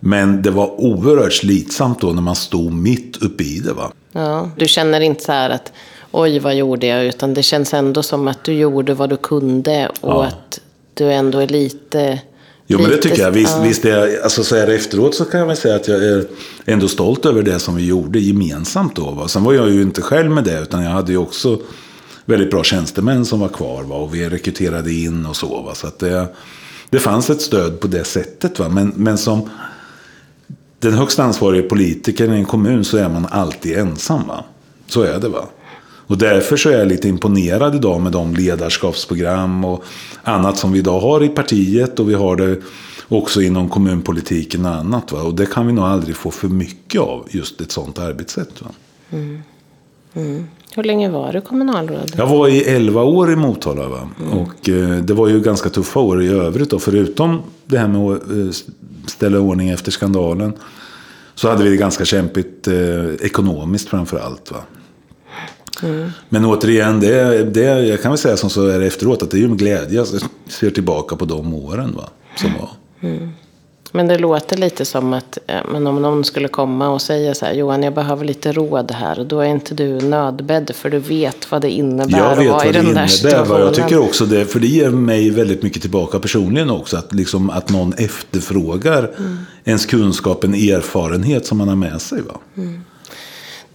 Men 0.00 0.42
det 0.42 0.50
var 0.50 0.80
oerhört 0.80 1.32
slitsamt 1.32 2.00
då 2.00 2.06
när 2.06 2.22
man 2.22 2.36
stod 2.36 2.72
mitt 2.72 3.22
uppe 3.22 3.44
i 3.44 3.58
det. 3.58 3.72
Va? 3.72 3.92
Ja, 4.12 4.50
du 4.56 4.68
känner 4.68 5.00
inte 5.00 5.24
så 5.24 5.32
här 5.32 5.50
att 5.50 5.72
oj, 6.10 6.38
vad 6.38 6.54
gjorde 6.54 6.86
jag? 6.86 7.04
Utan 7.04 7.34
det 7.34 7.42
känns 7.42 7.74
ändå 7.74 8.02
som 8.02 8.28
att 8.28 8.44
du 8.44 8.52
gjorde 8.52 8.94
vad 8.94 9.10
du 9.10 9.16
kunde 9.16 9.90
och 10.00 10.12
ja. 10.12 10.24
att 10.24 10.60
du 10.94 11.12
ändå 11.12 11.38
är 11.38 11.46
lite 11.46 12.20
Jo, 12.70 12.78
men 12.78 12.90
det 12.90 12.96
tycker 12.96 13.22
jag. 13.22 13.30
Visst, 13.30 13.56
visst 13.64 13.84
är, 13.84 14.22
alltså, 14.22 14.44
så 14.44 14.56
här 14.56 14.68
efteråt 14.68 15.14
så 15.14 15.24
kan 15.24 15.40
jag 15.40 15.46
väl 15.46 15.56
säga 15.56 15.76
att 15.76 15.88
jag 15.88 16.02
är 16.02 16.26
ändå 16.64 16.88
stolt 16.88 17.26
över 17.26 17.42
det 17.42 17.58
som 17.58 17.76
vi 17.76 17.86
gjorde 17.86 18.18
gemensamt 18.18 18.96
då. 18.96 19.10
Va? 19.10 19.28
Sen 19.28 19.44
var 19.44 19.52
jag 19.52 19.70
ju 19.70 19.82
inte 19.82 20.02
själv 20.02 20.30
med 20.30 20.44
det, 20.44 20.60
utan 20.60 20.82
jag 20.84 20.90
hade 20.90 21.12
ju 21.12 21.18
också 21.18 21.60
väldigt 22.24 22.50
bra 22.50 22.64
tjänstemän 22.64 23.24
som 23.24 23.40
var 23.40 23.48
kvar. 23.48 23.82
Va? 23.82 23.96
Och 23.96 24.14
vi 24.14 24.28
rekryterade 24.28 24.92
in 24.92 25.26
och 25.26 25.36
så. 25.36 25.62
Va? 25.62 25.74
Så 25.74 25.86
att 25.86 25.98
det, 25.98 26.26
det 26.90 26.98
fanns 26.98 27.30
ett 27.30 27.42
stöd 27.42 27.80
på 27.80 27.86
det 27.86 28.04
sättet. 28.04 28.58
Va? 28.58 28.68
Men, 28.68 28.92
men 28.96 29.18
som 29.18 29.50
den 30.78 30.94
högst 30.94 31.18
ansvariga 31.18 31.68
politikern 31.68 32.34
i 32.34 32.36
en 32.36 32.44
kommun 32.44 32.84
så 32.84 32.96
är 32.96 33.08
man 33.08 33.26
alltid 33.30 33.78
ensam. 33.78 34.26
Va? 34.26 34.44
Så 34.86 35.02
är 35.02 35.18
det. 35.18 35.28
va. 35.28 35.48
Och 36.08 36.18
därför 36.18 36.56
så 36.56 36.68
är 36.68 36.78
jag 36.78 36.88
lite 36.88 37.08
imponerad 37.08 37.74
idag 37.74 38.00
med 38.00 38.12
de 38.12 38.34
ledarskapsprogram 38.34 39.64
och 39.64 39.84
annat 40.22 40.58
som 40.58 40.72
vi 40.72 40.78
idag 40.78 41.00
har 41.00 41.24
i 41.24 41.28
partiet. 41.28 42.00
Och 42.00 42.10
vi 42.10 42.14
har 42.14 42.36
det 42.36 42.56
också 43.08 43.42
inom 43.42 43.68
kommunpolitiken 43.68 44.66
och 44.66 44.74
annat. 44.74 45.12
Va? 45.12 45.22
Och 45.22 45.34
det 45.34 45.46
kan 45.46 45.66
vi 45.66 45.72
nog 45.72 45.84
aldrig 45.84 46.16
få 46.16 46.30
för 46.30 46.48
mycket 46.48 47.00
av, 47.00 47.26
just 47.30 47.60
ett 47.60 47.72
sånt 47.72 47.98
arbetssätt. 47.98 48.62
Va? 48.62 48.68
Mm. 49.10 49.42
Mm. 50.14 50.44
Hur 50.74 50.82
länge 50.82 51.10
var 51.10 51.32
du 51.32 51.40
kommunalråd? 51.40 52.12
Jag 52.16 52.26
var 52.26 52.48
i 52.48 52.60
elva 52.60 53.02
år 53.02 53.32
i 53.32 53.36
Motala. 53.36 53.84
Mm. 53.84 54.38
Och 54.38 54.68
eh, 54.68 54.96
det 54.96 55.14
var 55.14 55.28
ju 55.28 55.40
ganska 55.40 55.68
tuffa 55.68 56.00
år 56.00 56.22
i 56.22 56.28
övrigt. 56.28 56.70
Då, 56.70 56.78
förutom 56.78 57.42
det 57.64 57.78
här 57.78 57.88
med 57.88 58.00
att 58.00 58.30
eh, 58.30 58.70
ställa 59.06 59.38
ordning 59.38 59.68
efter 59.68 59.90
skandalen. 59.90 60.52
Så 61.34 61.48
hade 61.48 61.64
vi 61.64 61.70
det 61.70 61.76
ganska 61.76 62.04
kämpigt 62.04 62.68
eh, 62.68 62.74
ekonomiskt 63.20 63.88
framför 63.88 64.18
allt. 64.18 64.52
Va? 64.52 64.58
Mm. 65.82 66.10
Men 66.28 66.44
återigen, 66.44 67.00
det, 67.00 67.44
det, 67.44 67.86
jag 67.86 68.02
kan 68.02 68.10
väl 68.10 68.18
säga 68.18 68.36
som 68.36 68.50
så 68.50 68.66
är 68.66 68.80
efteråt 68.80 69.22
att 69.22 69.30
det 69.30 69.36
är 69.36 69.40
ju 69.40 69.48
med 69.48 69.58
glädje 69.58 69.96
jag 69.96 70.06
ser 70.48 70.70
tillbaka 70.70 71.16
på 71.16 71.24
de 71.24 71.54
åren 71.54 71.94
va, 71.96 72.08
som 72.36 72.52
var. 72.52 72.70
Mm. 73.00 73.32
Men 73.92 74.08
det 74.08 74.18
låter 74.18 74.56
lite 74.56 74.84
som 74.84 75.12
att 75.12 75.38
men 75.72 75.86
om 75.86 76.02
någon 76.02 76.24
skulle 76.24 76.48
komma 76.48 76.88
och 76.88 77.02
säga 77.02 77.34
så 77.34 77.46
här, 77.46 77.52
Johan 77.52 77.82
jag 77.82 77.94
behöver 77.94 78.24
lite 78.24 78.52
råd 78.52 78.90
här. 78.90 79.24
Då 79.24 79.40
är 79.40 79.46
inte 79.46 79.74
du 79.74 80.00
nödbädd 80.00 80.70
för 80.74 80.90
du 80.90 80.98
vet 80.98 81.50
vad 81.52 81.62
det 81.62 81.70
innebär 81.70 82.18
jag 82.18 82.36
vet 82.36 82.48
att 82.48 82.54
vara 82.54 82.66
i 82.66 82.72
den 82.72 82.84
innebär, 82.84 83.00
där 83.00 83.08
situationen. 83.08 83.60
Jag 83.60 83.74
tycker 83.74 83.98
också 83.98 84.26
det, 84.26 84.44
för 84.44 84.60
det 84.60 84.66
ger 84.66 84.90
mig 84.90 85.30
väldigt 85.30 85.62
mycket 85.62 85.82
tillbaka 85.82 86.18
personligen 86.18 86.70
också. 86.70 86.96
Att, 86.96 87.14
liksom, 87.14 87.50
att 87.50 87.70
någon 87.70 87.92
efterfrågar 87.92 89.10
mm. 89.18 89.38
ens 89.64 89.86
kunskap, 89.86 90.44
en 90.44 90.54
erfarenhet 90.54 91.46
som 91.46 91.58
man 91.58 91.68
har 91.68 91.76
med 91.76 92.00
sig. 92.00 92.22
Va? 92.22 92.40
Mm. 92.56 92.84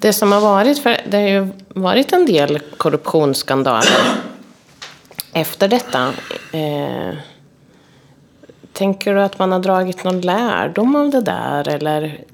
Det 0.03 0.13
som 0.13 0.31
har 0.31 0.41
varit, 0.41 0.79
för 0.79 0.97
det 1.09 1.17
har 1.17 1.27
ju 1.27 1.47
varit 1.67 2.13
en 2.13 2.25
del 2.25 2.59
korruptionsskandaler 2.77 4.01
efter 5.33 5.67
detta. 5.67 6.07
Eh, 6.51 7.15
tänker 8.73 9.13
du 9.13 9.21
att 9.21 9.39
man 9.39 9.51
har 9.51 9.59
dragit 9.59 10.03
någon 10.03 10.21
lärdom 10.21 10.95
av 10.95 11.09
det 11.09 11.21
där? 11.21 11.69
Eller? 11.69 12.25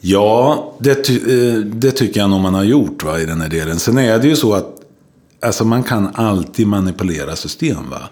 Ja, 0.00 0.72
det, 0.78 0.94
ty 0.94 1.16
eh, 1.16 1.54
det 1.60 1.90
tycker 1.90 2.20
jag 2.20 2.30
nog 2.30 2.40
man 2.40 2.54
har 2.54 2.64
gjort 2.64 3.04
va, 3.04 3.20
i 3.20 3.26
den 3.26 3.40
här 3.40 3.48
delen. 3.48 3.78
Sen 3.78 3.98
är 3.98 4.18
det 4.18 4.28
ju 4.28 4.36
så 4.36 4.54
att 4.54 4.80
alltså, 5.42 5.64
man 5.64 5.82
kan 5.82 6.14
alltid 6.14 6.66
manipulera 6.66 7.36
system. 7.36 7.90
Va? 7.90 8.08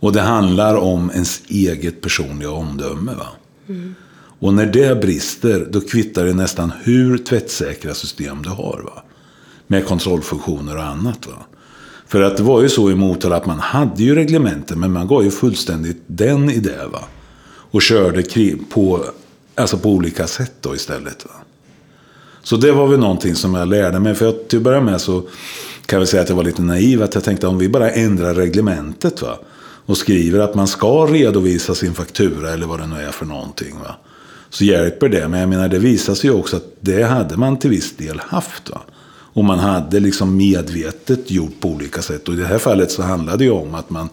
Och 0.00 0.12
det 0.12 0.20
handlar 0.20 0.74
om 0.74 1.10
ens 1.10 1.42
eget 1.48 2.00
personliga 2.00 2.50
omdöme. 2.50 3.12
Va? 3.14 3.28
Mm. 3.68 3.94
Och 4.40 4.54
när 4.54 4.66
det 4.66 5.00
brister, 5.00 5.66
då 5.70 5.80
kvittar 5.80 6.24
det 6.24 6.34
nästan 6.34 6.72
hur 6.82 7.18
tvättsäkra 7.18 7.94
system 7.94 8.42
du 8.42 8.48
har. 8.48 8.82
Va? 8.84 9.02
Med 9.66 9.86
kontrollfunktioner 9.86 10.76
och 10.76 10.84
annat. 10.84 11.26
Va? 11.26 11.32
För 12.06 12.20
att 12.20 12.36
det 12.36 12.42
var 12.42 12.62
ju 12.62 12.68
så 12.68 12.90
i 12.90 12.94
Motala 12.94 13.36
att 13.36 13.46
man 13.46 13.58
hade 13.58 14.02
ju 14.02 14.14
reglementen, 14.14 14.80
men 14.80 14.92
man 14.92 15.06
gav 15.06 15.24
ju 15.24 15.30
fullständigt 15.30 16.02
den 16.06 16.50
i 16.50 16.58
det. 16.58 16.86
Va? 16.92 17.02
Och 17.70 17.82
körde 17.82 18.22
på, 18.70 19.04
alltså 19.54 19.78
på 19.78 19.88
olika 19.88 20.26
sätt 20.26 20.52
då 20.60 20.74
istället. 20.74 21.24
Va? 21.24 21.34
Så 22.42 22.56
det 22.56 22.72
var 22.72 22.86
väl 22.86 23.00
någonting 23.00 23.34
som 23.34 23.54
jag 23.54 23.68
lärde 23.68 24.00
mig. 24.00 24.14
För 24.14 24.28
att 24.28 24.48
till 24.48 24.58
att 24.58 24.62
börja 24.62 24.80
med 24.80 25.00
så 25.00 25.22
kan 25.86 26.00
vi 26.00 26.06
säga 26.06 26.22
att 26.22 26.28
jag 26.28 26.36
var 26.36 26.44
lite 26.44 26.62
naiv. 26.62 27.02
Att 27.02 27.14
jag 27.14 27.24
tänkte 27.24 27.46
om 27.46 27.58
vi 27.58 27.68
bara 27.68 27.90
ändrar 27.90 28.34
reglementet. 28.34 29.22
Va? 29.22 29.38
Och 29.86 29.96
skriver 29.96 30.40
att 30.40 30.54
man 30.54 30.66
ska 30.66 31.06
redovisa 31.06 31.74
sin 31.74 31.94
faktura 31.94 32.50
eller 32.50 32.66
vad 32.66 32.80
det 32.80 32.86
nu 32.86 32.96
är 32.96 33.12
för 33.12 33.26
någonting. 33.26 33.74
Va? 33.84 33.96
Så 34.50 34.64
hjälper 34.64 35.08
det. 35.08 35.28
Men 35.28 35.40
jag 35.40 35.48
menar, 35.48 35.68
det 35.68 35.78
visar 35.78 36.14
sig 36.14 36.30
ju 36.30 36.36
också 36.36 36.56
att 36.56 36.66
det 36.80 37.02
hade 37.02 37.36
man 37.36 37.58
till 37.58 37.70
viss 37.70 37.96
del 37.96 38.20
haft. 38.26 38.70
Va? 38.70 38.80
Och 39.32 39.44
man 39.44 39.58
hade 39.58 40.00
liksom 40.00 40.36
medvetet 40.36 41.30
gjort 41.30 41.60
på 41.60 41.68
olika 41.68 42.02
sätt. 42.02 42.28
Och 42.28 42.34
i 42.34 42.36
det 42.36 42.46
här 42.46 42.58
fallet 42.58 42.90
så 42.90 43.02
handlade 43.02 43.38
det 43.38 43.44
ju 43.44 43.50
om 43.50 43.74
att 43.74 43.90
man 43.90 44.08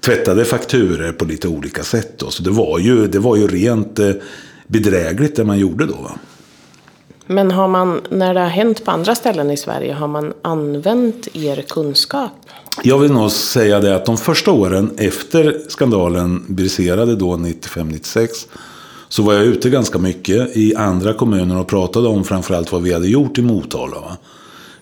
tvättade 0.00 0.44
fakturer 0.44 1.12
på 1.12 1.24
lite 1.24 1.48
olika 1.48 1.82
sätt. 1.82 2.18
Då. 2.18 2.30
Så 2.30 2.42
det 2.42 2.50
var 2.50 2.78
ju, 2.78 3.06
det 3.06 3.18
var 3.18 3.36
ju 3.36 3.46
rent 3.46 3.98
eh, 3.98 4.10
bedrägligt 4.66 5.36
det 5.36 5.44
man 5.44 5.58
gjorde 5.58 5.86
då. 5.86 5.94
Va? 5.94 6.18
Men 7.26 7.50
har 7.50 7.68
man, 7.68 8.00
när 8.10 8.34
det 8.34 8.40
har 8.40 8.48
hänt 8.48 8.84
på 8.84 8.90
andra 8.90 9.14
ställen 9.14 9.50
i 9.50 9.56
Sverige, 9.56 9.92
har 9.92 10.08
man 10.08 10.32
använt 10.42 11.28
er 11.32 11.62
kunskap? 11.68 12.32
Jag 12.82 12.98
vill 12.98 13.12
nog 13.12 13.30
säga 13.30 13.80
det 13.80 13.96
att 13.96 14.06
de 14.06 14.16
första 14.16 14.50
åren 14.52 14.90
efter 14.96 15.60
skandalen 15.68 16.44
briserade 16.48 17.16
då 17.16 17.32
95-96 17.32 18.28
så 19.08 19.22
var 19.22 19.34
jag 19.34 19.44
ute 19.44 19.70
ganska 19.70 19.98
mycket 19.98 20.56
i 20.56 20.74
andra 20.74 21.12
kommuner 21.12 21.58
och 21.58 21.66
pratade 21.66 22.08
om 22.08 22.24
framförallt 22.24 22.72
vad 22.72 22.82
vi 22.82 22.92
hade 22.92 23.08
gjort 23.08 23.38
i 23.38 23.42
Motala. 23.42 23.96
Va? 23.96 24.16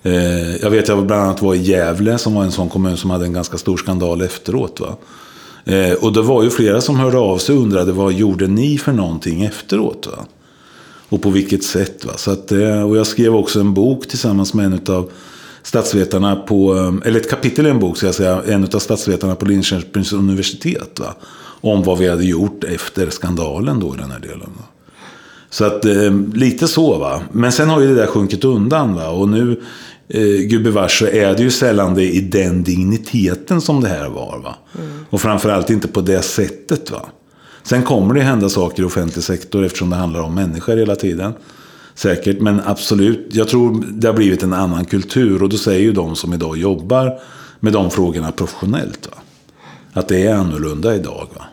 Eh, 0.02 0.56
jag 0.56 0.70
vet 0.70 0.82
att 0.82 0.88
jag 0.88 1.06
bland 1.06 1.22
annat 1.22 1.42
var 1.42 1.54
i 1.54 1.62
Gävle 1.62 2.18
som 2.18 2.34
var 2.34 2.44
en 2.44 2.52
sån 2.52 2.68
kommun 2.68 2.96
som 2.96 3.10
hade 3.10 3.24
en 3.24 3.32
ganska 3.32 3.58
stor 3.58 3.76
skandal 3.76 4.22
efteråt. 4.22 4.80
Va? 4.80 4.96
Eh, 5.64 5.92
och 5.92 6.12
det 6.12 6.22
var 6.22 6.42
ju 6.42 6.50
flera 6.50 6.80
som 6.80 6.96
hörde 6.96 7.18
av 7.18 7.38
sig 7.38 7.54
och 7.54 7.62
undrade 7.62 7.92
vad 7.92 8.12
gjorde 8.12 8.46
ni 8.46 8.78
för 8.78 8.92
någonting 8.92 9.44
efteråt? 9.44 10.08
Va? 10.12 10.24
Och 11.08 11.22
på 11.22 11.30
vilket 11.30 11.64
sätt. 11.64 12.04
Va? 12.04 12.12
Så 12.16 12.30
att, 12.30 12.52
eh, 12.52 12.82
och 12.82 12.96
jag 12.96 13.06
skrev 13.06 13.36
också 13.36 13.60
en 13.60 13.74
bok 13.74 14.08
tillsammans 14.08 14.54
med 14.54 14.66
en 14.66 14.94
av 14.94 15.10
statsvetarna 15.62 16.36
på, 16.36 16.76
eh, 16.76 17.08
eller 17.08 17.20
ett 17.20 17.30
kapitel 17.30 17.66
i 17.66 17.70
en 17.70 17.78
bok, 17.78 17.96
ska 17.96 18.06
jag 18.06 18.14
säga, 18.14 18.42
en 18.46 18.64
av 18.64 18.78
statsvetarna 18.78 19.34
på 19.34 19.46
Linköpings 19.46 20.12
universitet. 20.12 21.00
Va? 21.00 21.14
Om 21.64 21.82
vad 21.82 21.98
vi 21.98 22.08
hade 22.08 22.24
gjort 22.24 22.64
efter 22.64 23.10
skandalen 23.10 23.80
då 23.80 23.94
i 23.94 23.98
den 23.98 24.10
här 24.10 24.20
delen. 24.20 24.50
Så 25.50 25.64
att 25.64 25.84
eh, 25.84 26.12
lite 26.34 26.68
så 26.68 26.98
va. 26.98 27.22
Men 27.32 27.52
sen 27.52 27.68
har 27.68 27.80
ju 27.80 27.88
det 27.88 27.94
där 27.94 28.06
sjunkit 28.06 28.44
undan 28.44 28.94
va. 28.94 29.08
Och 29.08 29.28
nu, 29.28 29.62
eh, 30.08 30.22
gubevars 30.22 30.98
så 30.98 31.06
är 31.06 31.34
det 31.34 31.42
ju 31.42 31.50
sällan 31.50 31.94
det 31.94 32.14
i 32.14 32.20
den 32.20 32.62
digniteten 32.62 33.60
som 33.60 33.80
det 33.80 33.88
här 33.88 34.08
var 34.08 34.40
va. 34.44 34.54
Mm. 34.78 35.04
Och 35.10 35.20
framförallt 35.20 35.70
inte 35.70 35.88
på 35.88 36.00
det 36.00 36.22
sättet 36.22 36.90
va. 36.90 37.06
Sen 37.62 37.82
kommer 37.82 38.14
det 38.14 38.20
hända 38.20 38.48
saker 38.48 38.82
i 38.82 38.86
offentlig 38.86 39.24
sektor 39.24 39.64
eftersom 39.64 39.90
det 39.90 39.96
handlar 39.96 40.20
om 40.20 40.34
människor 40.34 40.76
hela 40.76 40.96
tiden. 40.96 41.32
Säkert, 41.94 42.40
men 42.40 42.60
absolut. 42.64 43.28
Jag 43.32 43.48
tror 43.48 43.84
det 43.88 44.06
har 44.06 44.14
blivit 44.14 44.42
en 44.42 44.52
annan 44.52 44.84
kultur. 44.84 45.42
Och 45.42 45.48
då 45.48 45.56
säger 45.56 45.80
ju 45.80 45.92
de 45.92 46.16
som 46.16 46.34
idag 46.34 46.56
jobbar 46.56 47.18
med 47.60 47.72
de 47.72 47.90
frågorna 47.90 48.32
professionellt. 48.32 49.08
Va? 49.10 49.18
Att 49.92 50.08
det 50.08 50.26
är 50.26 50.34
annorlunda 50.34 50.94
idag. 50.94 51.28
Va? 51.34 51.44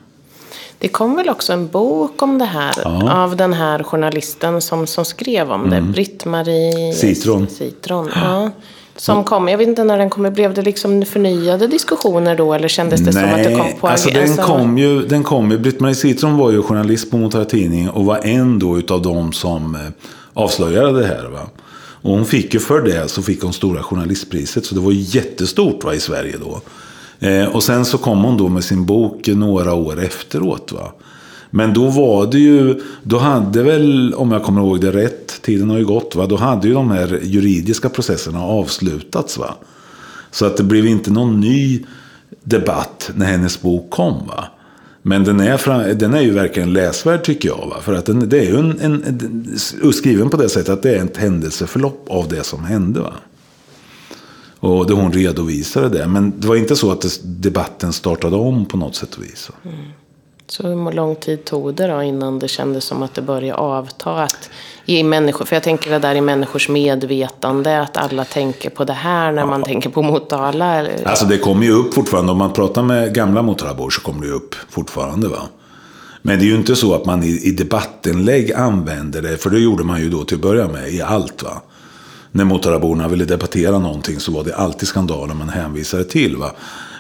Det 0.82 0.88
kom 0.88 1.16
väl 1.16 1.30
också 1.30 1.54
en 1.54 1.68
bok 1.68 2.22
om 2.22 2.38
det 2.38 2.46
här 2.46 2.74
ja. 2.84 3.24
av 3.24 3.36
den 3.36 3.54
här 3.54 3.84
journalisten 3.84 4.62
som, 4.62 4.88
som 4.88 5.06
skrev 5.06 5.52
om 5.52 5.70
det. 5.70 5.78
Mm. 5.78 5.92
Britt-Marie 5.92 6.94
Citron. 6.94 7.48
Citron. 7.48 8.10
Ja. 8.16 8.52
Som 8.96 9.24
kom, 9.24 9.48
jag 9.48 9.58
vet 9.58 9.68
inte 9.68 9.84
när 9.84 9.98
den 9.98 10.10
kom, 10.10 10.34
blev 10.34 10.54
det 10.54 10.62
liksom 10.62 11.06
förnyade 11.06 11.68
diskussioner 11.68 12.36
då 12.36 12.54
eller 12.54 12.68
kändes 12.68 13.02
det 13.02 13.12
Nej, 13.12 13.24
som 13.24 13.40
att 13.40 13.44
det 13.44 13.56
kom 13.56 13.80
på 13.80 13.88
alltså 13.88 14.10
den 14.10 14.24
alltså... 14.24 14.44
kom 14.44 14.78
ju, 14.78 15.08
den 15.08 15.24
kom 15.24 15.52
ju, 15.52 15.58
Britt-Marie 15.58 15.96
Citron 15.96 16.38
var 16.38 16.52
ju 16.52 16.62
journalist 16.62 17.12
på 17.12 17.18
Motala 17.18 17.46
Tidning 17.46 17.90
och 17.90 18.06
var 18.06 18.20
en 18.24 18.60
då 18.60 18.78
utav 18.78 19.02
de 19.02 19.34
som 19.34 19.76
eh, 19.76 19.82
avslöjade 20.34 21.00
det 21.00 21.08
här. 21.08 21.30
Va? 21.34 21.40
Och 22.02 22.12
hon 22.12 22.26
fick 22.26 22.54
ju 22.54 22.60
för 22.60 22.82
det 22.82 23.08
så 23.08 23.22
fick 23.22 23.44
hon 23.44 23.54
Stora 23.54 23.84
Journalistpriset 23.84 24.66
så 24.66 24.76
det 24.76 24.82
var 24.82 24.92
jättestort 24.92 25.84
va, 25.84 25.94
i 25.94 26.00
Sverige 26.00 26.38
då. 26.40 26.62
Eh, 27.22 27.46
och 27.56 27.64
sen 27.64 27.86
så 27.86 27.98
kom 27.98 28.24
hon 28.24 28.38
då 28.38 28.50
med 28.50 28.64
sin 28.64 28.86
bok 28.86 29.28
några 29.28 29.74
år 29.74 30.04
efteråt. 30.04 30.72
Va? 30.72 30.92
Men 31.50 31.74
då 31.74 31.90
var 31.90 32.32
det 32.32 32.40
ju, 32.40 32.82
då 33.04 33.18
hade 33.18 33.64
väl, 33.64 34.14
om 34.14 34.32
jag 34.32 34.44
kommer 34.44 34.62
ihåg 34.62 34.82
det 34.82 34.92
rätt, 34.92 35.42
tiden 35.42 35.70
har 35.70 35.78
ju 35.78 35.86
gått, 35.86 36.16
va? 36.16 36.26
då 36.26 36.36
hade 36.36 36.68
ju 36.68 36.74
de 36.74 36.92
här 36.92 37.20
juridiska 37.24 37.90
processerna 37.90 38.44
avslutats. 38.44 39.38
Va? 39.38 39.56
Så 40.32 40.46
att 40.46 40.58
det 40.58 40.64
blev 40.64 40.86
inte 40.86 41.12
någon 41.12 41.40
ny 41.40 41.86
debatt 42.44 43.12
när 43.16 43.26
hennes 43.26 43.62
bok 43.62 43.90
kom. 43.90 44.28
Va? 44.28 44.46
Men 45.02 45.24
den 45.24 45.40
är, 45.40 45.94
den 45.94 46.14
är 46.14 46.22
ju 46.22 46.32
verkligen 46.32 46.74
läsvärd 46.74 47.24
tycker 47.24 47.50
jag. 47.50 47.68
Va? 47.70 47.76
För 47.82 47.94
att 47.94 48.06
den, 48.06 48.30
det 48.30 48.40
är 48.40 48.46
ju 48.46 48.58
en, 48.60 48.80
en, 48.80 49.04
en, 49.84 49.94
skriven 49.94 50.30
på 50.30 50.38
det 50.38 50.50
sättet 50.50 50.70
att 50.70 50.84
det 50.84 50.96
är 50.96 51.06
ett 51.06 51.18
händelseförlopp 51.18 52.06
av 52.10 52.28
det 52.28 52.44
som 52.44 52.64
hände. 52.64 53.00
Va? 53.00 53.14
Och 54.62 54.88
då 54.88 54.94
hon 54.94 55.14
redovisade 55.14 55.90
det. 55.90 56.08
Men 56.08 56.40
det 56.40 56.48
var 56.48 56.56
inte 56.56 56.76
så 56.76 56.92
att 56.92 57.20
debatten 57.24 57.94
startade 57.94 58.36
om 58.36 58.66
på 58.66 58.78
något 58.78 58.96
sätt 58.96 59.16
och 59.16 59.24
vis. 59.24 59.50
Mm. 59.66 59.78
Så 60.48 60.68
hur 60.68 60.92
lång 60.92 61.16
tid 61.16 61.46
tog 61.46 61.76
det 61.76 61.88
då 61.88 62.02
innan 62.02 62.40
det 62.40 62.48
kändes 62.48 62.84
som 62.84 63.04
att 63.04 63.14
det 63.14 63.22
började 63.22 63.60
avta? 63.60 64.24
Att 64.24 64.50
i 64.86 65.04
människor, 65.04 65.46
för 65.46 65.56
jag 65.56 65.64
tänker 65.64 65.92
det 65.92 66.00
där 66.00 66.16
i 66.16 66.22
människors 66.22 66.70
medvetande, 66.70 67.82
att 67.82 67.98
alla 67.98 68.26
tänker 68.26 68.70
på 68.70 68.84
det 68.84 68.94
här 68.94 69.32
när 69.32 69.42
ja. 69.42 69.46
man 69.46 69.64
tänker 69.64 69.90
på 69.90 70.02
Motala. 70.02 70.88
Alltså 71.06 71.26
det 71.26 71.38
kommer 71.38 71.66
ju 71.66 71.72
upp 71.72 71.94
fortfarande, 71.94 72.32
om 72.32 72.38
man 72.38 72.54
pratar 72.54 72.84
med 72.84 73.16
gamla 73.16 73.42
Motalabor 73.42 73.90
så 73.90 74.02
kommer 74.02 74.22
det 74.22 74.28
ju 74.28 74.34
upp 74.34 74.56
fortfarande. 74.70 75.28
va. 75.28 75.42
Men 76.22 76.40
det 76.40 76.46
är 76.46 76.48
ju 76.48 76.56
inte 76.56 76.76
så 76.76 76.96
att 76.96 77.06
man 77.06 77.24
i, 77.24 77.40
i 77.44 77.52
debattinlägg 77.52 78.54
använder 78.54 79.22
det, 79.22 79.38
för 79.38 79.50
det 79.50 79.60
gjorde 79.60 79.84
man 79.84 80.02
ju 80.02 80.10
då 80.10 80.24
till 80.24 80.36
att 80.36 80.42
börja 80.42 80.68
med 80.68 80.90
i 80.90 81.02
allt. 81.02 81.44
va 81.44 81.62
när 82.32 82.46
Motalaborna 82.46 83.08
ville 83.08 83.26
debattera 83.26 83.80
någonting 83.80 84.20
så 84.20 84.32
var 84.32 84.44
det 84.44 84.56
alltid 84.56 84.88
skandaler 84.88 85.34
man 85.34 85.50
hänvisade 85.50 86.04
till. 86.04 86.38
Va? 86.38 86.52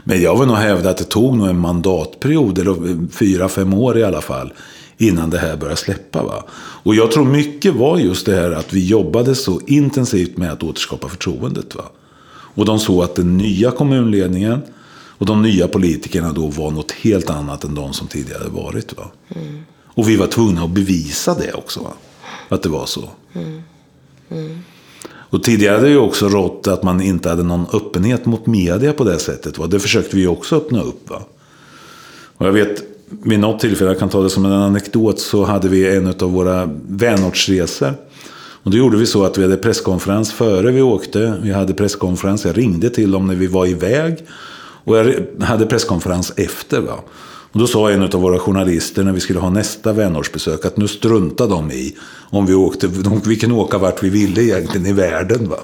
Men 0.03 0.21
jag 0.21 0.39
vill 0.39 0.47
nog 0.47 0.57
hävda 0.57 0.89
att 0.89 0.97
det 0.97 1.03
tog 1.03 1.37
nog 1.37 1.47
en 1.47 1.59
mandatperiod, 1.59 2.59
eller 2.59 3.07
fyra, 3.11 3.49
fem 3.49 3.73
år 3.73 3.97
i 3.97 4.03
alla 4.03 4.21
fall, 4.21 4.53
innan 4.97 5.29
det 5.29 5.37
här 5.37 5.57
började 5.57 5.77
släppa. 5.77 6.23
Va? 6.23 6.43
Och 6.83 6.95
jag 6.95 7.11
tror 7.11 7.25
mycket 7.25 7.75
var 7.75 7.97
just 7.97 8.25
det 8.25 8.35
här 8.35 8.51
att 8.51 8.73
vi 8.73 8.85
jobbade 8.85 9.35
så 9.35 9.61
intensivt 9.67 10.37
med 10.37 10.51
att 10.51 10.63
återskapa 10.63 11.09
förtroendet. 11.09 11.75
Va? 11.75 11.83
Och 12.33 12.65
de 12.65 12.79
såg 12.79 13.03
att 13.03 13.15
den 13.15 13.37
nya 13.37 13.71
kommunledningen 13.71 14.61
och 15.21 15.25
de 15.25 15.41
nya 15.41 15.67
politikerna 15.67 16.33
då 16.33 16.47
var 16.47 16.71
något 16.71 16.91
helt 16.91 17.29
annat 17.29 17.63
än 17.63 17.75
de 17.75 17.93
som 17.93 18.07
tidigare 18.07 18.49
varit. 18.49 18.97
Va? 18.97 19.11
Mm. 19.35 19.63
Och 19.85 20.09
vi 20.09 20.15
var 20.15 20.27
tvungna 20.27 20.63
att 20.63 20.69
bevisa 20.69 21.33
det 21.33 21.53
också. 21.53 21.79
Va? 21.79 21.93
Att 22.49 22.63
det 22.63 22.69
var 22.69 22.85
så. 22.85 23.09
Mm. 23.33 23.61
Mm. 24.29 24.59
Och 25.31 25.43
tidigare 25.43 25.75
hade 25.75 25.87
det 25.87 25.91
ju 25.91 25.97
också 25.97 26.29
rått 26.29 26.67
att 26.67 26.83
man 26.83 27.01
inte 27.01 27.29
hade 27.29 27.43
någon 27.43 27.65
öppenhet 27.73 28.25
mot 28.25 28.45
media 28.45 28.93
på 28.93 29.03
det 29.03 29.19
sättet. 29.19 29.57
Va? 29.57 29.67
Det 29.67 29.79
försökte 29.79 30.15
vi 30.15 30.27
också 30.27 30.55
öppna 30.55 30.81
upp. 30.81 31.09
Va? 31.09 31.21
Och 32.37 32.47
jag 32.47 32.51
vet, 32.51 32.83
vid 33.09 33.39
något 33.39 33.59
tillfälle, 33.59 33.89
jag 33.89 33.99
kan 33.99 34.09
ta 34.09 34.21
det 34.21 34.29
som 34.29 34.45
en 34.45 34.51
anekdot, 34.51 35.19
så 35.19 35.43
hade 35.43 35.67
vi 35.67 35.95
en 35.95 36.07
av 36.07 36.31
våra 36.31 36.69
vänortsresor. 36.87 37.93
Och 38.63 38.71
då 38.71 38.77
gjorde 38.77 38.97
vi 38.97 39.05
så 39.05 39.23
att 39.23 39.37
vi 39.37 39.43
hade 39.43 39.57
presskonferens 39.57 40.31
före 40.31 40.71
vi 40.71 40.81
åkte. 40.81 41.33
Vi 41.41 41.51
hade 41.51 41.73
presskonferens, 41.73 42.45
jag 42.45 42.57
ringde 42.57 42.89
till 42.89 43.11
dem 43.11 43.27
när 43.27 43.35
vi 43.35 43.47
var 43.47 43.65
iväg. 43.65 44.17
Och 44.83 44.97
jag 44.97 45.13
hade 45.41 45.65
presskonferens 45.65 46.33
efter. 46.35 46.81
Va? 46.81 46.99
Och 47.51 47.59
då 47.59 47.67
sa 47.67 47.91
en 47.91 48.03
av 48.03 48.21
våra 48.21 48.39
journalister 48.39 49.03
när 49.03 49.11
vi 49.11 49.19
skulle 49.19 49.39
ha 49.39 49.49
nästa 49.49 49.93
vänortsbesök 49.93 50.65
att 50.65 50.77
nu 50.77 50.87
struntar 50.87 51.47
de 51.47 51.71
i 51.71 51.95
om 52.29 52.45
vi 52.45 52.53
åkte, 52.53 52.87
vi 53.25 53.35
kan 53.35 53.51
åka 53.51 53.77
vart 53.77 54.03
vi 54.03 54.09
ville 54.09 54.43
egentligen 54.43 54.87
i 54.87 54.93
världen. 54.93 55.49
Va? 55.49 55.57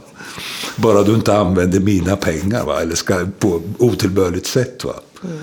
Bara 0.75 1.03
du 1.03 1.13
inte 1.13 1.37
använder 1.37 1.79
mina 1.79 2.15
pengar 2.15 2.65
va? 2.65 2.81
eller 2.81 2.95
ska, 2.95 3.27
på 3.39 3.61
otillbörligt 3.77 4.45
sätt. 4.45 4.83
Va? 4.83 4.93
Mm. 5.23 5.37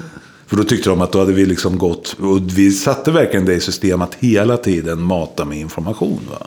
För 0.47 0.57
då 0.57 0.65
tyckte 0.65 0.91
de 0.91 1.01
att 1.01 1.13
då 1.13 1.19
hade 1.19 1.33
vi 1.33 1.47
liksom 1.47 1.79
gått, 1.79 2.17
och 2.21 2.39
vi 2.59 2.73
satte 2.73 3.11
verkligen 3.11 3.47
det 3.47 3.55
i 3.55 3.61
system 3.61 4.03
att 4.03 4.15
hela 4.15 4.57
tiden 4.57 5.03
mata 5.03 5.45
med 5.45 5.59
information. 5.59 6.21
Va? 6.31 6.47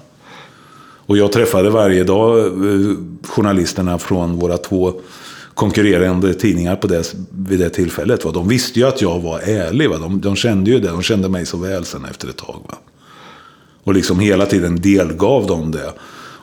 Och 1.08 1.18
jag 1.18 1.32
träffade 1.32 1.70
varje 1.70 2.04
dag 2.04 2.40
eh, 2.40 2.96
journalisterna 3.28 4.00
från 4.00 4.40
våra 4.40 4.58
två 4.58 4.94
konkurrerande 5.58 6.34
tidningar 6.34 6.76
på 6.76 6.88
det, 6.88 7.16
vid 7.30 7.60
det 7.60 7.70
tillfället. 7.70 8.26
Va? 8.26 8.32
De 8.32 8.48
visste 8.48 8.80
ju 8.80 8.88
att 8.88 9.02
jag 9.02 9.20
var 9.20 9.40
ärlig. 9.40 9.90
Va? 9.90 9.98
De, 9.98 10.22
de 10.22 10.36
kände 10.36 10.72
ju 10.72 10.80
det. 10.80 10.88
De 10.88 11.02
kände 11.02 11.30
mig 11.30 11.46
så 11.46 11.58
väl 11.58 11.86
sen 11.86 12.06
efter 12.06 12.30
ett 12.30 12.38
tag. 12.38 12.62
Va? 12.68 12.78
Och 13.84 13.94
liksom 13.94 14.20
hela 14.20 14.46
tiden 14.46 14.82
delgav 14.82 15.48
dem 15.48 15.72
det. 15.72 15.94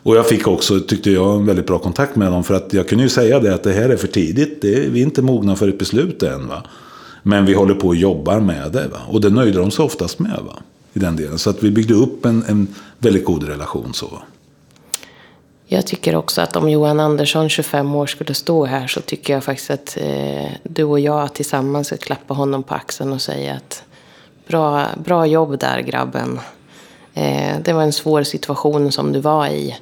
Och 0.02 0.16
jag 0.16 0.26
fick 0.26 0.48
också, 0.48 0.80
tyckte 0.80 1.10
jag, 1.10 1.36
en 1.36 1.46
väldigt 1.46 1.66
bra 1.66 1.78
kontakt 1.78 2.16
med 2.16 2.32
dem. 2.32 2.44
För 2.44 2.54
att 2.54 2.72
jag 2.72 2.88
kunde 2.88 3.04
ju 3.04 3.10
säga 3.10 3.40
det 3.40 3.54
att 3.54 3.62
det 3.62 3.72
här 3.72 3.88
är 3.88 3.96
för 3.96 4.08
tidigt. 4.08 4.62
Det, 4.62 4.88
vi 4.88 5.00
är 5.00 5.04
inte 5.04 5.22
mogna 5.22 5.56
för 5.56 5.68
ett 5.68 5.78
beslut 5.78 6.22
än. 6.22 6.48
Va? 6.48 6.62
Men 7.22 7.46
vi 7.46 7.54
håller 7.54 7.74
på 7.74 7.88
och 7.88 7.96
jobbar 7.96 8.40
med 8.40 8.72
det. 8.72 8.88
Va? 8.88 8.98
Och 9.08 9.20
det 9.20 9.30
nöjde 9.30 9.58
de 9.58 9.70
sig 9.70 9.84
oftast 9.84 10.18
med. 10.18 10.40
Va? 10.46 10.58
I 10.92 10.98
den 10.98 11.16
delen. 11.16 11.38
Så 11.38 11.50
att 11.50 11.62
vi 11.62 11.70
byggde 11.70 11.94
upp 11.94 12.26
en, 12.26 12.44
en 12.48 12.68
väldigt 12.98 13.24
god 13.24 13.42
relation. 13.42 13.94
så. 13.94 14.06
Va? 14.06 14.22
Jag 15.74 15.86
tycker 15.86 16.16
också 16.16 16.40
att 16.40 16.56
om 16.56 16.68
Johan 16.68 17.00
Andersson, 17.00 17.48
25 17.48 17.94
år, 17.94 18.06
skulle 18.06 18.34
stå 18.34 18.64
här 18.64 18.86
så 18.86 19.00
tycker 19.00 19.32
jag 19.32 19.44
faktiskt 19.44 19.70
att 19.70 19.96
eh, 20.00 20.50
du 20.62 20.84
och 20.84 21.00
jag 21.00 21.34
tillsammans 21.34 21.86
ska 21.86 21.96
klappa 21.96 22.34
honom 22.34 22.62
på 22.62 22.74
axeln 22.74 23.12
och 23.12 23.22
säga 23.22 23.54
att 23.54 23.84
bra, 24.46 24.86
bra 25.04 25.26
jobb 25.26 25.58
där 25.58 25.80
grabben. 25.80 26.40
Eh, 27.14 27.56
det 27.64 27.72
var 27.72 27.82
en 27.82 27.92
svår 27.92 28.22
situation 28.22 28.92
som 28.92 29.12
du 29.12 29.20
var 29.20 29.46
i 29.46 29.76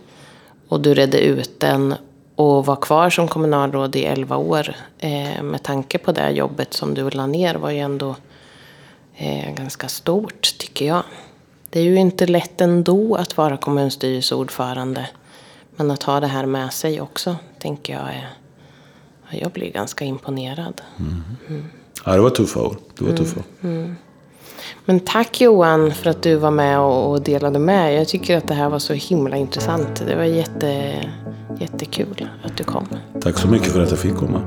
och 0.69 0.81
du 0.81 0.95
redde 0.95 1.21
ut 1.21 1.61
den 1.61 1.95
och 2.37 2.67
var 2.67 2.77
kvar 2.77 3.11
som 3.11 3.29
kommunalråd 3.29 3.97
i 3.97 4.05
11 4.05 4.37
år. 4.37 4.77
Eh, 4.99 5.43
med 5.43 5.63
tanke 5.63 5.99
på 5.99 6.13
det 6.13 6.31
jobbet 6.31 6.75
som 6.75 6.95
du 6.95 7.11
la 7.11 7.27
ner 7.27 7.55
var 7.55 7.71
ju 7.71 7.79
ändå 7.79 8.17
eh, 9.17 9.55
ganska 9.55 9.89
stort 9.89 10.59
tycker 10.59 10.87
jag. 10.87 11.03
Det 11.71 11.81
är 11.81 11.85
ju 11.85 11.97
inte 11.97 12.27
lätt 12.27 12.61
ändå 12.61 13.17
att 13.17 13.37
vara 13.37 13.57
kommunstyrelseordförande. 13.57 15.09
Men 15.77 15.91
att 15.91 16.03
ha 16.03 16.21
det 16.21 16.27
här 16.27 16.47
med 16.47 16.73
sig 16.73 17.01
också, 17.01 17.37
tänker 17.59 17.93
jag 17.93 18.09
är... 18.09 18.29
Jag 19.31 19.51
blir 19.51 19.73
ganska 19.73 20.05
imponerad. 20.05 20.81
Mm. 20.99 21.23
Mm. 21.49 21.65
Ja, 22.05 22.13
det 22.13 22.21
var 22.21 22.31
tuffa 22.31 22.61
år. 22.61 22.77
Det 22.99 23.05
var 23.05 23.17
tuffa. 23.17 23.41
Mm. 23.63 23.77
mm. 23.77 23.97
Men 24.85 25.01
tack 25.01 25.41
Johan 25.41 25.93
för 25.93 26.11
att 26.11 26.23
du 26.23 26.37
var 26.37 26.51
med 26.51 26.81
och 26.81 27.23
delade 27.23 27.59
med. 27.59 28.01
Jag 28.01 28.09
tycker 28.09 28.37
att 28.37 28.49
det 28.49 28.55
här 28.55 28.69
var 28.69 28.79
så 28.79 28.93
himla 28.93 29.37
intressant. 29.37 30.03
Det 30.07 30.17
var 30.17 30.25
jätte, 30.25 30.95
jättekul 31.61 32.29
att 32.45 32.57
du 32.57 32.65
kom. 32.65 32.89
Tack 33.21 33.39
så 33.39 33.49
mycket 33.49 33.73
för 33.73 33.83
att 33.83 33.91
jag 33.91 33.99
fick 33.99 34.17
komma. 34.17 34.41